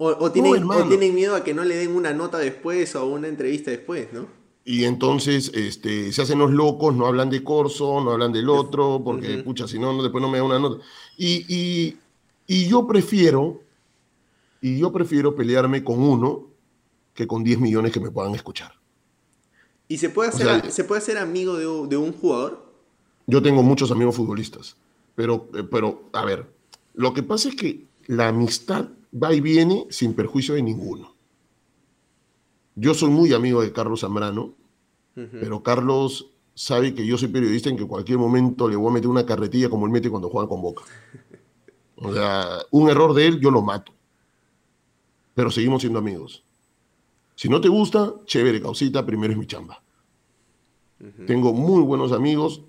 O, 0.00 0.30
tienen, 0.30 0.64
tienen, 0.86 1.12
miedo 1.12 1.34
a 1.34 1.42
que 1.42 1.52
no 1.52 1.64
le 1.64 1.74
den 1.74 1.90
una 1.96 2.12
nota 2.12 2.38
después 2.38 2.94
o 2.94 3.06
una 3.06 3.26
entrevista 3.26 3.72
después, 3.72 4.12
¿no? 4.12 4.26
Y 4.64 4.84
entonces 4.84 5.50
este, 5.54 6.12
se 6.12 6.22
hacen 6.22 6.38
los 6.38 6.52
locos, 6.52 6.94
no 6.94 7.06
hablan 7.06 7.30
de 7.30 7.42
Corso, 7.42 8.00
no 8.00 8.12
hablan 8.12 8.32
del 8.32 8.48
otro, 8.48 9.00
porque, 9.02 9.34
escucha, 9.38 9.66
si 9.66 9.78
no, 9.78 10.00
después 10.00 10.22
no 10.22 10.28
me 10.28 10.38
da 10.38 10.44
una 10.44 10.58
nota. 10.60 10.84
Y, 11.16 11.96
yo 12.46 12.86
prefiero, 12.86 13.62
y 14.60 14.78
yo 14.78 14.92
prefiero 14.92 15.34
pelearme 15.34 15.84
con 15.84 16.00
uno 16.00 16.46
que 17.14 17.26
con 17.26 17.44
10 17.44 17.60
millones 17.60 17.92
que 17.92 18.00
me 18.00 18.10
puedan 18.10 18.34
escuchar. 18.34 18.72
¿Y 19.88 19.98
se 19.98 20.10
puede 20.10 20.28
hacer, 20.28 20.70
¿se 20.70 20.84
puede 20.84 21.00
ser 21.00 21.18
amigo 21.18 21.56
de, 21.56 21.88
de, 21.88 21.96
un 21.96 22.12
jugador? 22.12 22.64
Yo 23.26 23.42
tengo 23.42 23.62
muchos 23.62 23.90
amigos 23.90 24.16
futbolistas, 24.16 24.76
pero, 25.14 25.48
eh, 25.54 25.62
pero, 25.62 26.10
a 26.12 26.24
ver, 26.24 26.46
lo 26.94 27.14
que 27.14 27.22
pasa 27.22 27.48
es 27.48 27.56
que 27.56 27.86
la 28.06 28.28
amistad 28.28 28.88
va 29.12 29.32
y 29.32 29.40
viene 29.40 29.86
sin 29.90 30.14
perjuicio 30.14 30.54
de 30.54 30.62
ninguno. 30.62 31.14
Yo 32.74 32.94
soy 32.94 33.10
muy 33.10 33.32
amigo 33.32 33.62
de 33.62 33.72
Carlos 33.72 34.00
Zambrano, 34.00 34.54
pero 35.14 35.64
Carlos 35.64 36.30
sabe 36.54 36.94
que 36.94 37.04
yo 37.04 37.18
soy 37.18 37.26
periodista 37.26 37.68
en 37.68 37.76
que 37.76 37.82
en 37.82 37.88
cualquier 37.88 38.18
momento 38.18 38.68
le 38.68 38.76
voy 38.76 38.90
a 38.90 38.94
meter 38.94 39.08
una 39.08 39.26
carretilla 39.26 39.68
como 39.68 39.86
él 39.86 39.92
mete 39.92 40.10
cuando 40.10 40.28
juega 40.28 40.48
con 40.48 40.62
Boca. 40.62 40.84
O 41.96 42.14
sea, 42.14 42.58
un 42.70 42.88
error 42.88 43.14
de 43.14 43.26
él, 43.26 43.40
yo 43.40 43.50
lo 43.50 43.62
mato. 43.62 43.92
Pero 45.38 45.52
seguimos 45.52 45.82
siendo 45.82 46.00
amigos. 46.00 46.42
Si 47.36 47.48
no 47.48 47.60
te 47.60 47.68
gusta, 47.68 48.12
chévere, 48.24 48.60
causita, 48.60 49.06
primero 49.06 49.32
es 49.32 49.38
mi 49.38 49.46
chamba. 49.46 49.80
Tengo 51.28 51.52
muy 51.52 51.80
buenos 51.82 52.10
amigos, 52.10 52.64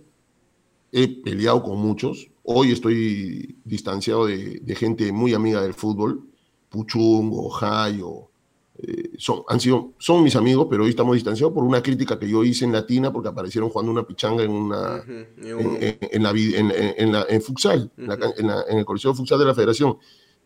he 0.92 1.08
peleado 1.08 1.64
con 1.64 1.80
muchos. 1.80 2.30
Hoy 2.44 2.72
estoy 2.72 3.58
distanciado 3.66 4.28
de, 4.28 4.60
de 4.60 4.76
gente 4.76 5.12
muy 5.12 5.34
amiga 5.34 5.64
del 5.64 5.74
fútbol, 5.74 6.28
Puchungo, 6.70 7.50
Jayo, 7.50 8.30
eh, 8.78 9.14
son, 9.18 9.42
han 9.48 9.60
sido, 9.60 9.94
son 9.98 10.24
mis 10.24 10.36
amigos, 10.36 10.68
pero 10.70 10.84
hoy 10.84 10.92
estamos 10.92 11.16
distanciados 11.16 11.56
por 11.56 11.64
una 11.64 11.82
crítica 11.82 12.20
que 12.20 12.30
yo 12.30 12.44
hice 12.44 12.66
en 12.66 12.72
Latina 12.72 13.12
porque 13.12 13.30
aparecieron 13.30 13.72
jugando 13.72 13.92
una 13.92 14.06
pichanga 14.06 14.44
en 14.44 14.52
una 14.52 15.04
en, 15.08 17.12
la, 17.12 17.26
en, 17.28 17.42
futsal, 17.42 17.92
en, 17.98 18.78
el 18.78 18.86
coliseo 18.86 19.16
futsal 19.16 19.40
de 19.40 19.46
la 19.46 19.56
Federación. 19.56 19.98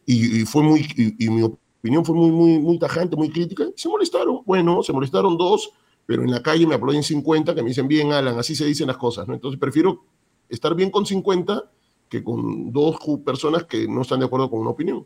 Y, 0.06 0.46
fue 0.46 0.64
muy, 0.64 0.86
y, 1.20 1.30
mi 1.30 1.44
opinión 1.84 2.06
fue 2.06 2.16
muy, 2.16 2.32
muy, 2.32 2.60
muy 2.60 2.80
tajante, 2.80 3.18
muy 3.18 3.30
crítica. 3.30 3.66
Se 3.76 3.90
molestaron, 3.90 4.40
bueno, 4.46 4.82
se 4.84 4.94
molestaron 4.94 5.38
dos, 5.38 5.74
pero 6.06 6.24
en 6.24 6.32
la 6.32 6.42
calle 6.42 6.66
me 6.66 6.76
aplauden 6.76 7.04
50 7.04 7.54
que 7.54 7.62
me 7.62 7.68
dicen 7.68 7.90
bien, 7.90 8.14
Alan, 8.14 8.40
así 8.40 8.56
se 8.56 8.66
dicen 8.66 8.88
las 8.88 8.96
cosas, 8.96 9.28
¿no? 9.28 9.34
Entonces 9.34 9.60
prefiero 9.60 10.06
estar 10.48 10.74
bien 10.76 10.90
con 10.90 11.06
50 11.06 11.70
que 12.08 12.24
con 12.24 12.72
dos 12.72 12.96
personas 13.26 13.66
que 13.66 13.86
no 13.88 14.04
están 14.04 14.20
de 14.20 14.28
acuerdo 14.28 14.50
con 14.50 14.62
una 14.62 14.70
opinión. 14.70 15.06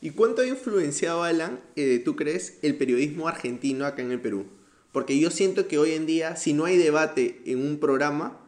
¿Y 0.00 0.10
cuánto 0.10 0.40
ha 0.40 0.46
influenciado, 0.46 1.22
Alan, 1.22 1.60
eh, 1.76 2.00
tú 2.02 2.16
crees, 2.16 2.58
el 2.62 2.76
periodismo 2.76 3.28
argentino 3.28 3.84
acá 3.84 4.00
en 4.00 4.10
el 4.10 4.20
Perú? 4.20 4.46
Porque 4.90 5.18
yo 5.18 5.30
siento 5.30 5.68
que 5.68 5.76
hoy 5.76 5.90
en 5.90 6.06
día, 6.06 6.36
si 6.36 6.54
no 6.54 6.64
hay 6.64 6.78
debate 6.78 7.42
en 7.44 7.60
un 7.60 7.78
programa, 7.78 8.40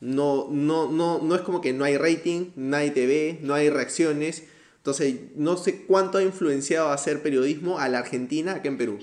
no, 0.00 0.48
no, 0.50 0.90
no, 0.90 1.20
no 1.22 1.34
es 1.34 1.40
como 1.40 1.62
que 1.62 1.72
no 1.72 1.84
hay 1.84 1.96
rating, 1.96 2.50
no 2.56 2.76
hay 2.76 2.90
TV, 2.90 3.38
no 3.40 3.54
hay 3.54 3.70
reacciones. 3.70 4.44
Entonces, 4.82 5.14
no 5.36 5.56
sé 5.56 5.84
cuánto 5.86 6.18
ha 6.18 6.24
influenciado 6.24 6.90
hacer 6.90 7.22
periodismo 7.22 7.78
a 7.78 7.88
la 7.88 8.00
Argentina 8.00 8.54
acá 8.54 8.68
en 8.68 8.78
Perú. 8.78 8.98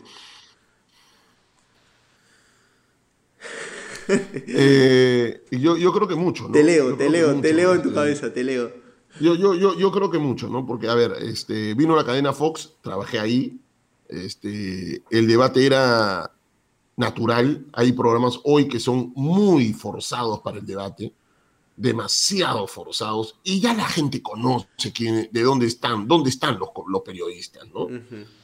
Eh, 4.11 5.43
yo, 5.51 5.77
yo 5.77 5.93
creo 5.93 6.07
que 6.07 6.15
mucho. 6.15 6.49
Te 6.51 6.63
leo, 6.63 6.97
te 6.97 7.09
leo, 7.09 7.39
te 7.39 7.53
leo 7.53 7.75
en 7.75 7.83
tu 7.83 7.93
cabeza, 7.93 8.33
te 8.33 8.43
leo. 8.43 8.73
Yo, 9.21 9.35
yo, 9.35 9.53
yo, 9.53 9.77
yo 9.77 9.91
creo 9.91 10.09
que 10.09 10.17
mucho, 10.17 10.49
¿no? 10.49 10.65
Porque, 10.65 10.89
a 10.89 10.95
ver, 10.95 11.13
este, 11.21 11.75
vino 11.75 11.95
la 11.95 12.03
cadena 12.03 12.33
Fox, 12.33 12.73
trabajé 12.81 13.19
ahí, 13.19 13.59
este, 14.07 15.03
el 15.11 15.27
debate 15.27 15.65
era 15.65 16.31
natural, 16.97 17.65
hay 17.71 17.93
programas 17.93 18.39
hoy 18.43 18.67
que 18.67 18.79
son 18.79 19.13
muy 19.15 19.73
forzados 19.73 20.39
para 20.39 20.57
el 20.57 20.65
debate, 20.65 21.13
demasiado 21.79 22.67
forzados, 22.67 23.39
y 23.41 23.61
ya 23.61 23.73
la 23.73 23.87
gente 23.87 24.21
conoce 24.21 24.91
quién, 24.93 25.29
de 25.31 25.41
dónde 25.41 25.65
están, 25.65 26.07
dónde 26.07 26.29
están 26.29 26.59
los, 26.59 26.69
los 26.87 27.01
periodistas, 27.03 27.67
¿no? 27.73 27.87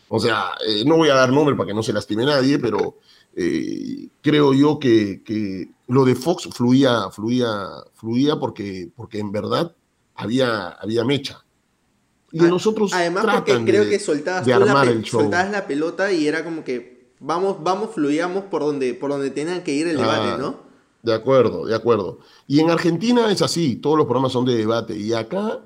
O 0.08 0.20
sea, 0.20 0.52
eh, 0.66 0.84
no 0.86 0.96
voy 0.96 1.10
a 1.10 1.16
dar 1.16 1.34
nombre 1.34 1.54
para 1.56 1.68
que 1.68 1.74
no 1.74 1.84
se 1.84 1.92
lastime 1.92 2.26
nadie, 2.26 2.58
pero 2.60 2.98
eh, 3.36 4.08
creo 4.22 4.54
yo 4.54 4.80
que, 4.80 5.70
lo 5.88 6.06
de 6.06 6.16
Fox 6.16 6.48
fluía, 6.54 7.10
fluía, 7.12 7.68
fluía 7.94 8.38
porque, 8.38 8.90
porque 8.96 9.20
en 9.20 9.34
verdad 9.34 9.76
había, 10.16 10.70
había 10.70 11.04
mecha. 11.04 11.44
Y 12.32 12.40
nosotros 12.40 12.94
Además, 12.94 13.26
porque 13.34 13.66
creo 13.66 13.90
que 13.90 14.00
soltabas, 14.00 14.48
la, 14.48 15.50
la 15.52 15.68
pelota 15.68 16.12
y 16.12 16.28
era 16.28 16.44
como 16.44 16.64
que 16.64 17.12
vamos, 17.20 17.58
vamos, 17.62 17.92
fluíamos 17.94 18.46
por 18.46 18.62
donde, 18.62 18.94
por 18.94 19.10
donde 19.10 19.30
tenían 19.30 19.62
que 19.64 19.74
ir 19.74 19.88
el 19.88 19.98
debate, 19.98 20.32
ah, 20.34 20.38
¿no? 20.40 20.65
De 21.06 21.14
acuerdo, 21.14 21.68
de 21.68 21.76
acuerdo. 21.76 22.18
Y 22.48 22.62
en 22.62 22.72
Argentina 22.72 23.32
es 23.32 23.44
así, 23.44 23.76
todos 23.76 23.96
los 23.96 24.08
programas 24.08 24.32
son 24.32 24.44
de 24.44 24.56
debate. 24.56 24.98
Y 24.98 25.14
acá 25.14 25.62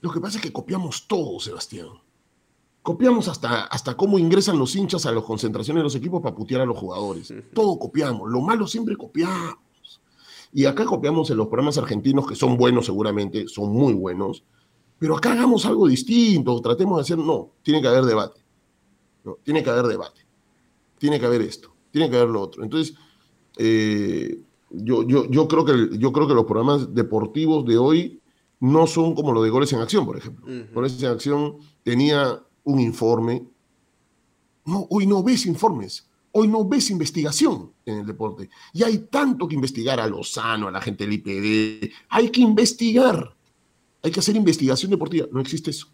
lo 0.00 0.12
que 0.12 0.20
pasa 0.20 0.38
es 0.38 0.44
que 0.44 0.52
copiamos 0.52 1.08
todo, 1.08 1.40
Sebastián. 1.40 1.88
Copiamos 2.80 3.26
hasta, 3.26 3.64
hasta 3.64 3.96
cómo 3.96 4.16
ingresan 4.16 4.60
los 4.60 4.76
hinchas 4.76 5.06
a 5.06 5.10
las 5.10 5.24
concentraciones 5.24 5.80
de 5.80 5.84
los 5.84 5.94
equipos 5.96 6.22
para 6.22 6.36
putear 6.36 6.60
a 6.60 6.66
los 6.66 6.78
jugadores. 6.78 7.34
Todo 7.52 7.80
copiamos. 7.80 8.30
Lo 8.30 8.40
malo 8.42 8.68
siempre 8.68 8.96
copiamos. 8.96 9.56
Y 10.52 10.66
acá 10.66 10.84
copiamos 10.84 11.28
en 11.30 11.38
los 11.38 11.48
programas 11.48 11.76
argentinos, 11.76 12.24
que 12.24 12.36
son 12.36 12.56
buenos 12.56 12.86
seguramente, 12.86 13.48
son 13.48 13.72
muy 13.72 13.92
buenos. 13.92 14.44
Pero 15.00 15.16
acá 15.16 15.32
hagamos 15.32 15.66
algo 15.66 15.88
distinto, 15.88 16.60
tratemos 16.60 16.98
de 16.98 17.02
hacer. 17.02 17.18
No, 17.18 17.54
tiene 17.64 17.82
que 17.82 17.88
haber 17.88 18.04
debate. 18.04 18.40
No, 19.24 19.36
tiene 19.42 19.64
que 19.64 19.70
haber 19.70 19.86
debate. 19.86 20.20
Tiene 20.96 21.18
que 21.18 21.26
haber 21.26 21.42
esto. 21.42 21.74
Tiene 21.90 22.08
que 22.08 22.16
haber 22.16 22.28
lo 22.28 22.40
otro. 22.40 22.62
Entonces, 22.62 22.94
eh, 23.58 24.44
yo, 24.70 25.06
yo, 25.06 25.28
yo, 25.28 25.48
creo 25.48 25.64
que, 25.64 25.98
yo 25.98 26.12
creo 26.12 26.28
que 26.28 26.34
los 26.34 26.44
programas 26.44 26.94
deportivos 26.94 27.64
de 27.66 27.78
hoy 27.78 28.20
no 28.60 28.86
son 28.86 29.14
como 29.14 29.32
los 29.32 29.42
de 29.42 29.50
Goles 29.50 29.72
en 29.72 29.80
Acción, 29.80 30.06
por 30.06 30.16
ejemplo. 30.16 30.46
Goles 30.72 31.02
en 31.02 31.08
Acción 31.08 31.56
tenía 31.82 32.40
un 32.64 32.80
informe. 32.80 33.44
No, 34.66 34.86
hoy 34.90 35.06
no 35.06 35.22
ves 35.22 35.46
informes, 35.46 36.06
hoy 36.32 36.46
no 36.46 36.68
ves 36.68 36.90
investigación 36.90 37.72
en 37.86 38.00
el 38.00 38.06
deporte. 38.06 38.50
Y 38.72 38.82
hay 38.82 38.98
tanto 39.10 39.48
que 39.48 39.54
investigar 39.54 39.98
a 39.98 40.06
Lozano, 40.06 40.68
a 40.68 40.70
la 40.70 40.80
gente 40.80 41.04
del 41.06 41.14
IPD. 41.14 41.92
Hay 42.10 42.30
que 42.30 42.42
investigar. 42.42 43.34
Hay 44.02 44.10
que 44.10 44.20
hacer 44.20 44.36
investigación 44.36 44.90
deportiva. 44.90 45.26
No 45.32 45.40
existe 45.40 45.70
eso. 45.70 45.88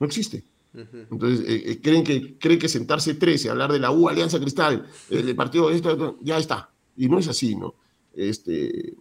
No 0.00 0.06
existe. 0.06 0.44
Entonces, 0.74 1.46
eh, 1.48 1.62
eh, 1.66 1.80
creen, 1.80 2.02
que, 2.02 2.36
creen 2.36 2.58
que 2.58 2.68
sentarse 2.68 3.14
13, 3.14 3.50
hablar 3.50 3.70
de 3.70 3.78
la 3.78 3.92
U, 3.92 4.08
Alianza 4.08 4.40
Cristal, 4.40 4.86
el 5.08 5.36
partido, 5.36 5.70
esto, 5.70 6.18
ya 6.20 6.36
está. 6.38 6.70
Y 6.96 7.08
no 7.08 7.18
es 7.18 7.28
así, 7.28 7.54
¿no? 7.54 7.74
Este, 8.16 8.94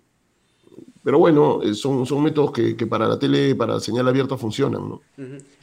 pero 1.04 1.20
bueno, 1.20 1.62
eh, 1.62 1.74
son, 1.74 2.06
son 2.06 2.24
métodos 2.24 2.52
que, 2.52 2.88
para 2.88 3.08
la 3.08 3.20
tele, 3.20 3.56
para 3.56 3.80
señal 3.80 4.08
abierta 4.08 4.38
funcionan, 4.38 4.90
¿no? 4.90 5.02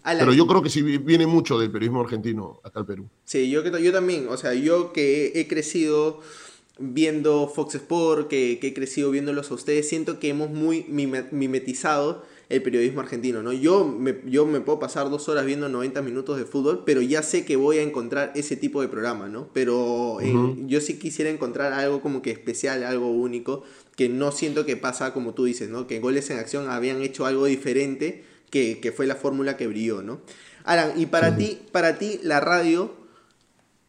Pero 0.04 0.32
yo 0.34 0.46
creo 0.46 0.62
que 0.62 0.68
sí 0.68 0.82
viene 0.82 1.26
mucho 1.26 1.58
del 1.58 1.70
periodismo 1.70 2.00
argentino 2.02 2.60
acá 2.62 2.80
al 2.80 2.86
Perú. 2.86 3.08
Sí, 3.24 3.50
yo, 3.50 3.64
yo 3.64 3.92
también, 3.92 4.28
o 4.28 4.36
sea, 4.36 4.52
yo 4.52 4.92
que 4.92 5.32
he 5.34 5.48
crecido 5.48 6.20
viendo 6.78 7.48
Fox 7.48 7.74
Sport, 7.76 8.28
que, 8.28 8.58
que 8.60 8.68
he 8.68 8.74
crecido 8.74 9.10
viéndolos 9.10 9.50
a 9.50 9.54
ustedes, 9.54 9.88
siento 9.88 10.18
que 10.18 10.28
hemos 10.28 10.50
muy 10.50 10.84
mimetizado 11.30 12.22
el 12.50 12.62
periodismo 12.62 13.00
argentino, 13.00 13.44
¿no? 13.44 13.52
Yo 13.52 13.86
me, 13.86 14.16
yo 14.26 14.44
me 14.44 14.60
puedo 14.60 14.80
pasar 14.80 15.08
dos 15.08 15.28
horas 15.28 15.46
viendo 15.46 15.68
90 15.68 16.02
minutos 16.02 16.36
de 16.36 16.44
fútbol, 16.44 16.82
pero 16.84 17.00
ya 17.00 17.22
sé 17.22 17.44
que 17.44 17.54
voy 17.54 17.78
a 17.78 17.82
encontrar 17.82 18.32
ese 18.34 18.56
tipo 18.56 18.82
de 18.82 18.88
programa, 18.88 19.28
¿no? 19.28 19.48
Pero 19.54 20.20
eh, 20.20 20.34
yo 20.66 20.80
sí 20.80 20.98
quisiera 20.98 21.30
encontrar 21.30 21.72
algo 21.72 22.02
como 22.02 22.22
que 22.22 22.32
especial, 22.32 22.82
algo 22.82 23.08
único, 23.08 23.62
que 23.94 24.08
no 24.08 24.32
siento 24.32 24.66
que 24.66 24.76
pasa 24.76 25.12
como 25.12 25.32
tú 25.32 25.44
dices, 25.44 25.70
¿no? 25.70 25.86
Que 25.86 26.00
Goles 26.00 26.28
en 26.30 26.38
Acción 26.38 26.68
habían 26.68 27.02
hecho 27.02 27.24
algo 27.24 27.46
diferente, 27.46 28.24
que, 28.50 28.92
fue 28.96 29.06
la 29.06 29.14
fórmula 29.14 29.56
que 29.56 29.68
brilló, 29.68 30.02
¿no? 30.02 30.20
Alan, 30.64 30.94
y 30.96 31.06
para 31.06 31.36
ti, 31.36 31.60
para 31.70 31.98
ti 31.98 32.18
la 32.24 32.40
radio 32.40 32.92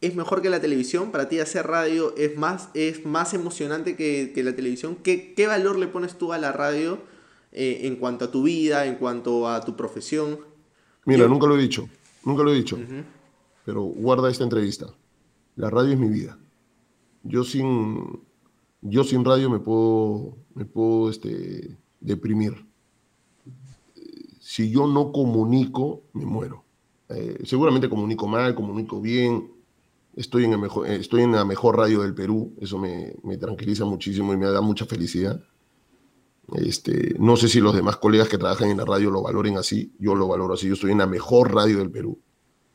es 0.00 0.14
mejor 0.14 0.40
que 0.40 0.50
la 0.50 0.60
televisión, 0.60 1.10
para 1.10 1.28
ti 1.28 1.40
hacer 1.40 1.66
radio 1.66 2.14
es 2.16 2.36
más, 2.36 2.68
es 2.74 3.04
más 3.04 3.34
emocionante 3.34 3.96
que, 3.96 4.32
la 4.36 4.54
televisión. 4.54 4.96
¿Qué, 5.02 5.34
¿Qué 5.34 5.48
valor 5.48 5.80
le 5.80 5.88
pones 5.88 6.16
tú 6.16 6.32
a 6.32 6.38
la 6.38 6.52
radio? 6.52 7.10
Eh, 7.52 7.86
en 7.86 7.96
cuanto 7.96 8.24
a 8.24 8.30
tu 8.30 8.42
vida, 8.42 8.86
en 8.86 8.94
cuanto 8.94 9.46
a 9.46 9.60
tu 9.60 9.76
profesión? 9.76 10.40
Mira, 11.04 11.28
nunca 11.28 11.46
lo 11.46 11.58
he 11.58 11.60
dicho, 11.60 11.86
nunca 12.24 12.42
lo 12.42 12.50
he 12.50 12.56
dicho, 12.56 12.78
pero 13.64 13.82
guarda 13.82 14.30
esta 14.30 14.44
entrevista. 14.44 14.86
La 15.56 15.68
radio 15.68 15.92
es 15.92 15.98
mi 15.98 16.08
vida. 16.08 16.38
Yo 17.24 17.44
sin, 17.44 18.20
yo 18.80 19.04
sin 19.04 19.22
radio 19.22 19.50
me 19.50 19.58
puedo, 19.58 20.38
me 20.54 20.64
puedo 20.64 21.10
este, 21.10 21.76
deprimir. 22.00 22.66
Si 24.40 24.70
yo 24.70 24.86
no 24.86 25.12
comunico, 25.12 26.04
me 26.14 26.24
muero. 26.24 26.64
Eh, 27.10 27.42
seguramente 27.44 27.90
comunico 27.90 28.26
mal, 28.26 28.54
comunico 28.54 28.98
bien. 29.00 29.52
Estoy 30.16 30.44
en, 30.44 30.52
el 30.52 30.58
mejor, 30.58 30.86
estoy 30.88 31.22
en 31.22 31.32
la 31.32 31.44
mejor 31.44 31.76
radio 31.76 32.00
del 32.00 32.14
Perú. 32.14 32.54
Eso 32.60 32.78
me, 32.78 33.14
me 33.22 33.36
tranquiliza 33.36 33.84
muchísimo 33.84 34.32
y 34.32 34.38
me 34.38 34.46
da 34.46 34.62
mucha 34.62 34.86
felicidad. 34.86 35.42
Este, 36.54 37.14
no 37.18 37.36
sé 37.36 37.48
si 37.48 37.60
los 37.60 37.74
demás 37.74 37.96
colegas 37.96 38.28
que 38.28 38.38
trabajan 38.38 38.70
en 38.70 38.76
la 38.76 38.84
radio 38.84 39.10
lo 39.10 39.22
valoren 39.22 39.56
así, 39.56 39.92
yo 39.98 40.14
lo 40.14 40.28
valoro 40.28 40.54
así, 40.54 40.66
yo 40.66 40.74
estoy 40.74 40.92
en 40.92 40.98
la 40.98 41.06
mejor 41.06 41.54
radio 41.54 41.78
del 41.78 41.90
Perú. 41.90 42.18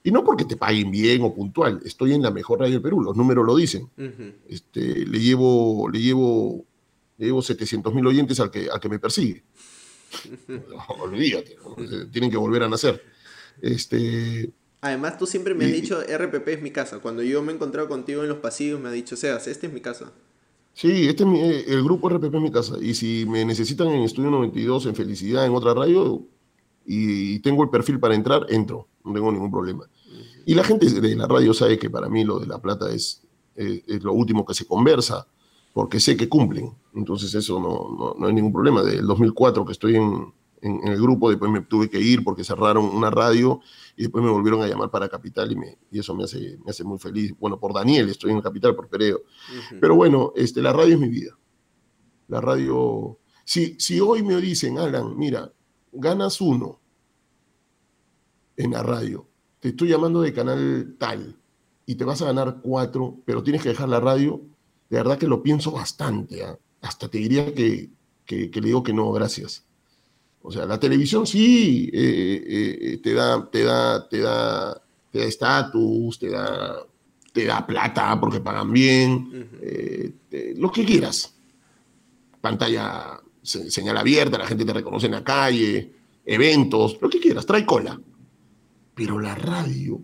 Y 0.04 0.12
no 0.12 0.24
porque 0.24 0.46
te 0.46 0.56
paguen 0.56 0.90
bien 0.90 1.22
o 1.22 1.34
puntual, 1.34 1.82
estoy 1.84 2.14
en 2.14 2.22
la 2.22 2.32
mejor 2.32 2.60
radio 2.60 2.76
del 2.76 2.82
Perú, 2.82 3.02
los 3.02 3.16
números 3.16 3.46
lo 3.46 3.56
dicen. 3.56 3.90
este, 4.48 5.06
le 5.06 5.20
llevo, 5.20 5.90
le 5.90 6.00
llevo, 6.00 6.66
le 7.18 7.26
llevo 7.26 7.42
700 7.42 7.94
mil 7.94 8.08
oyentes 8.08 8.40
al 8.40 8.50
que, 8.50 8.70
al 8.70 8.80
que 8.80 8.90
me 8.90 9.00
persigue. 9.00 9.44
olvídate, 11.02 11.58
tienen 12.12 12.32
que 12.32 12.38
volver 12.38 12.64
a 12.64 12.70
nacer. 12.70 13.04
Este, 13.62 14.50
Además, 14.82 15.18
tú 15.18 15.26
siempre 15.26 15.54
me 15.56 15.66
has 15.66 15.72
dicho, 15.72 16.02
RPP 16.02 16.48
es 16.50 16.62
mi 16.62 16.72
casa. 16.72 17.00
Cuando 17.00 17.24
yo 17.24 17.42
me 17.42 17.52
he 17.52 17.56
encontrado 17.56 17.88
contigo 17.88 18.22
en 18.22 18.30
los 18.30 18.38
pasillos, 18.38 18.80
me 18.80 18.90
has 18.90 18.94
dicho, 18.94 19.16
Seas, 19.16 19.48
este 19.48 19.68
es 19.68 19.74
mi 19.74 19.82
casa. 19.82 20.14
Sí, 20.78 21.08
este 21.08 21.24
es 21.24 21.30
eh, 21.30 21.66
el 21.70 21.84
grupo 21.84 22.08
RPP 22.08 22.36
en 22.36 22.44
mi 22.44 22.52
casa. 22.52 22.76
Y 22.80 22.94
si 22.94 23.26
me 23.26 23.44
necesitan 23.44 23.88
en 23.88 24.04
Estudio 24.04 24.30
92, 24.30 24.86
en 24.86 24.94
Felicidad, 24.94 25.44
en 25.44 25.56
otra 25.56 25.74
radio, 25.74 26.22
y 26.86 27.40
tengo 27.40 27.64
el 27.64 27.72
perfil 27.72 28.00
para 28.00 28.14
entrar, 28.14 28.46
entro. 28.50 28.88
No 29.04 29.12
tengo 29.12 29.32
ningún 29.32 29.50
problema. 29.50 29.90
Y 30.46 30.54
la 30.54 30.64
gente 30.64 30.88
de 30.88 31.16
la 31.16 31.26
radio 31.26 31.52
sabe 31.56 31.80
que 31.80 31.90
para 31.90 32.10
mí 32.10 32.24
lo 32.24 32.38
de 32.38 32.46
La 32.46 32.60
Plata 32.62 32.92
es, 32.92 33.24
eh, 33.56 33.84
es, 33.88 34.04
lo 34.04 34.14
último 34.14 34.46
que 34.46 34.54
se 34.54 34.68
conversa, 34.68 35.26
porque 35.74 36.00
sé 36.00 36.16
que 36.16 36.30
cumplen. 36.30 36.72
Entonces 36.94 37.34
eso 37.34 37.60
no, 37.60 37.98
no, 37.98 38.16
no 38.16 38.28
hay 38.28 38.34
ningún 38.36 38.54
problema. 38.54 38.84
Del 38.84 39.08
2004 39.08 39.66
que 39.66 39.72
estoy 39.72 39.96
en, 39.96 40.32
en, 40.62 40.88
el 40.88 41.02
grupo, 41.02 41.30
después 41.30 41.52
me 41.52 41.62
tuve 41.62 41.90
que 41.90 42.00
ir 42.00 42.24
porque 42.24 42.44
cerraron 42.44 42.86
una 42.86 43.10
radio 43.10 43.62
y 43.96 44.04
después 44.04 44.24
me 44.24 44.32
volvieron 44.32 44.62
a 44.62 44.68
llamar 44.68 44.90
para 44.90 45.10
Capital 45.10 45.52
y, 45.52 45.56
me, 45.56 45.78
y 45.92 46.00
eso 46.00 46.16
me 46.16 46.24
hace, 46.24 46.58
me 46.64 46.72
hace 46.72 46.84
muy 46.84 46.98
feliz. 46.98 47.34
Bueno, 47.40 47.60
por 47.60 47.74
Daniel, 47.74 48.10
estoy 48.10 48.32
en 48.32 48.42
Capital, 48.42 48.76
por 48.76 48.88
Pereo. 48.88 49.22
Pero 49.80 49.96
bueno, 49.96 50.34
este, 50.36 50.62
la 50.62 50.74
radio 50.74 50.96
es 50.96 51.00
mi 51.00 51.10
vida. 51.10 51.38
La 52.28 52.42
radio, 52.42 53.20
si, 53.46 53.80
si 53.80 54.00
hoy 54.00 54.24
me 54.24 54.36
dicen, 54.38 54.78
Alan, 54.78 55.18
mira, 55.18 55.52
ganas 55.92 56.42
uno 56.42 56.80
en 58.56 58.72
la 58.72 58.84
radio, 58.84 59.28
te 59.60 59.70
estoy 59.70 59.90
llamando 59.90 60.22
de 60.22 60.34
canal 60.34 60.96
tal 60.98 61.40
y 61.86 61.96
te 61.96 62.04
vas 62.04 62.22
a 62.22 62.26
ganar 62.26 62.60
cuatro, 62.62 63.22
pero 63.26 63.44
tienes 63.44 63.62
que 63.62 63.70
dejar 63.70 63.88
la 63.88 64.00
radio, 64.00 64.42
de 64.90 64.98
verdad 64.98 65.18
que 65.18 65.28
lo 65.28 65.42
pienso 65.42 65.72
bastante. 65.72 66.44
¿ah? 66.44 66.58
Hasta 66.82 67.08
te 67.08 67.20
diría 67.20 67.54
que, 67.54 67.92
que, 68.26 68.52
que 68.52 68.62
le 68.62 68.68
digo 68.68 68.84
que 68.84 68.94
no, 68.94 69.12
gracias 69.12 69.67
o 70.48 70.52
sea, 70.52 70.66
la 70.66 70.80
televisión 70.80 71.28
sí 71.28 71.90
eh, 71.92 72.44
eh, 72.48 72.98
te 73.04 73.14
da, 73.14 73.50
te 73.52 73.64
da, 73.66 74.08
te 74.08 74.20
da, 74.22 74.82
te 75.12 75.20
da 75.20 75.26
estatus, 75.26 76.18
te 76.18 76.30
da, 76.30 76.78
te 77.34 77.44
da 77.44 77.68
plata 77.68 78.18
porque 78.18 78.40
pagan 78.40 78.72
bien, 78.72 79.50
eh, 79.62 80.54
lo 80.56 80.72
que 80.72 80.86
quieras. 80.86 81.36
Pantalla 82.40 83.20
señal 83.44 83.98
abierta, 83.98 84.38
la 84.38 84.48
gente 84.48 84.64
te 84.64 84.72
reconoce 84.72 85.08
en 85.08 85.12
la 85.12 85.24
calle, 85.26 85.92
eventos, 86.26 86.98
lo 87.02 87.10
que 87.10 87.20
quieras, 87.20 87.46
trae 87.46 87.66
cola. 87.66 88.00
Pero 88.96 89.20
la 89.20 89.36
radio, 89.36 90.00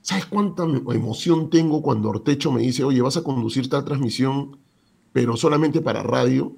¿sabes 0.00 0.24
cuánta 0.24 0.62
emoción 0.62 1.50
tengo 1.50 1.82
cuando 1.82 2.08
Ortecho 2.08 2.52
me 2.52 2.62
dice, 2.62 2.84
oye, 2.84 3.02
vas 3.02 3.18
a 3.18 3.22
conducir 3.22 3.68
tal 3.68 3.84
transmisión, 3.84 4.56
pero 5.12 5.36
solamente 5.36 5.82
para 5.82 6.02
radio? 6.02 6.56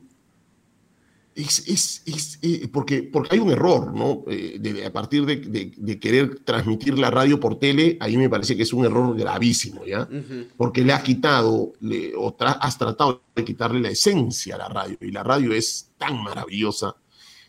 Es, 1.34 2.02
es, 2.04 2.38
eh, 2.42 2.68
porque, 2.72 3.02
porque 3.02 3.36
hay 3.36 3.38
un 3.40 3.50
error, 3.50 3.94
¿no? 3.94 4.24
Eh, 4.26 4.84
a 4.86 4.92
partir 4.92 5.24
de, 5.24 5.98
querer 5.98 6.40
transmitir 6.40 6.98
la 6.98 7.10
radio 7.10 7.40
por 7.40 7.58
tele, 7.58 7.96
ahí 8.00 8.16
me 8.16 8.28
parece 8.28 8.56
que 8.56 8.62
es 8.62 8.72
un 8.72 8.84
error 8.84 9.16
gravísimo, 9.16 9.84
¿ya? 9.84 10.08
Porque 10.56 10.84
le 10.84 10.92
has 10.92 11.02
quitado, 11.02 11.72
le, 11.80 12.14
o 12.16 12.36
has 12.38 12.78
tratado 12.78 13.22
de 13.34 13.44
quitarle 13.44 13.80
la 13.80 13.90
esencia 13.90 14.56
a 14.56 14.58
la 14.58 14.68
radio, 14.68 14.98
y 15.00 15.10
la 15.10 15.22
radio 15.22 15.52
es 15.52 15.90
tan 15.98 16.22
maravillosa. 16.22 16.96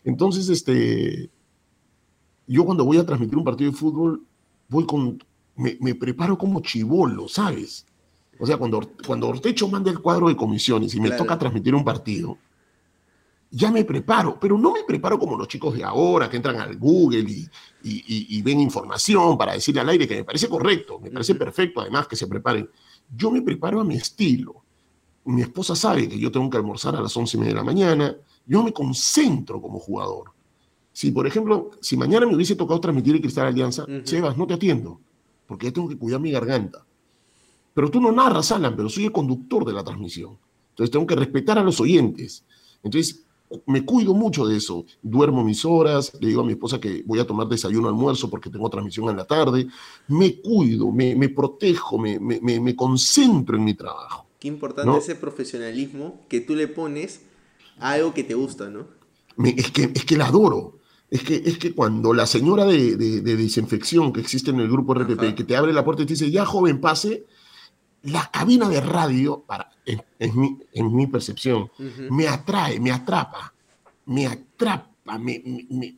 Entonces, 0.04 0.48
este, 0.48 1.30
yo 2.46 2.64
cuando 2.64 2.84
voy 2.84 2.98
a 2.98 3.06
transmitir 3.06 3.36
un 3.36 3.44
partido 3.44 3.70
de 3.70 3.76
fútbol, 3.76 4.22
voy 4.68 4.86
con, 4.86 5.22
me, 5.56 5.94
preparo 5.94 6.38
como 6.38 6.60
chivolo, 6.60 7.28
¿sabes? 7.28 7.86
O 8.38 8.46
sea, 8.46 8.56
cuando, 8.56 8.90
cuando 9.06 9.28
Ortecho 9.28 9.68
manda 9.68 9.90
el 9.90 10.00
cuadro 10.00 10.28
de 10.28 10.36
comisiones 10.36 10.94
y 10.94 11.00
me 11.00 11.10
toca 11.10 11.38
transmitir 11.38 11.74
un 11.74 11.84
partido, 11.84 12.36
ya 13.54 13.70
me 13.70 13.84
preparo, 13.84 14.36
pero 14.40 14.58
no 14.58 14.72
me 14.72 14.82
preparo 14.82 15.16
como 15.16 15.36
los 15.36 15.46
chicos 15.46 15.74
de 15.76 15.84
ahora 15.84 16.28
que 16.28 16.36
entran 16.36 16.56
al 16.56 16.76
Google 16.76 17.20
y, 17.20 17.48
y, 17.82 18.42
ven 18.42 18.60
información 18.60 19.38
para 19.38 19.52
decirle 19.52 19.80
al 19.80 19.88
aire 19.90 20.08
que 20.08 20.16
me 20.16 20.24
parece 20.24 20.48
correcto, 20.48 20.98
me 20.98 21.10
parece 21.10 21.36
perfecto 21.36 21.80
además 21.80 22.08
que 22.08 22.16
se 22.16 22.26
preparen. 22.26 22.68
Yo 23.14 23.30
me 23.30 23.42
preparo 23.42 23.80
a 23.80 23.84
mi 23.84 23.94
estilo. 23.94 24.64
Mi 25.26 25.42
esposa 25.42 25.76
sabe 25.76 26.08
que 26.08 26.18
yo 26.18 26.32
tengo 26.32 26.50
que 26.50 26.56
almorzar 26.56 26.96
a 26.96 27.00
las 27.00 27.16
once 27.16 27.36
y 27.36 27.40
media 27.40 27.52
de 27.52 27.58
la 27.58 27.64
mañana. 27.64 28.16
Yo 28.44 28.62
me 28.64 28.72
concentro 28.72 29.62
como 29.62 29.78
jugador. 29.78 30.32
Si, 30.92 31.12
por 31.12 31.26
ejemplo, 31.26 31.70
si 31.80 31.96
mañana 31.96 32.26
me 32.26 32.34
hubiese 32.34 32.56
tocado 32.56 32.80
transmitir 32.80 33.14
el 33.14 33.20
Cristal 33.20 33.46
Alianza, 33.46 33.86
Sebas, 34.02 34.36
no 34.36 34.48
te 34.48 34.54
atiendo, 34.54 35.00
porque 35.46 35.66
ya 35.66 35.72
tengo 35.72 35.88
que 35.88 35.96
cuidar 35.96 36.20
mi 36.20 36.32
garganta. 36.32 36.84
Pero 37.72 37.90
tú 37.90 38.00
no 38.00 38.10
narras, 38.10 38.50
Alan, 38.50 38.74
pero 38.74 38.88
soy 38.88 39.04
el 39.04 39.12
conductor 39.12 39.64
de 39.64 39.72
la 39.72 39.84
transmisión. 39.84 40.38
Entonces 40.70 40.90
tengo 40.90 41.06
que 41.06 41.14
respetar 41.14 41.58
a 41.58 41.62
los 41.62 41.80
oyentes. 41.80 42.44
Entonces, 42.82 43.24
me 43.66 43.84
cuido 43.84 44.14
mucho 44.14 44.46
de 44.46 44.56
eso. 44.56 44.84
Duermo 45.02 45.44
mis 45.44 45.64
horas, 45.64 46.12
le 46.20 46.28
digo 46.28 46.42
a 46.42 46.44
mi 46.44 46.52
esposa 46.52 46.80
que 46.80 47.02
voy 47.06 47.18
a 47.18 47.26
tomar 47.26 47.48
desayuno, 47.48 47.88
almuerzo 47.88 48.30
porque 48.30 48.50
tengo 48.50 48.68
transmisión 48.68 49.08
en 49.10 49.16
la 49.16 49.24
tarde. 49.24 49.66
Me 50.08 50.40
cuido, 50.40 50.90
me, 50.90 51.14
me 51.14 51.28
protejo, 51.28 51.98
me, 51.98 52.18
me, 52.18 52.40
me, 52.40 52.76
concentro 52.76 53.56
en 53.56 53.64
mi 53.64 53.74
trabajo. 53.74 54.26
Qué 54.38 54.48
importante 54.48 54.98
ese 54.98 55.14
profesionalismo 55.14 56.20
que 56.28 56.40
tú 56.40 56.54
le 56.54 56.68
pones 56.68 57.22
a 57.78 57.92
algo 57.92 58.12
que 58.14 58.24
te 58.24 58.34
gusta, 58.34 58.68
¿no? 58.68 58.86
es, 59.44 59.70
que, 59.70 59.90
es 59.94 60.04
que 60.04 60.16
la 60.16 60.26
adoro. 60.26 60.78
Es 61.10 61.22
que, 61.22 61.36
es 61.36 61.58
que 61.58 61.74
cuando 61.74 62.12
la 62.12 62.26
señora 62.26 62.64
de, 62.64 62.96
de, 62.96 63.36
desinfección 63.36 64.12
que 64.12 64.20
existe 64.20 64.50
en 64.50 64.58
el 64.58 64.68
grupo 64.68 64.94
RPP, 64.94 65.36
que 65.36 65.44
te 65.44 65.54
abre 65.54 65.72
la 65.72 65.84
puerta 65.84 66.02
y 66.02 66.06
te 66.06 66.14
dice, 66.14 66.30
ya 66.30 66.44
joven, 66.44 66.80
pase, 66.80 67.26
la 68.04 68.30
cabina 68.30 68.68
de 68.68 68.80
radio, 68.80 69.44
para, 69.46 69.70
en, 69.86 70.40
mi, 70.40 70.58
en 70.72 70.94
mi, 70.94 71.06
percepción, 71.06 71.70
me 72.10 72.28
atrae, 72.28 72.78
me 72.78 72.92
atrapa, 72.92 73.54
me 74.06 74.26
atrapa, 74.26 75.18
me, 75.18 75.42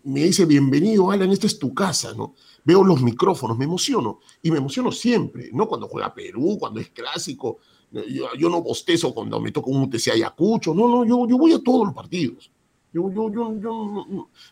me, 0.04 0.22
dice, 0.22 0.44
bienvenido, 0.44 1.10
Alan, 1.10 1.30
esta 1.30 1.46
es 1.46 1.58
tu 1.58 1.74
casa, 1.74 2.12
¿no? 2.16 2.34
Veo 2.64 2.84
los 2.84 3.02
micrófonos, 3.02 3.58
me 3.58 3.64
emociono, 3.64 4.20
y 4.42 4.50
me 4.50 4.58
emociono 4.58 4.92
siempre, 4.92 5.50
no 5.52 5.66
cuando 5.66 5.88
juega 5.88 6.14
Perú, 6.14 6.56
cuando 6.58 6.80
es 6.80 6.90
clásico, 6.90 7.58
yo, 7.90 8.28
yo 8.38 8.48
no 8.48 8.62
bostezo 8.62 9.12
cuando 9.12 9.40
me 9.40 9.50
toca 9.50 9.70
un 9.70 9.82
UTC 9.82 10.08
Ayacucho, 10.12 10.74
no, 10.74 10.88
no, 10.88 11.04
yo, 11.04 11.26
yo 11.28 11.38
voy 11.38 11.52
a 11.52 11.62
todos 11.62 11.86
los 11.86 11.94
partidos. 11.94 12.50
Yo, 12.92 13.12
yo, 13.12 13.30
yo, 13.32 13.60
yo, 13.60 13.72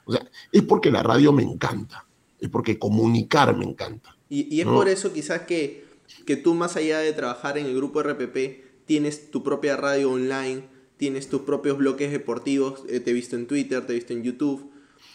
o 0.04 0.12
sea, 0.12 0.28
es 0.52 0.62
porque 0.62 0.90
la 0.90 1.02
radio 1.02 1.32
me 1.32 1.42
encanta, 1.42 2.06
es 2.38 2.48
porque 2.48 2.78
comunicar 2.78 3.56
me 3.56 3.64
encanta. 3.64 4.16
Y, 4.28 4.54
y 4.54 4.60
es 4.60 4.66
por 4.66 4.88
eso 4.88 5.12
quizás 5.12 5.42
que 5.42 5.83
que 6.26 6.36
tú 6.36 6.54
más 6.54 6.76
allá 6.76 6.98
de 6.98 7.12
trabajar 7.12 7.58
en 7.58 7.66
el 7.66 7.74
grupo 7.74 8.02
RPP, 8.02 8.64
tienes 8.86 9.30
tu 9.30 9.42
propia 9.42 9.76
radio 9.76 10.10
online, 10.10 10.64
tienes 10.96 11.28
tus 11.28 11.42
propios 11.42 11.78
bloques 11.78 12.10
deportivos, 12.10 12.82
eh, 12.88 13.00
te 13.00 13.10
he 13.10 13.14
visto 13.14 13.36
en 13.36 13.46
Twitter, 13.46 13.86
te 13.86 13.92
he 13.92 13.96
visto 13.96 14.12
en 14.12 14.22
YouTube. 14.22 14.70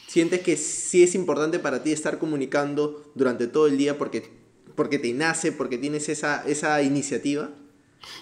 ¿Sientes 0.07 0.41
que 0.41 0.57
sí 0.57 1.03
es 1.03 1.15
importante 1.15 1.59
para 1.59 1.83
ti 1.83 1.91
estar 1.91 2.19
comunicando 2.19 3.12
durante 3.15 3.47
todo 3.47 3.67
el 3.67 3.77
día 3.77 3.97
porque, 3.97 4.29
porque 4.75 4.99
te 4.99 5.13
nace, 5.13 5.51
porque 5.51 5.77
tienes 5.77 6.09
esa, 6.09 6.43
esa 6.47 6.81
iniciativa? 6.81 7.51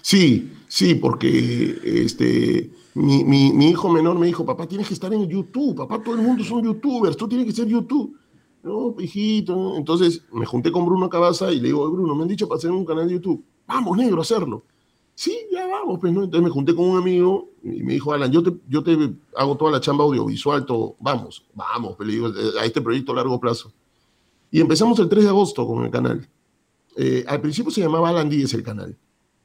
Sí, 0.02 0.52
sí, 0.68 0.96
porque 0.96 1.80
este, 1.84 2.70
mi, 2.94 3.24
mi, 3.24 3.54
mi, 3.54 3.70
hijo 3.70 3.90
menor 3.90 4.18
me 4.18 4.26
dijo, 4.26 4.46
papá, 4.46 4.68
tienes 4.68 4.88
que 4.88 4.94
estar 4.94 5.14
en 5.14 5.28
YouTube, 5.28 5.76
papá, 5.76 6.02
todo 6.04 6.16
el 6.16 6.22
mundo 6.22 6.44
son 6.44 6.64
youtubers, 6.64 7.16
tú 7.16 7.28
tienes 7.28 7.46
que 7.46 7.54
ser 7.54 7.68
YouTube. 7.68 8.18
No, 8.64 8.96
hijito. 9.00 9.76
Entonces 9.78 10.24
me 10.32 10.46
junté 10.46 10.72
con 10.72 10.86
Bruno 10.86 11.10
Cabaza 11.10 11.52
y 11.52 11.60
le 11.60 11.68
digo, 11.68 11.90
Bruno, 11.90 12.16
me 12.16 12.24
han 12.24 12.28
dicho 12.28 12.48
para 12.48 12.58
hacer 12.58 12.72
un 12.72 12.86
canal 12.86 13.08
de 13.08 13.14
YouTube. 13.14 13.44
Vamos, 13.66 13.98
negro, 13.98 14.20
a 14.20 14.22
hacerlo. 14.22 14.64
Sí, 15.14 15.36
ya 15.52 15.66
vamos, 15.66 16.00
pues, 16.00 16.14
¿no? 16.14 16.24
Entonces 16.24 16.44
me 16.44 16.52
junté 16.52 16.76
con 16.76 16.90
un 16.90 16.98
amigo 16.98 17.50
y 17.64 17.82
me 17.82 17.94
dijo, 17.94 18.14
Alan, 18.14 18.32
yo 18.32 18.44
te, 18.44 18.54
yo 18.68 18.84
te 18.84 19.16
hago 19.36 19.58
toda 19.58 19.72
la 19.72 19.82
chamba 19.82 20.04
audiovisual, 20.04 20.66
todo. 20.66 20.96
Vamos, 21.00 21.46
vamos, 21.56 21.96
pues, 21.96 22.08
le 22.08 22.14
digo, 22.14 22.32
a 22.60 22.66
este 22.66 22.82
proyecto 22.82 23.14
a 23.14 23.16
largo 23.16 23.40
plazo. 23.40 23.74
Y 24.52 24.62
empezamos 24.62 25.00
el 25.00 25.10
3 25.10 25.24
de 25.24 25.30
agosto 25.30 25.66
con 25.66 25.84
el 25.84 25.92
canal. 25.92 26.30
Eh, 26.96 27.26
al 27.28 27.42
principio 27.42 27.72
se 27.72 27.82
llamaba 27.82 28.10
Alan 28.10 28.30
Díez 28.30 28.54
el 28.54 28.64
canal. 28.64 28.98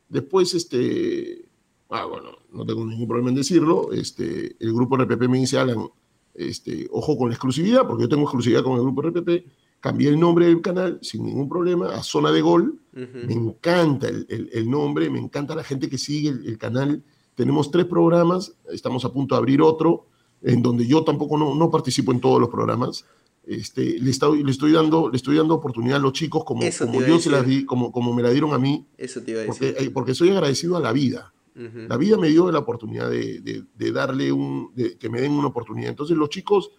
Después, 0.08 0.54
este, 0.54 1.48
ah, 1.88 2.04
bueno, 2.04 2.30
no 2.52 2.66
tengo 2.66 2.84
ningún 2.84 3.08
problema 3.08 3.30
en 3.30 3.36
decirlo, 3.36 3.92
este, 3.92 4.56
el 4.60 4.72
grupo 4.72 4.96
RPP 4.96 5.28
me 5.28 5.38
dice, 5.38 5.58
Alan, 5.58 5.88
este, 6.34 6.88
ojo 6.90 7.16
con 7.16 7.28
la 7.28 7.34
exclusividad, 7.34 7.86
porque 7.86 8.02
yo 8.02 8.08
tengo 8.08 8.22
exclusividad 8.22 8.62
con 8.62 8.74
el 8.74 8.82
grupo 8.82 9.02
RPP, 9.02 9.46
cambié 9.80 10.08
el 10.08 10.18
nombre 10.18 10.46
del 10.46 10.60
canal 10.60 10.98
sin 11.02 11.24
ningún 11.26 11.48
problema 11.48 11.94
a 11.94 12.02
Zona 12.02 12.30
de 12.30 12.40
Gol. 12.40 12.78
Me 12.92 13.32
encanta 13.32 14.08
el, 14.08 14.70
nombre, 14.70 15.10
me 15.10 15.18
encanta 15.18 15.54
la 15.54 15.64
gente 15.64 15.88
que 15.88 15.98
sigue 15.98 16.28
el, 16.28 16.58
canal. 16.58 17.02
Tenemos 17.34 17.70
tres 17.70 17.86
programas, 17.86 18.54
estamos 18.70 19.04
a 19.04 19.12
punto 19.12 19.34
de 19.34 19.40
abrir 19.40 19.60
otro, 19.60 20.06
en 20.42 20.62
donde 20.62 20.86
yo 20.86 21.02
tampoco 21.04 21.36
no, 21.36 21.70
participo 21.70 22.12
en 22.12 22.20
todos 22.20 22.40
los 22.40 22.48
programas. 22.48 23.04
Este, 23.44 23.98
le, 23.98 24.10
estoy, 24.10 24.44
le, 24.44 24.52
estoy 24.52 24.70
dando, 24.70 25.10
le 25.10 25.16
estoy 25.16 25.36
dando 25.36 25.54
oportunidad 25.54 25.96
a 25.96 26.00
los 26.00 26.12
chicos 26.12 26.44
como, 26.44 26.62
como 26.78 27.02
yo 27.02 27.18
se 27.18 27.28
las 27.28 27.44
di, 27.44 27.64
como, 27.64 27.90
como 27.90 28.14
me 28.14 28.22
la 28.22 28.30
dieron 28.30 28.54
a 28.54 28.58
mí. 28.58 28.86
Eso 28.96 29.20
te 29.22 29.32
iba 29.32 29.40
a 29.40 29.44
decir. 29.44 29.72
Porque, 29.72 29.84
eh, 29.84 29.90
porque 29.90 30.14
soy 30.14 30.30
agradecido 30.30 30.76
a 30.76 30.80
la 30.80 30.92
vida. 30.92 31.32
La 31.54 31.96
vida 31.96 32.16
me 32.16 32.28
dio 32.28 32.50
la 32.50 32.60
oportunidad 32.60 33.10
de, 33.10 33.92
darle 33.92 34.32
un, 34.32 34.70
de, 34.74 34.96
que 34.96 35.08
me 35.08 35.20
den 35.20 35.32
una 35.32 35.48
oportunidad. 35.48 35.90
Entonces 35.90 36.16
los 36.16 36.30
chicos, 36.30 36.70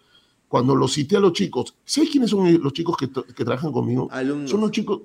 cuando 0.48 0.74
los 0.74 0.92
cité 0.92 1.16
a 1.16 1.20
los 1.20 1.32
chicos, 1.32 1.76
¿sabes 1.84 2.10
quiénes 2.10 2.30
son 2.30 2.62
los 2.62 2.72
chicos 2.72 2.96
que, 2.96 3.06
trabajan 3.44 3.72
conmigo? 3.72 4.08
Son 4.46 4.60
los 4.60 4.70
chicos, 4.70 5.02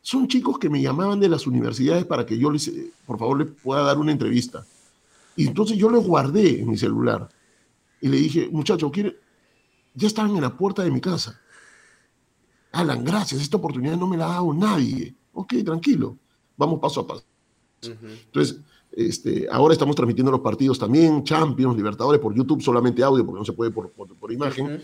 son 0.00 0.26
chicos 0.26 0.58
que 0.58 0.68
me 0.68 0.82
llamaban 0.82 1.20
de 1.20 1.28
las 1.28 1.46
universidades 1.46 2.04
para 2.04 2.26
que 2.26 2.36
yo 2.36 2.50
les, 2.50 2.70
por 3.06 3.18
favor, 3.18 3.38
les 3.38 3.48
pueda 3.48 3.82
dar 3.82 3.98
una 3.98 4.12
entrevista. 4.12 4.66
Y 5.36 5.46
entonces 5.46 5.78
yo 5.78 5.88
los 5.88 6.04
guardé 6.04 6.60
en 6.60 6.70
mi 6.70 6.76
celular 6.76 7.28
y 8.00 8.08
le 8.08 8.16
dije, 8.16 8.48
muchacho, 8.50 8.90
¿quiere? 8.90 9.16
ya 9.94 10.06
estaban 10.06 10.34
en 10.34 10.42
la 10.42 10.56
puerta 10.56 10.82
de 10.82 10.90
mi 10.90 11.00
casa. 11.00 11.38
Alan, 12.72 13.04
gracias, 13.04 13.40
esta 13.42 13.58
oportunidad 13.58 13.96
no 13.96 14.06
me 14.06 14.16
la 14.16 14.26
ha 14.26 14.32
dado 14.34 14.54
nadie. 14.54 15.14
Ok, 15.32 15.54
tranquilo, 15.64 16.18
vamos 16.56 16.80
paso 16.80 17.00
a 17.00 17.06
paso. 17.06 17.24
Entonces, 17.82 18.60
este, 18.94 19.46
ahora 19.50 19.72
estamos 19.72 19.96
transmitiendo 19.96 20.30
los 20.30 20.40
partidos 20.40 20.78
también, 20.78 21.24
Champions, 21.24 21.76
Libertadores, 21.76 22.20
por 22.20 22.34
YouTube, 22.34 22.62
solamente 22.62 23.02
audio, 23.02 23.24
porque 23.24 23.38
no 23.38 23.44
se 23.44 23.52
puede 23.52 23.70
por, 23.70 23.90
por, 23.90 24.32
imagen. 24.32 24.82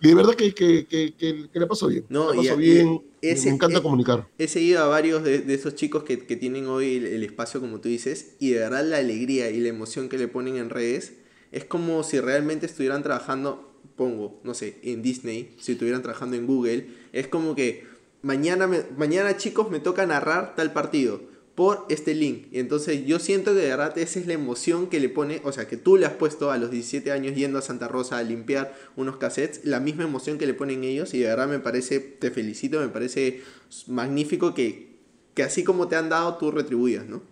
Y 0.00 0.08
de 0.08 0.14
verdad 0.14 0.34
que, 0.34 0.54
que, 0.54 0.86
que, 0.86 1.48
le 1.52 1.66
pasó 1.66 1.88
bien. 1.88 2.04
No, 2.08 2.32
le 2.32 2.38
pasó 2.38 2.56
bien. 2.56 3.02
me 3.22 3.50
encanta 3.50 3.82
comunicar. 3.82 4.28
He 4.38 4.48
seguido 4.48 4.82
a 4.82 4.86
varios 4.86 5.22
de, 5.22 5.40
de 5.40 5.54
esos 5.54 5.74
chicos 5.74 6.04
que, 6.04 6.16
tienen 6.16 6.66
hoy 6.66 6.96
el, 6.96 7.22
espacio, 7.22 7.60
como 7.60 7.80
tú 7.80 7.88
dices, 7.88 8.36
y 8.40 8.50
de 8.50 8.60
verdad 8.60 8.84
la 8.84 8.98
alegría 8.98 9.50
y 9.50 9.60
la 9.60 9.68
emoción 9.68 10.08
que 10.08 10.18
le 10.18 10.28
ponen 10.28 10.56
en 10.56 10.70
redes 10.70 11.14
es 11.52 11.64
como 11.64 12.02
si 12.02 12.20
realmente 12.20 12.66
estuvieran 12.66 13.02
trabajando, 13.02 13.70
pongo, 13.96 14.40
no 14.42 14.54
sé, 14.54 14.78
en 14.82 15.02
Disney, 15.02 15.54
si 15.58 15.72
estuvieran 15.72 16.02
trabajando 16.02 16.36
en 16.36 16.46
Google. 16.46 16.86
Es 17.12 17.28
como 17.28 17.54
que 17.54 17.84
mañana, 18.22 18.68
mañana 18.96 19.36
chicos, 19.36 19.70
me 19.70 19.80
toca 19.80 20.04
narrar 20.06 20.56
tal 20.56 20.72
partido 20.72 21.33
por 21.54 21.86
este 21.88 22.14
link. 22.14 22.46
Y 22.52 22.58
entonces 22.58 23.06
yo 23.06 23.18
siento 23.18 23.52
que 23.52 23.60
de 23.60 23.68
verdad 23.68 23.96
esa 23.98 24.18
es 24.18 24.26
la 24.26 24.32
emoción 24.32 24.88
que 24.88 24.98
le 24.98 25.08
pone, 25.08 25.40
o 25.44 25.52
sea, 25.52 25.68
que 25.68 25.76
tú 25.76 25.96
le 25.96 26.06
has 26.06 26.12
puesto 26.12 26.50
a 26.50 26.58
los 26.58 26.70
17 26.70 27.12
años 27.12 27.34
yendo 27.34 27.58
a 27.58 27.62
Santa 27.62 27.86
Rosa 27.86 28.18
a 28.18 28.22
limpiar 28.22 28.74
unos 28.96 29.16
cassettes, 29.16 29.64
la 29.64 29.80
misma 29.80 30.04
emoción 30.04 30.38
que 30.38 30.46
le 30.46 30.54
ponen 30.54 30.82
ellos 30.82 31.14
y 31.14 31.20
de 31.20 31.26
verdad 31.26 31.48
me 31.48 31.60
parece, 31.60 32.00
te 32.00 32.30
felicito, 32.30 32.80
me 32.80 32.88
parece 32.88 33.42
magnífico 33.86 34.52
que, 34.52 34.98
que 35.34 35.42
así 35.44 35.62
como 35.62 35.86
te 35.86 35.96
han 35.96 36.08
dado, 36.08 36.36
tú 36.36 36.50
retribuyas, 36.50 37.06
¿no? 37.06 37.22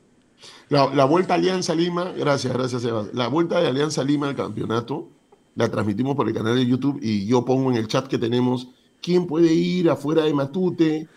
La, 0.69 0.93
la 0.95 1.05
vuelta 1.05 1.35
a 1.35 1.37
Alianza 1.37 1.75
Lima, 1.75 2.13
gracias, 2.13 2.53
gracias 2.53 2.85
Eva. 2.85 3.07
La 3.13 3.29
vuelta 3.29 3.61
de 3.61 3.69
Alianza 3.69 4.05
Lima 4.05 4.29
al 4.29 4.37
campeonato 4.37 5.09
la 5.55 5.69
transmitimos 5.69 6.17
por 6.17 6.29
el 6.29 6.35
canal 6.35 6.57
de 6.57 6.67
YouTube 6.67 6.99
y 7.03 7.27
yo 7.27 7.45
pongo 7.45 7.71
en 7.71 7.77
el 7.77 7.89
chat 7.89 8.07
que 8.07 8.19
tenemos 8.19 8.69
quién 9.01 9.27
puede 9.27 9.53
ir 9.53 9.91
afuera 9.91 10.25
de 10.25 10.33
Matute 10.33 11.09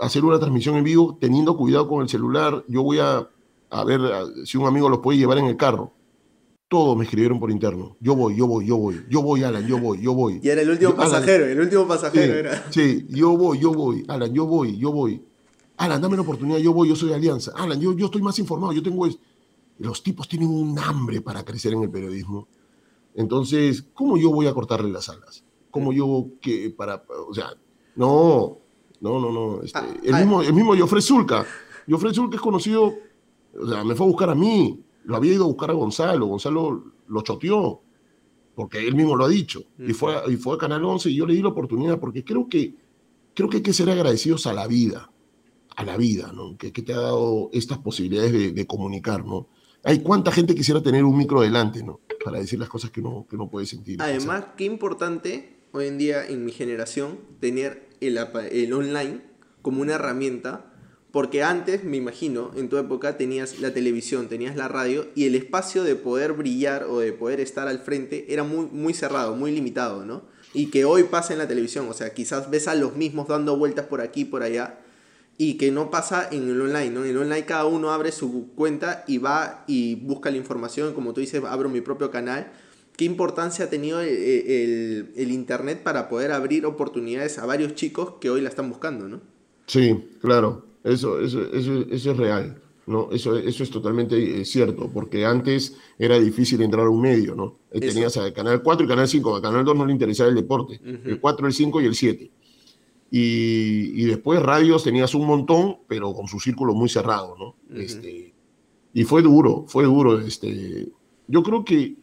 hacer 0.00 0.24
una 0.24 0.38
transmisión 0.38 0.76
en 0.76 0.84
vivo 0.84 1.16
teniendo 1.20 1.56
cuidado 1.56 1.88
con 1.88 2.02
el 2.02 2.08
celular. 2.08 2.64
Yo 2.68 2.82
voy 2.82 2.98
a, 2.98 3.28
a 3.70 3.84
ver 3.84 4.00
si 4.44 4.58
un 4.58 4.66
amigo 4.66 4.88
los 4.88 5.00
puede 5.00 5.18
llevar 5.18 5.38
en 5.38 5.46
el 5.46 5.56
carro. 5.56 5.92
todos 6.68 6.96
me 6.96 7.04
escribieron 7.04 7.38
por 7.38 7.50
interno. 7.50 7.96
Yo 8.00 8.16
voy, 8.16 8.36
yo 8.36 8.46
voy, 8.46 8.66
yo 8.66 8.76
voy, 8.76 9.04
yo 9.08 9.22
voy, 9.22 9.42
Alan, 9.44 9.66
yo 9.66 9.78
voy, 9.78 10.00
yo 10.02 10.14
voy. 10.14 10.40
Y 10.42 10.48
era 10.48 10.62
el 10.62 10.70
último 10.70 10.94
pasajero, 10.94 11.46
el 11.46 11.60
último 11.60 11.86
pasajero 11.86 12.32
sí, 12.32 12.38
era. 12.38 12.72
Sí, 12.72 13.06
yo 13.10 13.36
voy, 13.36 13.58
yo 13.58 13.72
voy, 13.72 14.04
Alan, 14.08 14.32
yo 14.32 14.46
voy, 14.46 14.76
yo 14.76 14.90
voy. 14.92 15.22
Alan, 15.76 16.00
dame 16.00 16.16
la 16.16 16.22
oportunidad, 16.22 16.58
yo 16.58 16.72
voy, 16.72 16.88
yo 16.88 16.96
soy 16.96 17.12
Alianza. 17.12 17.52
Alan, 17.54 17.80
yo, 17.80 17.92
yo 17.92 18.06
estoy 18.06 18.22
más 18.22 18.38
informado, 18.38 18.72
yo 18.72 18.82
tengo... 18.82 19.06
Los 19.78 20.02
tipos 20.02 20.26
tienen 20.26 20.48
un 20.48 20.78
hambre 20.78 21.20
para 21.20 21.44
crecer 21.44 21.74
en 21.74 21.82
el 21.82 21.90
periodismo. 21.90 22.48
Entonces, 23.14 23.84
¿cómo 23.92 24.16
yo 24.16 24.30
voy 24.30 24.46
a 24.46 24.54
cortarle 24.54 24.90
las 24.90 25.10
alas? 25.10 25.44
¿Cómo 25.70 25.92
yo 25.92 26.28
que 26.40 26.70
para... 26.70 27.04
O 27.28 27.34
sea, 27.34 27.50
no, 27.94 28.58
no, 29.00 29.20
no, 29.20 29.30
no. 29.32 29.62
Este, 29.62 29.78
Ah, 29.78 29.86
el, 30.02 30.14
ah. 30.14 30.18
mismo, 30.20 30.42
el 30.42 30.52
mismo 30.52 30.76
Jofre 30.76 31.00
Zulca. 31.00 31.44
Jofre 31.88 32.12
Zulca 32.14 32.36
es 32.36 32.42
conocido, 32.42 32.94
o 33.60 33.66
sea, 33.68 33.84
me 33.84 33.94
fue 33.94 34.06
a 34.06 34.08
buscar 34.08 34.30
a 34.30 34.34
mí. 34.34 34.80
Lo 35.04 35.16
había 35.16 35.34
ido 35.34 35.44
a 35.44 35.48
buscar 35.48 35.70
a 35.70 35.74
Gonzalo. 35.74 36.26
Gonzalo 36.26 36.84
lo 37.08 37.20
choteó, 37.22 37.80
porque 38.54 38.86
él 38.86 38.94
mismo 38.94 39.14
lo 39.16 39.24
ha 39.24 39.28
dicho. 39.28 39.62
Y, 39.78 39.92
fue, 39.92 40.16
a- 40.16 40.22
y 40.28 40.36
fue 40.36 40.54
a 40.54 40.58
Canal 40.58 40.84
11 40.84 41.10
y 41.10 41.16
yo 41.16 41.26
le 41.26 41.34
di 41.34 41.42
la 41.42 41.48
oportunidad, 41.48 42.00
porque 42.00 42.24
creo 42.24 42.48
que, 42.48 42.74
creo 43.34 43.48
que 43.48 43.58
hay 43.58 43.62
que 43.62 43.72
ser 43.72 43.88
agradecidos 43.90 44.46
a 44.46 44.52
la 44.52 44.66
vida, 44.66 45.10
a 45.76 45.84
la 45.84 45.96
vida, 45.96 46.32
¿no? 46.34 46.56
Que, 46.56 46.72
que 46.72 46.82
te 46.82 46.92
ha 46.92 47.00
dado 47.00 47.50
estas 47.52 47.78
posibilidades 47.78 48.32
de, 48.32 48.52
de 48.52 48.66
comunicar, 48.66 49.24
¿no? 49.24 49.48
Hay 49.84 50.00
cuánta 50.00 50.32
gente 50.32 50.54
quisiera 50.56 50.82
tener 50.82 51.04
un 51.04 51.16
micro 51.16 51.40
delante, 51.42 51.84
¿no? 51.84 52.00
Para 52.24 52.40
decir 52.40 52.58
las 52.58 52.68
cosas 52.68 52.90
que 52.90 53.00
no, 53.00 53.24
que 53.30 53.36
no 53.36 53.48
puede 53.48 53.66
sentir. 53.66 54.02
Además, 54.02 54.46
qué 54.56 54.64
importante 54.64 55.58
hoy 55.70 55.86
en 55.86 55.98
día 55.98 56.26
en 56.26 56.44
mi 56.44 56.50
generación 56.50 57.18
tener 57.38 57.85
el, 58.00 58.72
online 58.72 59.22
como 59.62 59.82
una 59.82 59.94
herramienta, 59.94 60.72
porque 61.12 61.42
antes, 61.42 61.84
me 61.84 61.96
imagino, 61.96 62.50
en 62.56 62.68
tu 62.68 62.76
época 62.76 63.16
tenías 63.16 63.58
la 63.60 63.72
televisión, 63.72 64.28
tenías 64.28 64.56
la 64.56 64.68
radio 64.68 65.06
y 65.14 65.26
el 65.26 65.34
espacio 65.34 65.82
de 65.82 65.96
poder 65.96 66.34
brillar 66.34 66.84
o 66.84 67.00
de 67.00 67.12
poder 67.12 67.40
estar 67.40 67.68
al 67.68 67.78
frente 67.78 68.32
era 68.32 68.44
muy, 68.44 68.66
muy 68.66 68.94
cerrado, 68.94 69.34
muy 69.34 69.52
limitado, 69.52 70.04
¿no? 70.04 70.24
Y 70.52 70.66
que 70.70 70.84
hoy 70.84 71.04
pasa 71.04 71.32
en 71.32 71.38
la 71.38 71.48
televisión, 71.48 71.88
o 71.88 71.94
sea, 71.94 72.12
quizás 72.12 72.50
ves 72.50 72.68
a 72.68 72.74
los 72.74 72.96
mismos 72.96 73.28
dando 73.28 73.56
vueltas 73.56 73.86
por 73.86 74.00
aquí 74.00 74.24
por 74.24 74.42
allá, 74.42 74.78
y 75.38 75.54
que 75.54 75.70
no 75.70 75.90
pasa 75.90 76.28
en 76.30 76.48
el 76.48 76.60
online, 76.60 76.90
¿no? 76.90 77.04
En 77.04 77.10
el 77.10 77.18
online 77.18 77.44
cada 77.44 77.66
uno 77.66 77.90
abre 77.90 78.12
su 78.12 78.52
cuenta 78.54 79.04
y 79.06 79.18
va 79.18 79.64
y 79.66 79.96
busca 79.96 80.30
la 80.30 80.38
información, 80.38 80.94
como 80.94 81.12
tú 81.12 81.20
dices, 81.20 81.42
abro 81.44 81.68
mi 81.68 81.80
propio 81.80 82.10
canal. 82.10 82.52
¿Qué 82.96 83.04
importancia 83.04 83.66
ha 83.66 83.70
tenido 83.70 84.00
el, 84.00 84.08
el- 84.08 85.12
el 85.16 85.30
internet 85.32 85.82
para 85.82 86.08
poder 86.08 86.32
abrir 86.32 86.64
oportunidades 86.66 87.38
a 87.38 87.46
varios 87.46 87.74
chicos 87.74 88.14
que 88.20 88.30
hoy 88.30 88.40
la 88.40 88.48
están 88.48 88.68
buscando, 88.70 89.08
¿no? 89.08 89.20
Sí, 89.66 89.96
claro, 90.20 90.64
eso, 90.84 91.20
eso, 91.20 91.42
eso, 91.52 91.84
eso 91.90 92.10
es 92.12 92.16
real, 92.16 92.62
¿no? 92.86 93.10
Eso, 93.12 93.36
eso 93.36 93.62
es 93.64 93.70
totalmente 93.70 94.40
eh, 94.40 94.44
cierto, 94.44 94.88
porque 94.92 95.24
antes 95.26 95.76
era 95.98 96.18
difícil 96.18 96.62
entrar 96.62 96.86
a 96.86 96.90
un 96.90 97.00
medio, 97.02 97.34
¿no? 97.34 97.58
Eh, 97.72 97.80
Eso. 97.82 97.92
Tenías 97.94 98.16
a 98.16 98.32
Canal 98.32 98.62
4 98.62 98.86
y 98.86 98.88
Canal 98.88 99.08
5, 99.08 99.36
a 99.36 99.42
Canal 99.42 99.64
2 99.64 99.76
no 99.76 99.84
le 99.86 99.92
interesaba 99.92 100.30
el 100.30 100.36
deporte, 100.36 100.80
el 100.82 101.20
4, 101.20 101.46
el 101.48 101.52
5 101.52 101.80
y 101.80 101.84
el 101.86 101.94
7. 101.94 102.30
Y, 103.10 104.02
y 104.02 104.04
después 104.06 104.42
radios 104.42 104.82
tenías 104.82 105.14
un 105.14 105.26
montón, 105.26 105.78
pero 105.86 106.12
con 106.12 106.26
su 106.28 106.40
círculo 106.40 106.74
muy 106.74 106.88
cerrado, 106.88 107.36
¿no? 107.38 107.56
Este, 107.78 108.32
y 108.92 109.04
fue 109.04 109.22
duro, 109.22 109.64
fue 109.68 109.84
duro. 109.84 110.18
Este, 110.20 110.88
yo 111.28 111.42
creo 111.42 111.64
que 111.64 111.94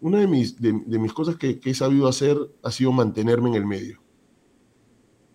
una 0.00 0.18
de 0.20 0.26
mis, 0.26 0.60
de, 0.60 0.72
de 0.86 0.98
mis 0.98 1.12
cosas 1.12 1.36
que, 1.36 1.58
que 1.60 1.70
he 1.70 1.74
sabido 1.74 2.08
hacer 2.08 2.38
ha 2.62 2.70
sido 2.70 2.92
mantenerme 2.92 3.48
en 3.50 3.54
el 3.56 3.66
medio. 3.66 4.00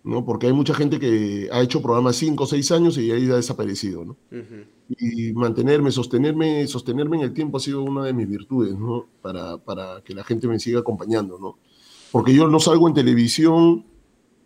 ¿no? 0.04 0.24
Porque 0.24 0.46
hay 0.46 0.54
mucha 0.54 0.76
gente 0.76 1.00
que 1.00 1.50
ha 1.52 1.62
hecho 1.62 1.82
programas 1.82 2.16
5 2.18 2.44
o 2.44 2.48
6 2.48 2.72
años 2.72 2.98
y 3.00 3.12
ahí 3.12 3.28
ha 3.30 3.36
desaparecido, 3.38 4.06
¿no? 4.06 4.18
Ujú. 4.32 4.66
Y 5.00 5.34
mantenerme, 5.34 5.90
sostenerme, 5.90 6.68
sostenerme 6.68 7.18
en 7.18 7.24
el 7.24 7.34
tiempo 7.34 7.58
ha 7.58 7.60
sido 7.60 7.82
una 7.82 8.04
de 8.06 8.14
mis 8.14 8.30
virtudes, 8.30 8.78
¿no? 8.78 9.08
Para, 9.24 9.58
para 9.58 10.02
que 10.04 10.14
la 10.14 10.24
gente 10.24 10.48
me 10.48 10.60
siga 10.60 10.82
acompañando, 10.82 11.40
¿no? 11.40 11.58
Porque 12.12 12.36
yo 12.36 12.48
no 12.48 12.60
salgo 12.60 12.88
en 12.88 12.94
televisión 12.94 13.84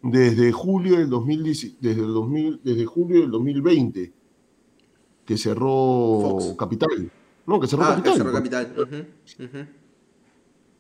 desde 0.01 0.53
julio 0.53 0.97
del 0.97 1.09
2010, 1.09 1.75
desde 1.81 2.01
el 2.03 2.13
2000, 2.13 2.61
desde 2.63 2.85
julio 2.85 3.19
del 3.19 3.31
2020, 3.31 4.13
que 5.25 5.37
cerró 5.37 6.21
Fox. 6.21 6.55
Capital. 6.57 7.11
No, 7.45 7.59
que 7.59 7.67
cerró 7.67 7.83
Ah, 7.83 7.95
Capital. 7.95 8.15
Cerro 8.15 8.31
pues. 8.31 8.49
Capital. 8.49 8.73
Ujú, 8.77 9.43
ujú. 9.43 9.65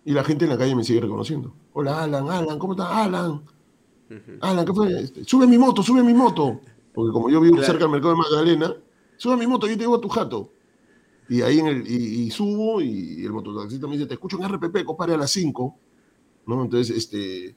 Y 0.05 0.13
la 0.13 0.23
gente 0.23 0.45
en 0.45 0.51
la 0.51 0.57
calle 0.57 0.75
me 0.75 0.83
sigue 0.83 1.01
reconociendo. 1.01 1.53
Hola, 1.73 2.03
Alan, 2.03 2.29
Alan, 2.29 2.57
¿cómo 2.57 2.73
estás? 2.73 2.87
Alan. 2.91 3.41
Alan, 4.41 4.65
¿qué 4.65 4.73
fue? 4.73 4.99
Este, 5.01 5.23
sube 5.23 5.45
mi 5.45 5.57
moto, 5.57 5.83
sube 5.83 6.01
mi 6.01 6.13
moto. 6.13 6.59
Porque 6.93 7.11
como 7.11 7.29
yo 7.29 7.39
vivo 7.41 7.55
Claro. 7.57 7.67
cerca 7.67 7.83
del 7.83 7.91
mercado 7.91 8.13
de 8.13 8.19
Magdalena, 8.19 8.75
sube 9.17 9.37
mi 9.37 9.45
moto, 9.45 9.67
yo 9.67 9.73
te 9.73 9.81
llevo 9.81 9.95
a 9.95 10.01
tu 10.01 10.09
jato. 10.09 10.51
Y 11.29 11.41
ahí 11.43 11.59
en 11.59 11.67
el, 11.67 11.87
y, 11.87 12.23
y 12.23 12.31
subo 12.31 12.81
y 12.81 13.23
el 13.23 13.31
mototaxista 13.31 13.85
me 13.85 13.93
dice, 13.93 14.07
te 14.07 14.15
escucho 14.15 14.37
en 14.37 14.45
RPP, 14.49 14.83
compadre, 14.83 15.13
a 15.13 15.17
las 15.17 15.29
5. 15.31 15.75
¿No? 16.47 16.63
Entonces, 16.63 16.95
este, 16.97 17.55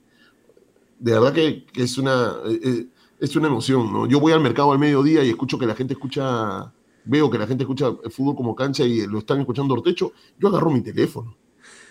de 0.98 1.12
verdad 1.12 1.32
que, 1.32 1.64
que 1.64 1.84
es, 1.84 1.96
una, 1.96 2.34
eh, 2.44 2.60
eh, 2.62 2.86
es 3.18 3.34
una 3.34 3.46
emoción, 3.48 3.90
¿no? 3.90 4.06
Yo 4.06 4.20
voy 4.20 4.32
al 4.32 4.40
mercado 4.42 4.72
al 4.72 4.78
mediodía 4.78 5.24
y 5.24 5.30
escucho 5.30 5.58
que 5.58 5.64
la 5.64 5.74
gente 5.74 5.94
escucha, 5.94 6.74
veo 7.06 7.30
que 7.30 7.38
la 7.38 7.46
gente 7.46 7.62
escucha 7.64 7.94
el 8.04 8.10
fútbol 8.10 8.36
como 8.36 8.54
cancha 8.54 8.84
y 8.84 9.06
lo 9.06 9.20
están 9.20 9.40
escuchando 9.40 9.72
Ortecho, 9.72 10.12
yo 10.38 10.48
agarro 10.48 10.70
mi 10.70 10.82
teléfono, 10.82 11.34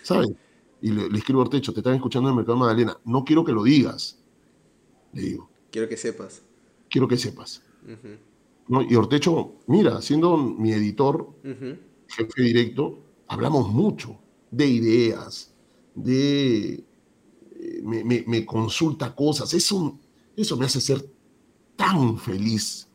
¿sabes? 0.02 0.30
Y 0.80 0.90
le, 0.90 1.08
le 1.08 1.18
escribo 1.18 1.40
a 1.40 1.44
Ortecho, 1.44 1.72
te 1.72 1.80
están 1.80 1.94
escuchando 1.94 2.28
en 2.28 2.32
el 2.32 2.36
mercado 2.36 2.58
de 2.58 2.60
Magdalena, 2.64 2.98
no 3.04 3.24
quiero 3.24 3.44
que 3.44 3.52
lo 3.52 3.62
digas, 3.62 4.18
le 5.12 5.22
digo, 5.22 5.48
Quiero 5.70 5.88
que 5.88 5.96
sepas. 5.96 6.42
quiero 6.90 7.08
que 7.08 7.16
sepas. 7.16 7.62
¿no? 8.68 8.82
Y 8.82 8.94
Ortecho, 8.94 9.54
mira, 9.66 10.00
siendo 10.02 10.36
mi 10.36 10.72
editor, 10.72 11.34
jefe 12.08 12.42
directo, 12.42 12.98
hablamos 13.28 13.68
mucho 13.70 14.18
de 14.50 14.66
ideas, 14.66 15.54
de... 15.94 16.74
eh, 16.74 17.80
Me, 17.82 18.04
me- 18.04 18.24
me 18.26 18.44
consulta 18.46 19.14
cosas, 19.14 19.52
eso, 19.54 19.98
eso 20.36 20.56
me 20.56 20.66
hace 20.66 20.80
ser 20.80 21.04
tan 21.76 22.18
feliz, 22.18 22.88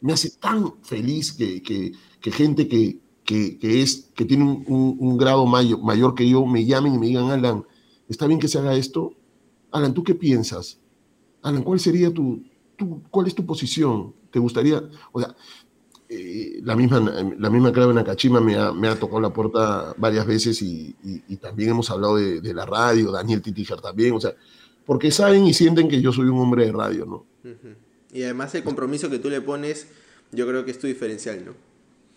me 0.00 0.12
hace 0.12 0.30
tan 0.38 0.80
feliz 0.82 1.32
que, 1.32 1.62
que- 1.62 1.92
que 2.20 2.30
gente 2.30 2.68
que, 2.68 2.98
que- 3.24 3.58
es, 3.62 4.10
que 4.14 4.24
tiene 4.24 4.44
un, 4.44 5.18
grado 5.18 5.46
mayor, 5.46 5.82
mayor 5.82 6.14
que 6.14 6.28
yo 6.28 6.44
me 6.46 6.64
llamen 6.64 6.94
y 6.94 6.98
me 6.98 7.06
digan, 7.06 7.30
Alan, 7.30 7.64
¿está 8.08 8.26
bien 8.26 8.40
que 8.40 8.48
se 8.48 8.58
haga 8.58 8.74
esto? 8.74 9.14
Alan, 9.70 9.94
¿tú 9.94 10.02
qué 10.02 10.14
piensas? 10.14 10.78
Alan, 11.42 11.62
¿cuál 11.62 11.80
sería 11.80 12.12
tu, 12.12 12.42
cuál 13.10 13.26
es 13.26 13.34
tu 13.34 13.46
posición? 13.46 14.14
¿Te 14.30 14.38
gustaría? 14.38 14.82
O 15.12 15.20
sea, 15.20 15.34
eh, 16.08 16.58
la, 16.64 16.74
misma, 16.74 16.98
la 17.38 17.50
misma 17.50 17.72
clave 17.72 17.94
me 17.94 18.56
ha, 18.56 18.72
me 18.72 18.88
ha 18.88 18.98
tocado 18.98 19.20
la 19.20 19.32
puerta 19.32 19.94
varias 19.96 20.26
veces 20.26 20.60
y, 20.60 20.96
también 21.40 21.70
hemos 21.70 21.88
hablado 21.88 22.16
de, 22.16 22.52
la 22.52 22.66
radio, 22.66 23.12
Daniel 23.12 23.40
Titiger 23.40 23.80
también, 23.80 24.14
o 24.14 24.20
sea, 24.20 24.34
porque 24.84 25.12
saben 25.12 25.46
y 25.46 25.54
sienten 25.54 25.88
que 25.88 26.02
yo 26.02 26.12
soy 26.12 26.26
un 26.26 26.40
hombre 26.40 26.66
de 26.66 26.72
radio, 26.72 27.06
¿no? 27.06 27.26
Y 28.12 28.24
además 28.24 28.52
el 28.56 28.64
compromiso 28.64 29.08
que 29.08 29.20
tú 29.20 29.30
le 29.30 29.40
pones, 29.40 29.86
yo 30.32 30.48
creo 30.48 30.64
que 30.64 30.72
es 30.72 30.80
tu 30.80 30.88
diferencial, 30.88 31.44
¿no? 31.44 31.69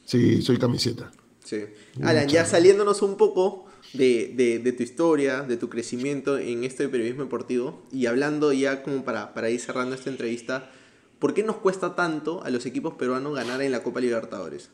Sí, 0.05 0.41
soy 0.41 0.57
camiseta. 0.57 1.11
Sí. 1.43 1.61
Alan, 2.01 2.27
ya 2.27 2.45
saliéndonos 2.45 3.01
un 3.01 3.17
poco 3.17 3.65
de, 3.93 4.33
de- 4.35 4.59
de 4.59 4.71
tu 4.71 4.83
historia, 4.83 5.41
de 5.41 5.57
tu 5.57 5.69
crecimiento 5.69 6.37
en 6.37 6.63
este 6.63 6.87
periodismo 6.89 7.23
deportivo 7.23 7.83
y 7.91 8.05
hablando 8.05 8.53
ya 8.53 8.81
como 8.83 9.03
para, 9.03 9.33
para 9.33 9.49
ir 9.49 9.59
cerrando 9.59 9.95
esta 9.95 10.09
entrevista, 10.09 10.71
¿por 11.19 11.33
qué 11.33 11.43
nos 11.43 11.57
cuesta 11.57 11.95
tanto 11.95 12.43
a 12.43 12.49
los 12.49 12.65
equipos 12.65 12.95
peruanos 12.95 13.35
ganar 13.35 13.61
en 13.61 13.71
la 13.71 13.83
Copa 13.83 13.99
Libertadores? 13.99 14.69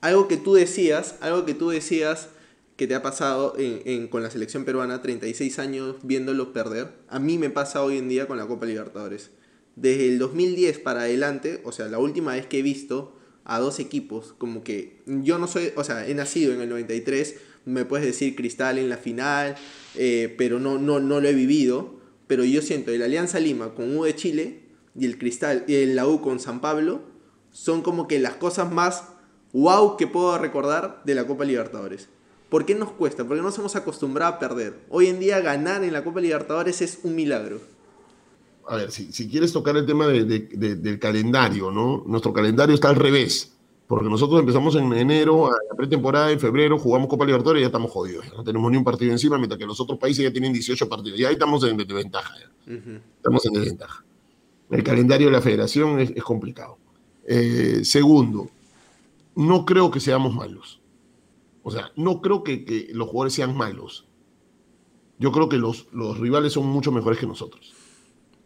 Algo 0.00 0.28
que 0.28 0.36
tú 0.36 0.54
decías, 0.54 1.16
algo 1.20 1.44
que 1.44 1.54
tú 1.54 1.70
decías 1.70 2.28
que 2.76 2.86
te 2.86 2.94
ha 2.94 3.02
pasado 3.02 3.54
en- 3.58 3.82
en- 3.84 4.08
con 4.08 4.22
la 4.22 4.30
selección 4.30 4.64
peruana, 4.64 5.02
36 5.02 5.58
años 5.58 5.96
viéndolo 6.02 6.52
perder, 6.52 6.88
a 7.08 7.18
mí 7.18 7.38
me 7.38 7.50
pasa 7.50 7.82
hoy 7.84 7.98
en 7.98 8.08
día 8.08 8.26
con 8.26 8.38
la 8.38 8.46
Copa 8.46 8.66
Libertadores. 8.66 9.30
Desde 9.76 10.08
el 10.08 10.18
2010 10.18 10.78
para 10.78 11.02
adelante, 11.02 11.60
o 11.64 11.70
sea, 11.72 11.86
la 11.88 11.98
última 11.98 12.32
vez 12.32 12.46
que 12.46 12.58
he 12.58 12.62
visto 12.62 13.16
a 13.44 13.58
dos 13.58 13.80
equipos, 13.80 14.34
como 14.38 14.62
que 14.62 15.00
yo 15.06 15.38
no 15.38 15.46
soy, 15.46 15.72
o 15.76 15.84
sea, 15.84 16.06
he 16.06 16.14
nacido 16.14 16.52
en 16.52 16.60
el 16.60 16.68
93, 16.68 17.36
me 17.64 17.84
puedes 17.84 18.06
decir 18.06 18.36
Cristal 18.36 18.78
en 18.78 18.88
la 18.88 18.96
final, 18.96 19.56
eh, 19.96 20.34
pero 20.38 20.58
no, 20.58 20.78
no, 20.78 21.00
no 21.00 21.20
lo 21.20 21.28
he 21.28 21.34
vivido, 21.34 22.00
pero 22.26 22.44
yo 22.44 22.62
siento 22.62 22.92
el 22.92 23.02
Alianza 23.02 23.40
Lima 23.40 23.74
con 23.74 23.96
U 23.96 24.04
de 24.04 24.14
Chile 24.14 24.60
y 24.98 25.06
el 25.06 25.18
Cristal 25.18 25.64
y 25.66 25.74
el 25.74 25.96
la 25.96 26.06
U 26.06 26.20
con 26.20 26.40
San 26.40 26.60
Pablo 26.60 27.02
son 27.50 27.82
como 27.82 28.08
que 28.08 28.18
las 28.18 28.34
cosas 28.34 28.72
más 28.72 29.04
wow 29.52 29.96
que 29.96 30.06
puedo 30.06 30.38
recordar 30.38 31.02
de 31.04 31.14
la 31.14 31.26
Copa 31.26 31.44
Libertadores. 31.44 32.08
¿Por 32.48 32.66
qué 32.66 32.74
nos 32.74 32.92
cuesta? 32.92 33.24
Porque 33.24 33.40
no 33.40 33.48
nos 33.48 33.58
hemos 33.58 33.76
acostumbrado 33.76 34.34
a 34.34 34.38
perder. 34.38 34.78
Hoy 34.90 35.06
en 35.06 35.20
día 35.20 35.40
ganar 35.40 35.84
en 35.84 35.92
la 35.92 36.04
Copa 36.04 36.20
Libertadores 36.20 36.82
es 36.82 37.00
un 37.02 37.14
milagro. 37.14 37.60
A 38.68 38.76
ver, 38.76 38.90
si, 38.90 39.12
si 39.12 39.28
quieres 39.28 39.52
tocar 39.52 39.76
el 39.76 39.84
tema 39.86 40.06
de- 40.06 40.24
de- 40.24 40.48
de- 40.52 40.76
del 40.76 40.98
calendario, 40.98 41.70
¿no? 41.70 42.02
Nuestro 42.06 42.32
calendario 42.32 42.74
está 42.74 42.88
al 42.90 42.96
revés, 42.96 43.52
porque 43.88 44.08
nosotros 44.08 44.40
empezamos 44.40 44.74
en 44.76 44.92
enero, 44.92 45.46
a 45.46 45.50
la 45.70 45.76
pretemporada, 45.76 46.30
en 46.30 46.38
febrero, 46.40 46.78
jugamos 46.78 47.08
Copa 47.08 47.24
Libertadores 47.24 47.60
y 47.60 47.62
ya 47.62 47.66
estamos 47.66 47.90
jodidos. 47.90 48.24
ya 48.26 48.34
no 48.36 48.44
tenemos 48.44 48.70
ni 48.70 48.76
un 48.78 48.84
partido 48.84 49.10
encima, 49.12 49.36
mientras 49.36 49.58
que 49.58 49.66
los 49.66 49.80
otros 49.80 49.98
países 49.98 50.24
ya 50.24 50.30
tienen 50.32 50.52
18 50.52 50.88
partidos. 50.88 51.18
Ya 51.18 51.28
ahí 51.28 51.34
estamos 51.34 51.62
en 51.64 51.76
desventaja. 51.76 52.34
ya. 52.38 52.72
Estamos 53.16 53.44
en 53.46 53.52
desventaja. 53.54 54.04
El 54.70 54.82
calendario 54.84 55.26
de 55.26 55.32
la 55.32 55.40
federación 55.42 55.98
es, 56.00 56.10
es 56.14 56.22
complicado. 56.22 56.78
Eh, 57.26 57.80
segundo, 57.84 58.48
no 59.34 59.64
creo 59.66 59.90
que 59.90 60.00
seamos 60.00 60.34
malos. 60.34 60.80
O 61.64 61.70
sea, 61.70 61.90
no 61.96 62.20
creo 62.22 62.42
que, 62.42 62.88
los 62.92 63.08
jugadores 63.08 63.34
sean 63.34 63.56
malos. 63.56 64.06
Yo 65.18 65.30
creo 65.32 65.48
que 65.48 65.56
los, 65.58 65.86
los 65.92 66.18
rivales 66.18 66.52
son 66.54 66.66
mucho 66.66 66.90
mejores 66.90 67.18
que 67.18 67.26
nosotros. 67.26 67.72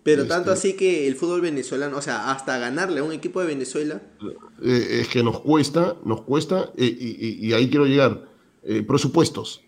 Pero 0.06 0.28
tanto 0.28 0.52
este, 0.52 0.68
así 0.68 0.76
que 0.76 1.08
el 1.08 1.16
fútbol 1.16 1.40
venezolano, 1.40 1.96
o 1.96 2.00
sea, 2.00 2.30
hasta 2.30 2.56
ganarle 2.58 3.00
a 3.00 3.02
un 3.02 3.10
equipo 3.10 3.40
de 3.40 3.48
Venezuela. 3.48 4.00
Eh, 4.62 5.00
es 5.00 5.08
que 5.08 5.20
nos 5.24 5.40
cuesta, 5.40 5.96
nos 6.04 6.22
cuesta, 6.22 6.70
eh, 6.76 6.86
y, 6.86 7.52
ahí 7.52 7.68
quiero 7.68 7.86
llegar. 7.86 8.24
Eh, 8.62 8.84
presupuestos. 8.84 9.64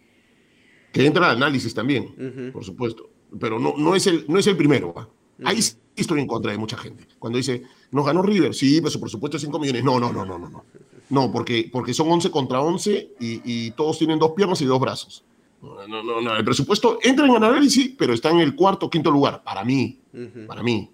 Que 0.92 1.06
entra 1.06 1.32
el 1.32 1.38
análisis 1.38 1.74
también, 1.74 2.52
por 2.52 2.64
supuesto. 2.64 3.10
Pero 3.40 3.58
no, 3.58 3.74
no, 3.76 3.96
es, 3.96 4.06
el, 4.06 4.26
no 4.28 4.38
es 4.38 4.46
el 4.46 4.56
primero. 4.56 4.94
Ahí 5.42 5.60
sí 5.60 5.74
estoy 5.96 6.20
en 6.20 6.28
contra 6.28 6.52
de 6.52 6.58
mucha 6.58 6.76
gente. 6.76 7.08
Cuando 7.18 7.36
dice, 7.38 7.64
nos 7.90 8.06
ganó 8.06 8.22
River, 8.22 8.54
sí, 8.54 8.80
pero 8.80 8.90
su 8.90 9.00
presupuesto 9.00 9.38
es 9.38 9.42
5 9.42 9.58
millones. 9.58 9.82
No, 9.82 9.98
no, 9.98 10.12
no, 10.12 10.24
no, 10.24 10.38
no. 10.38 10.48
No, 10.48 10.64
no 11.10 11.32
porque, 11.32 11.68
porque 11.72 11.92
son 11.92 12.12
11 12.12 12.30
contra 12.30 12.60
11 12.60 13.16
y, 13.18 13.40
y 13.44 13.70
todos 13.72 13.98
tienen 13.98 14.20
dos 14.20 14.32
piernas 14.36 14.60
y 14.62 14.66
dos 14.66 14.78
brazos. 14.78 15.24
No, 15.60 15.86
no, 15.88 16.20
no, 16.20 16.36
el 16.36 16.44
presupuesto 16.44 16.98
entra 17.02 17.26
en 17.26 17.34
análisis, 17.34 17.92
pero 17.98 18.12
está 18.12 18.30
en 18.30 18.38
el 18.38 18.54
cuarto 18.54 18.86
o 18.86 18.90
quinto 18.90 19.10
lugar, 19.10 19.42
para 19.42 19.64
mí, 19.64 20.00
para 20.46 20.62
mí. 20.62 20.90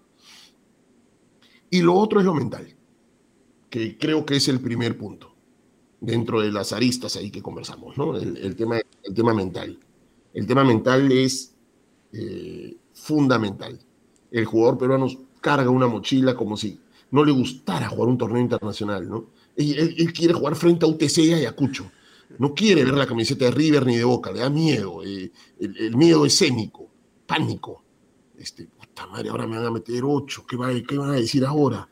Y 1.70 1.82
lo 1.82 1.94
otro 1.94 2.20
es 2.20 2.26
lo 2.26 2.34
mental, 2.34 2.74
que 3.68 3.98
creo 3.98 4.24
que 4.24 4.36
es 4.36 4.48
el 4.48 4.60
primer 4.60 4.96
punto, 4.96 5.34
dentro 6.00 6.40
de 6.40 6.50
las 6.50 6.72
aristas 6.72 7.16
ahí 7.16 7.30
que 7.30 7.42
conversamos, 7.42 7.98
¿no? 7.98 8.16
El, 8.16 8.56
tema, 8.56 8.80
el 9.02 9.14
tema 9.14 9.34
mental. 9.34 9.78
El 10.32 10.46
tema 10.46 10.64
mental 10.64 11.12
es 11.12 11.54
eh, 12.12 12.74
fundamental. 12.94 13.78
El 14.30 14.46
jugador 14.46 14.78
peruano 14.78 15.06
carga 15.40 15.68
una 15.68 15.86
mochila 15.86 16.34
como 16.34 16.56
si 16.56 16.80
no 17.10 17.22
le 17.22 17.32
gustara 17.32 17.88
jugar 17.88 18.08
un 18.08 18.18
torneo 18.18 18.40
internacional, 18.40 19.08
¿no? 19.08 19.26
Él, 19.56 19.94
él 19.98 20.12
quiere 20.12 20.32
jugar 20.32 20.56
frente 20.56 20.86
a 20.86 20.88
UTC 20.88 21.18
y 21.18 21.32
Ayacucho 21.34 21.90
no 22.38 22.54
quiere 22.54 22.84
ver 22.84 22.94
la 22.94 23.06
camiseta 23.06 23.46
de 23.46 23.50
River 23.50 23.86
ni 23.86 23.96
de 23.96 24.04
Boca, 24.04 24.32
le 24.32 24.40
da 24.40 24.50
miedo. 24.50 25.02
Eh, 25.04 25.30
el, 25.60 25.96
miedo 25.96 26.26
escénico, 26.26 26.88
pánico. 27.26 27.82
Este, 28.38 28.66
puta 28.66 29.06
madre, 29.06 29.28
ahora 29.30 29.46
me 29.46 29.56
van 29.56 29.66
a 29.66 29.70
meter 29.70 30.02
ocho, 30.04 30.44
¿qué, 30.46 30.56
qué 30.86 30.98
van 30.98 31.10
a 31.10 31.14
decir 31.14 31.44
ahora? 31.44 31.88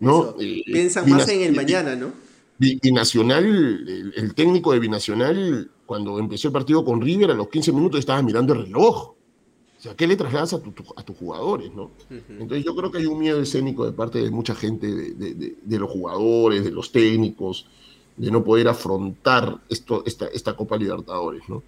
¿No? 0.00 0.34
Eh, 0.40 0.62
piensan 0.66 1.08
más 1.08 1.28
en 1.28 1.42
el 1.42 1.54
mañana, 1.54 1.94
¿no? 1.94 2.12
Binacional, 2.58 3.44
el, 3.44 4.12
el, 4.16 4.34
técnico 4.34 4.72
de 4.72 4.78
Binacional, 4.78 5.70
cuando 5.86 6.18
empezó 6.18 6.48
el 6.48 6.52
partido 6.52 6.84
con 6.84 7.00
River, 7.00 7.30
a 7.30 7.34
los 7.34 7.48
15 7.48 7.72
minutos 7.72 8.00
estaba 8.00 8.22
mirando 8.22 8.52
el 8.52 8.64
reloj. 8.64 9.14
O 9.78 9.80
sea, 9.80 9.94
¿qué 9.94 10.06
le 10.06 10.16
trasladas 10.16 10.54
a, 10.54 10.56
a 10.96 11.02
tus 11.04 11.16
jugadores, 11.16 11.72
no? 11.74 11.90
Entonces 12.10 12.64
yo 12.64 12.74
creo 12.74 12.90
que 12.90 12.98
hay 12.98 13.06
un 13.06 13.18
miedo 13.18 13.40
escénico 13.40 13.84
de 13.84 13.92
parte 13.92 14.22
de 14.22 14.30
mucha 14.30 14.54
gente, 14.54 14.86
de 14.86 15.78
los 15.78 15.90
jugadores, 15.90 16.64
de 16.64 16.70
los 16.70 16.90
técnicos, 16.90 17.66
de 18.16 18.30
no 18.30 18.44
poder 18.44 18.68
afrontar 18.68 19.58
esto, 19.68 20.02
esta, 20.06 20.26
esta 20.26 20.54
Copa 20.54 20.76
Libertadores, 20.76 21.42
¿no? 21.48 21.62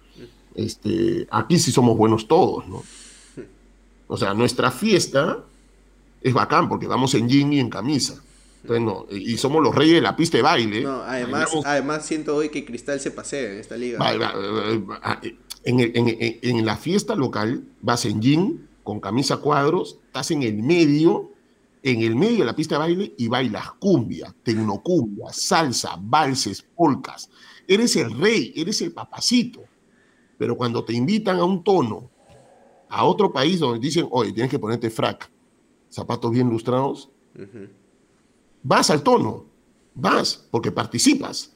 Este, 0.55 1.27
aquí 1.29 1.59
sí 1.59 1.71
somos 1.71 1.97
buenos 1.97 2.27
todos, 2.27 2.67
¿no? 2.67 2.83
O 4.07 4.17
sea, 4.17 4.33
nuestra 4.33 4.71
fiesta 4.71 5.43
es 6.21 6.33
bacán 6.33 6.69
porque 6.69 6.87
vamos 6.87 7.13
en 7.13 7.27
jean 7.27 7.51
y 7.53 7.59
en 7.59 7.69
camisa. 7.69 8.21
y 9.11 9.37
somos 9.37 9.61
los 9.61 9.75
reyes 9.75 9.95
de 9.95 10.01
la 10.01 10.15
pista 10.15 10.37
de 10.37 10.43
baile. 10.43 10.81
No, 10.81 11.01
además, 11.01 11.49
además 11.65 12.05
siento 12.05 12.35
hoy 12.35 12.49
que 12.49 12.65
Cristal 12.65 12.99
se 12.99 13.11
pasea 13.11 13.51
en 13.51 13.59
esta 13.59 13.75
liga. 13.75 13.99
en, 15.63 15.79
en, 15.79 16.17
en, 16.41 16.65
la 16.65 16.77
fiesta 16.77 17.15
local 17.15 17.63
vas 17.81 18.05
en 18.05 18.21
jean, 18.21 18.67
con 18.83 19.01
camisa 19.01 19.37
cuadros, 19.37 19.97
estás 20.07 20.31
en 20.31 20.43
el 20.43 20.63
medio 20.63 21.31
en 21.87 22.01
el 22.01 22.15
medio 22.15 22.39
de 22.39 22.45
la 22.45 22.55
pista 22.55 22.75
de 22.75 22.79
baile 22.79 23.15
y 23.17 23.27
bailas 23.27 23.71
cumbia, 23.73 24.33
tecnocumbia, 24.43 25.31
salsa, 25.31 25.97
valses, 25.99 26.61
polcas. 26.61 27.29
Eres 27.67 27.95
el 27.95 28.17
rey, 28.17 28.53
eres 28.55 28.81
el 28.81 28.91
papacito. 28.91 29.63
Pero 30.37 30.55
cuando 30.55 30.83
te 30.83 30.93
invitan 30.93 31.39
a 31.39 31.43
un 31.43 31.63
tono, 31.63 32.09
a 32.89 33.05
otro 33.05 33.31
país 33.31 33.59
donde 33.59 33.79
dicen, 33.79 34.07
oye, 34.11 34.31
tienes 34.31 34.51
que 34.51 34.59
ponerte 34.59 34.89
frac, 34.89 35.29
zapatos 35.89 36.31
bien 36.31 36.49
lustrados, 36.49 37.09
vas 38.63 38.89
al 38.89 39.03
tono, 39.03 39.45
vas, 39.95 40.47
porque 40.51 40.71
participas. 40.71 41.53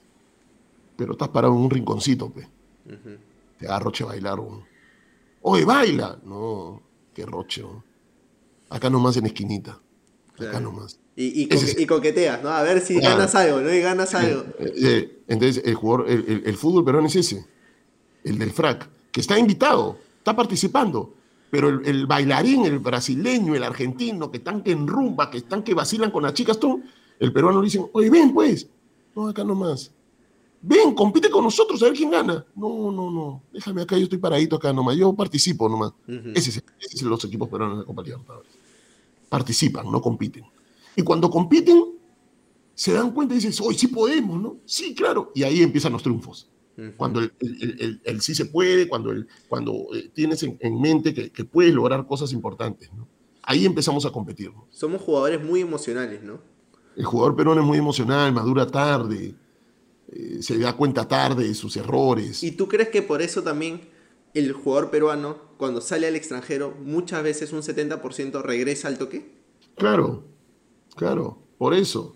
Pero 0.96 1.14
estás 1.14 1.30
parado 1.30 1.54
en 1.54 1.62
un 1.62 1.70
rinconcito, 1.70 2.32
pe. 2.32 2.48
Te 3.58 3.66
da 3.68 3.80
roche 3.80 4.04
bailar. 4.04 4.40
Oye, 5.42 5.66
baila. 5.66 6.20
No, 6.24 6.82
qué 7.14 7.26
roche. 7.26 7.64
Acá 8.70 8.90
nomás 8.90 9.18
en 9.18 9.26
esquinita. 9.26 9.80
Y, 11.16 11.50
y, 11.82 11.86
coqueteas, 11.86 12.42
¿no? 12.42 12.50
A 12.50 12.64
ver 12.64 12.80
si 12.80 13.00
ganas 13.00 13.36
algo, 13.36 13.60
¿no? 13.62 13.74
Y 13.74 13.82
ganas 13.82 14.16
algo. 14.16 14.46
Eh, 14.60 15.24
entonces, 15.28 15.62
el 15.66 15.76
jugador, 15.76 16.10
el, 16.10 16.56
fútbol 16.56 16.86
peruano 16.86 17.08
es 17.08 17.16
ese, 17.18 17.46
el 18.24 18.39
del 18.39 18.52
frac, 18.52 18.89
que 19.12 19.20
está 19.20 19.38
invitado, 19.38 19.98
está 20.18 20.36
participando, 20.36 21.14
pero 21.50 21.68
el, 21.68 22.08
bailarín, 22.08 22.66
el 22.66 22.80
brasileño, 22.80 23.56
el 23.56 23.64
argentino, 23.64 24.32
que 24.32 24.38
están 24.38 24.64
que 24.64 24.72
en 24.72 24.88
rumba, 24.88 25.30
que 25.30 25.39
están 25.39 25.64
que 25.64 25.74
vacilan 25.74 26.12
con 26.12 26.24
las 26.24 26.34
chicas, 26.34 26.58
todo, 26.58 26.80
el 27.20 27.34
peruano 27.34 27.60
le 27.60 27.66
dicen, 27.66 27.86
oye, 27.92 28.10
ven 28.10 28.34
pues, 28.34 28.68
no, 29.16 29.28
acá 29.28 29.44
nomás. 29.44 29.92
Ven, 30.62 30.94
compite 30.94 31.30
con 31.30 31.44
nosotros, 31.44 31.82
a 31.84 31.86
ver 31.86 31.94
quién 31.94 32.10
gana. 32.10 32.46
No, 32.56 32.92
no, 32.92 33.12
no, 33.12 33.44
déjame 33.52 33.82
acá, 33.82 33.98
yo 33.98 34.04
estoy 34.04 34.20
paradito 34.20 34.56
acá 34.56 34.72
nomás, 34.72 34.96
yo 34.96 35.12
participo 35.14 35.68
nomás. 35.68 35.92
ese, 36.08 36.52
es, 36.52 36.64
ese 36.80 36.96
es 36.96 37.02
los 37.02 37.24
equipos 37.26 37.50
peruanos 37.50 37.80
de 37.80 37.86
Copa 37.86 38.02
Libertadores 38.02 38.61
participan, 39.32 39.90
no 39.90 40.02
compiten. 40.02 40.44
Y 40.94 41.04
cuando 41.04 41.30
compiten, 41.30 41.86
se 42.76 42.92
dan 42.92 43.12
cuenta 43.12 43.34
y 43.34 43.40
dicen, 43.40 43.66
hoy 43.66 43.76
sí 43.76 43.88
podemos, 43.88 44.42
¿no? 44.42 44.58
Sí, 44.66 44.94
claro. 44.94 45.32
Y 45.34 45.44
ahí 45.44 45.64
empiezan 45.64 45.94
los 45.94 46.04
triunfos. 46.04 46.50
Cuando 46.98 47.22
el, 47.22 48.22
sí 48.22 48.34
se 48.34 48.46
puede, 48.46 48.88
cuando, 48.88 49.12
el, 49.12 49.28
cuando 49.48 49.88
eh, 49.94 50.10
tienes 50.14 50.42
en, 50.44 50.82
mente 50.82 51.14
que, 51.14 51.32
que, 51.32 51.46
puedes 51.46 51.74
lograr 51.74 52.08
cosas 52.08 52.34
importantes, 52.34 52.92
¿no? 52.92 53.08
Ahí 53.44 53.66
empezamos 53.66 54.06
a 54.06 54.12
competir. 54.12 54.52
Somos 54.72 55.02
jugadores 55.02 55.44
muy 55.44 55.62
emocionales, 55.62 56.24
¿no? 56.24 56.40
El 56.96 57.06
jugador 57.06 57.36
peruano 57.36 57.62
es 57.62 57.68
muy 57.68 57.78
emocional, 57.78 58.34
madura 58.34 58.66
tarde, 58.66 59.36
eh, 60.12 60.40
se 60.42 60.58
da 60.58 60.74
cuenta 60.74 61.08
tarde 61.08 61.48
de 61.48 61.54
sus 61.54 61.78
errores. 61.78 62.42
¿Y 62.44 62.52
tú 62.52 62.68
crees 62.68 62.90
que 62.90 63.02
por 63.04 63.22
eso 63.22 63.44
también 63.44 63.82
el 64.34 64.54
jugador 64.54 64.92
peruano, 64.92 65.38
cuando 65.58 65.82
sale 65.82 66.08
al 66.08 66.16
extranjero, 66.16 66.76
muchas 66.84 67.24
veces 67.24 67.52
un 67.54 67.62
70% 67.62 68.42
regresa 68.42 68.88
al 68.88 68.98
toque? 68.98 69.32
Claro, 69.76 70.24
claro, 70.96 71.38
por 71.58 71.74
eso. 71.74 72.16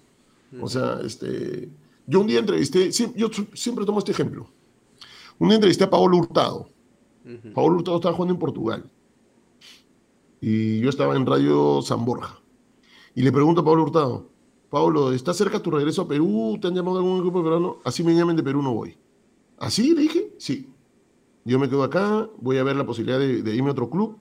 O 0.61 0.70
sea, 0.70 0.99
este, 1.03 1.70
yo 2.07 2.22
un 2.22 2.28
día 2.28 2.39
entrevisté, 2.39 2.89
yo 3.16 3.30
siempre 3.53 3.86
tomo 3.86 3.99
este 3.99 4.11
ejemplo. 4.11 4.47
Un 5.38 5.49
día 5.49 5.55
entrevisté 5.55 5.84
a 5.84 5.89
Pablo 5.89 6.18
Hurtado. 6.18 6.70
Pablo 7.53 7.76
Hurtado 7.76 7.97
estaba 7.97 8.16
jugando 8.16 8.34
en 8.36 8.39
Portugal. 8.39 8.89
Y 10.39 10.80
yo 10.80 10.89
estaba 10.89 11.16
en 11.16 11.26
Radio 11.26 11.82
San 11.82 12.05
Borja. 12.05 12.39
Y 13.16 13.22
le 13.22 13.32
pregunto 13.32 13.61
a 13.61 13.66
Pablo 13.66 13.84
Hurtado, 13.84 14.30
Pablo, 14.70 15.11
¿está 15.11 15.34
cerca 15.34 15.61
tu 15.61 15.72
regreso 15.72 16.03
a 16.03 16.07
Perú? 16.07 16.57
¿Te 16.61 16.68
han 16.68 16.76
llamado 16.76 16.97
algún 16.97 17.20
grupo 17.20 17.43
peruano? 17.43 17.80
Así 17.84 18.03
me 18.03 18.13
llamen 18.13 18.36
de 18.36 18.43
Perú, 18.43 18.61
no 18.61 18.74
voy. 18.74 18.97
¿Así? 19.57 19.93
Le 19.93 20.01
dije, 20.01 20.34
sí 20.38 20.74
yo 21.45 21.59
me 21.59 21.69
quedo 21.69 21.83
acá, 21.83 22.27
voy 22.39 22.57
a 22.57 22.63
ver 22.63 22.75
la 22.75 22.85
posibilidad 22.85 23.19
de, 23.19 23.55
irme 23.55 23.69
a 23.69 23.71
otro 23.71 23.89
club, 23.89 24.17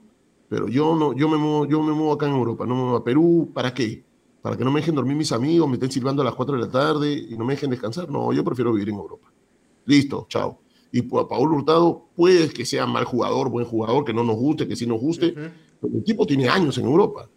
pero 0.49 0.69
yo 0.69 0.95
no, 0.95 1.15
yo 1.15 1.29
me 1.29 1.39
muevo, 1.39 1.67
yo 1.67 1.83
me 1.83 1.93
muevo 1.93 2.13
acá 2.13 2.27
en 2.27 2.35
Europa, 2.35 2.67
no 2.67 2.75
me 2.75 2.83
muevo 2.83 2.97
a 2.99 3.05
Perú, 3.05 3.51
¿para 3.53 3.73
qué? 3.73 4.05
Para 4.43 4.59
que 4.59 4.65
no 4.65 4.71
me 4.71 4.81
dejen 4.81 4.95
dormir 4.95 5.17
mis 5.17 5.33
amigos, 5.33 5.67
me 5.67 5.75
estén 5.75 5.91
silbando 5.91 6.21
a 6.21 6.25
las 6.27 6.35
4 6.35 6.57
de 6.57 6.61
la 6.61 6.71
tarde 6.71 7.13
y 7.13 7.37
no 7.39 7.47
me 7.47 7.55
dejen 7.55 7.71
descansar. 7.71 8.11
No, 8.11 8.31
yo 8.31 8.45
prefiero 8.45 8.75
vivir 8.75 8.91
en 8.91 8.97
Europa. 8.97 9.33
Listo, 9.87 10.27
chao. 10.29 10.61
Y 10.93 11.01
Paul 11.01 11.51
Hurtado 11.51 12.09
puede 12.15 12.51
que 12.51 12.67
sea 12.67 12.85
mal 12.85 13.05
jugador, 13.05 13.49
buen 13.49 13.65
jugador, 13.65 14.05
que 14.05 14.13
no 14.13 14.23
nos 14.23 14.37
guste, 14.37 14.69
que 14.69 14.77
sí 14.77 14.87
nos 14.87 15.01
guste, 15.01 15.33
pero 15.33 15.95
el 15.95 16.05
tipo 16.05 16.27
tiene 16.27 16.47
años 16.47 16.77
en 16.77 16.85
Europa. 16.85 17.29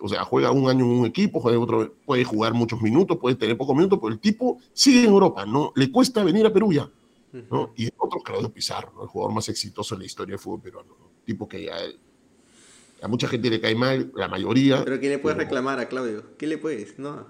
o 0.00 0.08
sea, 0.08 0.24
juega 0.24 0.50
un 0.50 0.68
año 0.68 0.84
en 0.84 0.90
un 0.90 1.06
equipo, 1.06 1.38
juega 1.38 1.60
otro, 1.60 1.94
puede 2.04 2.24
jugar 2.24 2.54
muchos 2.54 2.82
minutos, 2.82 3.18
puede 3.18 3.36
tener 3.36 3.56
pocos 3.56 3.76
minutos, 3.76 4.00
pero 4.02 4.12
el 4.12 4.18
tipo 4.18 4.58
sigue 4.72 5.04
en 5.04 5.10
Europa, 5.10 5.46
no 5.46 5.72
le 5.76 5.92
cuesta 5.92 6.24
venir 6.24 6.44
a 6.44 6.52
Perú 6.52 6.72
ya. 6.72 6.90
Y 7.76 7.88
otro, 7.96 8.20
Claudio 8.20 8.52
Pizarro, 8.52 9.02
el 9.02 9.08
jugador 9.08 9.34
más 9.34 9.48
exitoso 9.48 9.94
en 9.94 10.00
la 10.00 10.06
historia 10.06 10.32
del 10.32 10.38
fútbol 10.38 10.60
peruano. 10.60 10.96
Tipo 11.24 11.48
que 11.48 11.70
a, 11.70 13.08
mucha 13.08 13.26
gente 13.26 13.48
le 13.48 13.60
cae 13.60 13.74
mal, 13.74 14.12
la 14.14 14.28
mayoría. 14.28 14.84
Pero 14.84 15.00
¿qué 15.00 15.08
le 15.08 15.18
puedes 15.18 15.38
reclamar 15.38 15.78
a 15.78 15.88
Claudio? 15.88 16.36
¿Qué 16.36 16.46
le 16.46 16.58
puedes? 16.58 16.98
No. 16.98 17.26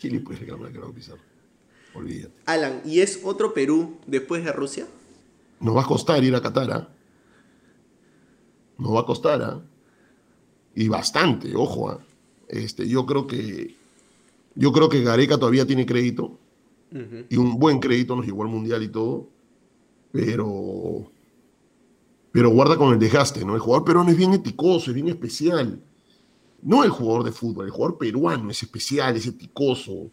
¿Qué 0.00 0.10
le 0.10 0.20
puedes 0.20 0.40
reclamar 0.40 0.70
a 0.70 0.72
Claudio 0.72 0.94
Pizarro? 0.94 1.22
Olvídate. 1.94 2.34
Alan, 2.46 2.82
¿y 2.84 3.00
es 3.00 3.20
otro 3.22 3.54
Perú 3.54 3.98
después 4.06 4.44
de 4.44 4.52
Rusia? 4.52 4.86
Nos 5.60 5.76
va 5.76 5.82
a 5.82 5.86
costar 5.86 6.24
ir 6.24 6.34
a 6.34 6.42
Qatar, 6.42 6.72
¿ah? 6.72 6.88
Nos 8.78 8.94
va 8.94 9.00
a 9.00 9.06
costar, 9.06 9.42
¿ah? 9.42 9.62
Y 10.74 10.88
bastante, 10.88 11.54
ojo, 11.54 11.90
¿ah? 11.90 12.00
Este, 12.48 12.88
yo 12.88 13.06
creo 13.06 13.26
que 13.26 13.76
yo 14.54 14.72
creo 14.72 14.88
que 14.88 15.02
Gareca 15.02 15.38
todavía 15.38 15.66
tiene 15.66 15.86
crédito 15.86 16.38
y 17.28 17.36
un 17.36 17.58
buen 17.58 17.78
crédito, 17.78 18.14
nos 18.14 18.26
llegó 18.26 18.42
al 18.42 18.48
mundial 18.48 18.82
y 18.82 18.88
todo, 18.88 19.28
pero, 20.10 21.10
pero 22.30 22.50
guarda 22.50 22.76
con 22.76 22.92
el 22.92 22.98
desgaste, 22.98 23.44
¿no? 23.44 23.54
El 23.54 23.60
jugador 23.60 23.84
peruano 23.84 24.10
es 24.10 24.16
bien 24.16 24.34
eticoso, 24.34 24.90
es 24.90 24.94
bien 24.94 25.08
especial. 25.08 25.82
No 26.62 26.84
el 26.84 26.90
jugador 26.90 27.24
de 27.24 27.32
fútbol, 27.32 27.66
el 27.66 27.72
jugador 27.72 27.98
peruano 27.98 28.50
es 28.50 28.62
especial, 28.62 29.16
es 29.16 29.26
eticoso. 29.26 30.10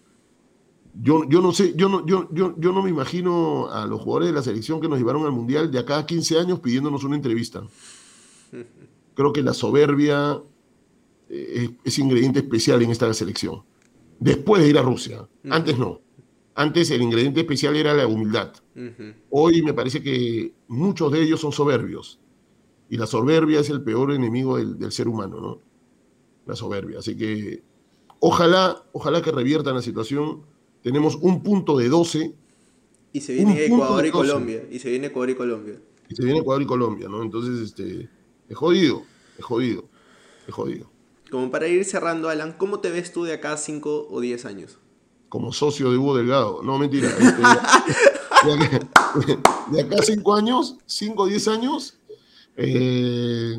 Yo, 1.02 1.28
yo 1.30 1.42
no 1.42 1.52
sé, 1.52 1.74
yo 1.76 1.88
no, 1.88 2.06
yo, 2.06 2.28
yo, 2.32 2.56
yo 2.58 2.72
no 2.72 2.82
me 2.82 2.90
imagino 2.90 3.70
a 3.70 3.86
los 3.86 4.02
jugadores 4.02 4.30
de 4.30 4.34
la 4.34 4.42
selección 4.42 4.82
que 4.82 4.88
nos 4.88 4.98
llevaron 4.98 5.26
al 5.26 5.32
Mundial 5.32 5.70
de 5.70 5.80
acá 5.80 6.00
a 6.00 6.06
15 6.06 6.40
años 6.40 6.60
pidiéndonos 6.60 7.04
una 7.04 7.16
entrevista. 7.16 7.64
Creo 9.14 9.34
que 9.34 9.44
la 9.44 9.54
soberbia 9.54 10.42
eh, 11.30 11.70
es, 11.84 12.00
ingrediente 12.00 12.40
especial 12.40 12.82
en 12.82 12.90
esta 12.90 13.14
selección. 13.14 13.62
Después 14.20 14.64
de 14.64 14.70
ir 14.70 14.78
a 14.78 14.82
Rusia. 14.82 15.28
Antes 15.50 15.78
no. 15.78 16.02
Antes 16.60 16.92
el 16.92 17.02
ingrediente 17.02 17.40
especial 17.40 17.78
era 17.78 17.94
la 17.94 18.06
humildad. 18.06 18.52
Hoy 19.30 19.62
me 19.62 19.74
parece 19.74 20.04
que 20.04 20.52
muchos 20.68 21.10
de 21.10 21.22
ellos 21.22 21.40
son 21.40 21.54
soberbios. 21.54 22.20
Y 22.90 22.98
la 22.98 23.08
soberbia 23.08 23.62
es 23.62 23.70
el 23.70 23.82
peor 23.82 24.12
enemigo 24.12 24.58
del, 24.58 24.92
ser 24.92 25.08
humano, 25.08 25.40
¿no? 25.40 25.62
La 26.46 26.58
soberbia. 26.58 27.00
Así 27.00 27.16
que 27.16 27.64
ojalá, 28.20 28.84
ojalá 28.92 29.22
que 29.22 29.32
reviertan 29.32 29.74
la 29.74 29.82
situación. 29.82 30.42
Tenemos 30.84 31.16
un 31.22 31.44
punto 31.44 31.78
de 31.78 31.88
12. 31.88 32.36
Y 33.14 33.22
se 33.22 33.36
viene 33.36 33.64
Ecuador 33.64 34.06
y 34.06 34.12
Colombia. 34.12 34.68
Y 34.70 34.80
se 34.80 34.90
viene 34.90 35.08
Ecuador 35.08 35.30
y 35.30 35.36
Colombia. 35.36 35.82
Y 36.10 36.16
se 36.16 36.26
viene 36.26 36.40
Ecuador 36.40 36.62
y 36.62 36.66
Colombia, 36.66 37.08
¿no? 37.08 37.24
Entonces, 37.24 37.70
este, 37.70 38.10
es 38.50 38.58
jodido, 38.58 39.04
es 39.38 39.46
jodido, 39.46 39.86
es 40.46 40.54
jodido. 40.54 40.92
Como 41.32 41.52
para 41.52 41.70
ir 41.70 41.86
cerrando, 41.86 42.28
Alan, 42.28 42.52
¿cómo 42.58 42.82
te 42.82 42.92
ves 42.92 43.14
tú 43.14 43.24
de 43.24 43.32
acá 43.32 43.56
5 43.56 44.08
o 44.12 44.20
10 44.20 44.44
años? 44.44 44.80
Como 45.30 45.54
socio 45.54 45.92
de 45.92 45.98
Hugo 45.98 46.18
Delgado. 46.18 46.62
No, 46.64 46.78
mentira. 46.78 47.08
Este, 47.08 47.32
de, 49.72 49.82
acá 49.82 49.98
5 50.02 50.36
años, 50.36 50.78
5 50.86 51.24
o 51.24 51.28
10 51.28 51.48
años, 51.48 52.00
eh, 52.58 53.58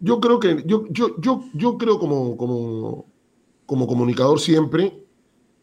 yo 0.00 0.20
creo 0.20 0.40
que, 0.40 0.64
yo, 0.66 0.86
yo, 0.90 1.20
yo, 1.20 1.44
yo 1.54 1.78
creo 1.78 1.98
como, 1.98 2.36
como, 2.36 3.06
como 3.66 3.86
comunicador 3.86 4.40
siempre, 4.40 5.04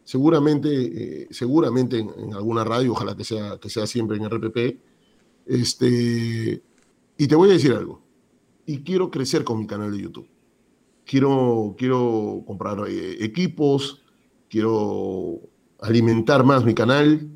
seguramente, 0.04 1.22
eh, 1.22 1.28
seguramente 1.30 1.98
en, 1.98 2.34
alguna 2.34 2.64
radio, 2.64 2.92
ojalá 2.92 3.16
que 3.16 3.24
sea, 3.24 3.58
que 3.58 3.68
sea 3.68 3.86
siempre 3.86 4.16
en 4.16 4.30
RPP, 4.30 4.80
este, 5.46 6.62
y 7.18 7.26
te 7.26 7.34
voy 7.34 7.50
a 7.50 7.54
decir 7.54 7.72
algo, 7.72 8.00
y 8.64 8.82
quiero 8.82 9.10
crecer 9.10 9.44
con 9.44 9.58
mi 9.58 9.66
canal 9.66 9.92
de 9.92 10.02
YouTube 10.02 10.28
quiero, 11.10 11.74
quiero 11.76 12.44
comprar 12.46 12.88
eh, 12.88 13.24
equipos, 13.24 14.00
quiero 14.50 15.40
alimentar 15.80 16.44
más 16.44 16.64
mi 16.64 16.74
canal, 16.74 17.26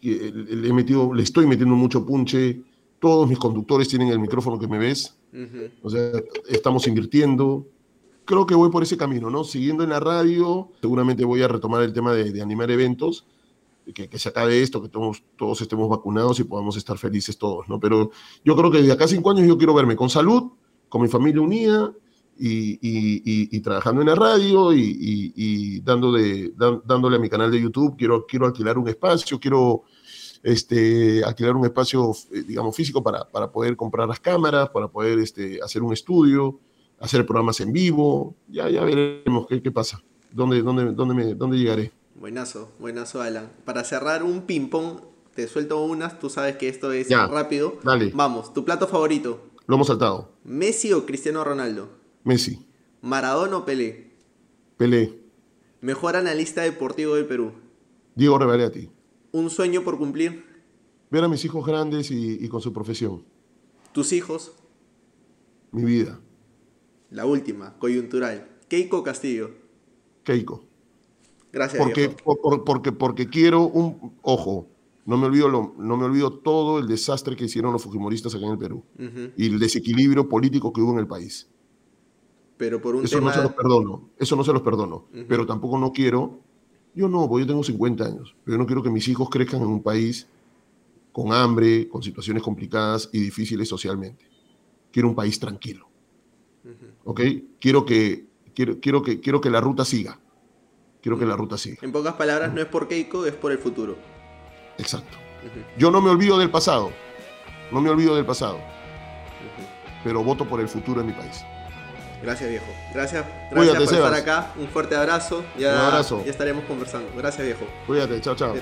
le, 0.00 0.68
he 0.68 0.72
metido, 0.72 1.12
le 1.12 1.22
estoy 1.22 1.46
metiendo 1.46 1.74
mucho 1.74 2.04
punche, 2.04 2.60
todos 3.00 3.28
mis 3.28 3.38
conductores 3.38 3.88
tienen 3.88 4.08
el 4.08 4.18
micrófono 4.20 4.58
que 4.58 4.68
me 4.68 4.78
ves, 4.78 5.16
o 5.82 5.90
sea, 5.90 6.12
estamos 6.48 6.86
invirtiendo. 6.86 7.66
Creo 8.24 8.46
que 8.46 8.54
voy 8.54 8.70
por 8.70 8.82
ese 8.82 8.96
camino, 8.96 9.30
¿no? 9.30 9.42
Siguiendo 9.42 9.82
en 9.82 9.90
la 9.90 9.98
radio, 9.98 10.68
seguramente 10.80 11.24
voy 11.24 11.42
a 11.42 11.48
retomar 11.48 11.82
el 11.82 11.92
tema 11.92 12.12
de, 12.12 12.40
animar 12.40 12.70
eventos, 12.70 13.26
que, 13.94 14.08
que, 14.08 14.18
se 14.18 14.28
acabe 14.28 14.62
esto, 14.62 14.80
que 14.80 14.88
todos, 14.88 15.24
todos 15.36 15.60
estemos 15.60 15.88
vacunados 15.88 16.38
y 16.38 16.44
podamos 16.44 16.76
estar 16.76 16.98
felices 16.98 17.36
todos, 17.36 17.68
¿no? 17.68 17.80
Pero 17.80 18.10
yo 18.44 18.54
creo 18.54 18.70
que 18.70 18.80
de 18.82 18.92
acá 18.92 19.06
a 19.06 19.08
cinco 19.08 19.30
años 19.32 19.48
yo 19.48 19.58
quiero 19.58 19.74
verme 19.74 19.96
con 19.96 20.08
salud, 20.08 20.52
con 20.88 21.02
mi 21.02 21.08
familia 21.08 21.40
unida, 21.40 21.92
y, 22.38 23.60
trabajando 23.60 24.00
en 24.00 24.08
la 24.08 24.14
radio 24.14 24.72
y, 24.72 25.80
dándole, 25.80 26.52
dándole 26.84 27.16
a 27.16 27.20
mi 27.20 27.28
canal 27.28 27.50
de 27.50 27.60
YouTube, 27.60 27.96
quiero, 27.96 28.26
quiero 28.26 28.46
alquilar 28.46 28.78
un 28.78 28.88
espacio, 28.88 29.38
quiero 29.38 29.84
este, 30.42 31.22
alquilar 31.24 31.56
un 31.56 31.64
espacio, 31.64 32.12
eh, 32.32 32.42
digamos, 32.42 32.74
físico 32.74 33.02
para, 33.02 33.24
para 33.24 33.50
poder 33.50 33.76
comprar 33.76 34.08
las 34.08 34.20
cámaras, 34.20 34.70
para 34.70 34.88
poder 34.88 35.18
este, 35.18 35.60
hacer 35.62 35.82
un 35.82 35.92
estudio, 35.92 36.58
hacer 36.98 37.24
programas 37.24 37.60
en 37.60 37.72
vivo, 37.72 38.34
ya, 38.48 38.68
ya 38.68 38.82
veremos 38.84 39.46
qué, 39.46 39.62
qué 39.62 39.70
pasa, 39.70 40.02
dónde, 40.30 40.62
dónde, 40.62 40.92
dónde, 40.92 41.14
me, 41.14 41.34
dónde 41.34 41.58
llegaré. 41.58 41.92
Buenazo, 42.16 42.70
buenazo, 42.78 43.20
Alan. 43.22 43.50
Para 43.64 43.84
cerrar 43.84 44.22
un 44.22 44.42
ping-pong, 44.42 45.00
te 45.34 45.48
suelto 45.48 45.82
unas, 45.82 46.18
tú 46.18 46.28
sabes 46.28 46.56
que 46.56 46.68
esto 46.68 46.92
es 46.92 47.08
rápido. 47.10 47.78
Dale. 47.82 48.12
Vamos, 48.14 48.52
tu 48.52 48.64
plato 48.64 48.86
favorito. 48.86 49.40
Lo 49.66 49.76
hemos 49.76 49.86
saltado. 49.86 50.30
¿Messi 50.44 50.92
o 50.92 51.06
Cristiano 51.06 51.42
Ronaldo? 51.42 52.01
Messi. 52.24 52.66
¿Maradona 53.00 53.56
o 53.56 53.64
Pelé? 53.64 54.12
Pelé. 54.76 55.18
Mejor 55.80 56.16
analista 56.16 56.62
deportivo 56.62 57.16
del 57.16 57.26
Perú. 57.26 57.52
Diego 58.14 58.38
Reveretti. 58.38 58.88
¿Un 59.32 59.50
sueño 59.50 59.82
por 59.82 59.98
cumplir? 59.98 60.44
Ver 61.10 61.24
a 61.24 61.28
mis 61.28 61.44
hijos 61.44 61.66
grandes 61.66 62.10
y, 62.10 62.48
con 62.48 62.60
su 62.60 62.72
profesión. 62.72 63.24
¿Tus 63.92 64.12
hijos? 64.12 64.52
Mi 65.72 65.84
vida. 65.84 66.20
La 67.10 67.26
última, 67.26 67.76
coyuntural. 67.78 68.48
Keiko 68.68 69.02
Castillo. 69.02 69.50
Keiko. 70.22 70.64
Gracias. 71.52 71.82
Porque, 71.82 72.14
porque, 72.64 72.92
porque 72.92 73.28
quiero 73.28 73.64
un. 73.64 74.14
Ojo, 74.22 74.68
no 75.04 75.18
me, 75.18 75.26
olvido 75.26 75.74
no 75.76 75.96
me 75.96 76.04
olvido 76.04 76.32
todo 76.32 76.78
el 76.78 76.86
desastre 76.86 77.36
que 77.36 77.44
hicieron 77.44 77.72
los 77.72 77.82
fujimoristas 77.82 78.34
acá 78.34 78.46
en 78.46 78.52
el 78.52 78.58
Perú 78.58 78.84
y 79.36 79.46
el 79.46 79.58
desequilibrio 79.58 80.28
político 80.28 80.72
que 80.72 80.80
hubo 80.80 80.92
en 80.92 81.00
el 81.00 81.06
país. 81.06 81.48
Pero 82.62 82.80
por 82.80 82.94
un 82.94 83.04
eso 83.04 83.20
no 83.20 83.32
se 83.32 83.42
los 83.42 83.54
perdono, 83.54 84.10
eso 84.16 84.36
no 84.36 84.44
se 84.44 84.52
los 84.52 84.62
perdono. 84.62 85.06
Pero 85.26 85.44
tampoco 85.44 85.76
no 85.80 85.90
quiero, 85.90 86.38
yo 86.94 87.08
no, 87.08 87.28
porque 87.28 87.42
yo 87.42 87.48
tengo 87.48 87.64
50 87.64 88.04
años, 88.04 88.36
pero 88.44 88.54
yo 88.54 88.58
no 88.58 88.66
quiero 88.66 88.84
que 88.84 88.88
mis 88.88 89.08
hijos 89.08 89.28
crezcan 89.28 89.62
en 89.62 89.66
un 89.66 89.82
país 89.82 90.28
con 91.10 91.32
hambre, 91.32 91.88
con 91.88 92.04
situaciones 92.04 92.40
complicadas 92.40 93.10
y 93.12 93.18
difíciles 93.18 93.68
socialmente. 93.68 94.24
Quiero 94.92 95.08
un 95.08 95.16
país 95.16 95.40
tranquilo. 95.40 95.88
¿Ok? 97.02 97.20
Quiero 97.58 97.84
que, 97.84 98.26
quiero, 98.54 98.78
quiero, 98.78 99.02
que, 99.02 99.18
quiero 99.18 99.40
que 99.40 99.50
la 99.50 99.60
ruta 99.60 99.84
siga. 99.84 100.20
Quiero 101.00 101.18
que 101.18 101.26
la 101.26 101.34
ruta 101.34 101.58
siga. 101.58 101.78
En 101.82 101.90
pocas 101.90 102.14
palabras, 102.14 102.54
no 102.54 102.60
es 102.60 102.68
por 102.68 102.86
Keiko, 102.86 103.26
es 103.26 103.34
por 103.34 103.50
el 103.50 103.58
futuro. 103.58 103.96
Exacto. 104.78 105.16
Yo 105.76 105.90
no 105.90 106.00
me 106.00 106.10
olvido 106.10 106.38
del 106.38 106.50
pasado. 106.50 106.92
No 107.72 107.80
me 107.80 107.90
olvido 107.90 108.14
del 108.14 108.24
pasado. 108.24 108.60
Pero 110.04 110.22
voto 110.22 110.48
por 110.48 110.60
el 110.60 110.68
futuro 110.68 111.00
de 111.00 111.08
mi 111.08 111.12
país. 111.12 111.44
Gracias, 112.22 112.48
viejo. 112.48 112.66
Gracias, 112.94 113.24
gracias 113.50 113.76
por 113.76 113.94
estar 113.94 114.14
acá. 114.14 114.52
Un 114.56 114.68
fuerte 114.68 114.94
abrazo. 114.94 115.44
Ya, 115.58 115.72
Un 115.72 115.80
abrazo. 115.80 116.22
Ya 116.24 116.30
estaremos 116.30 116.64
conversando. 116.64 117.08
Gracias, 117.16 117.44
viejo. 117.44 117.66
Cuídate, 117.86 118.20
chao, 118.20 118.34
chao. 118.34 118.54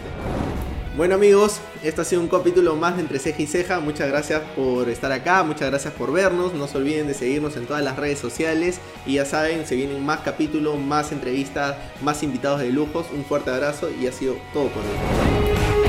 Bueno 0.97 1.15
amigos, 1.15 1.61
este 1.85 2.01
ha 2.01 2.05
sido 2.05 2.21
un 2.21 2.27
capítulo 2.27 2.75
más 2.75 2.97
de 2.97 3.03
Entre 3.03 3.21
Ceja 3.21 3.41
y 3.41 3.47
Ceja. 3.47 3.79
Muchas 3.79 4.09
gracias 4.09 4.43
por 4.57 4.89
estar 4.89 5.13
acá, 5.13 5.45
muchas 5.45 5.71
gracias 5.71 5.95
por 5.95 6.13
vernos. 6.13 6.53
No 6.53 6.67
se 6.67 6.79
olviden 6.79 7.07
de 7.07 7.15
seguirnos 7.15 7.57
en 7.57 7.67
todas 7.67 7.83
las 7.83 7.97
redes 7.97 8.19
sociales. 8.19 8.81
Y 9.07 9.15
ya 9.15 9.25
saben, 9.25 9.67
se 9.67 9.77
vienen 9.77 10.05
más 10.05 10.21
capítulos, 10.21 10.79
más 10.79 11.13
entrevistas, 11.13 11.77
más 12.03 12.23
invitados 12.25 12.61
de 12.61 12.71
lujos. 12.71 13.07
Un 13.15 13.25
fuerte 13.25 13.51
abrazo 13.51 13.89
y 13.89 14.09
ha 14.09 14.13
sido 14.13 14.37
todo 14.53 14.69
por 14.69 14.83
hoy. 14.83 15.80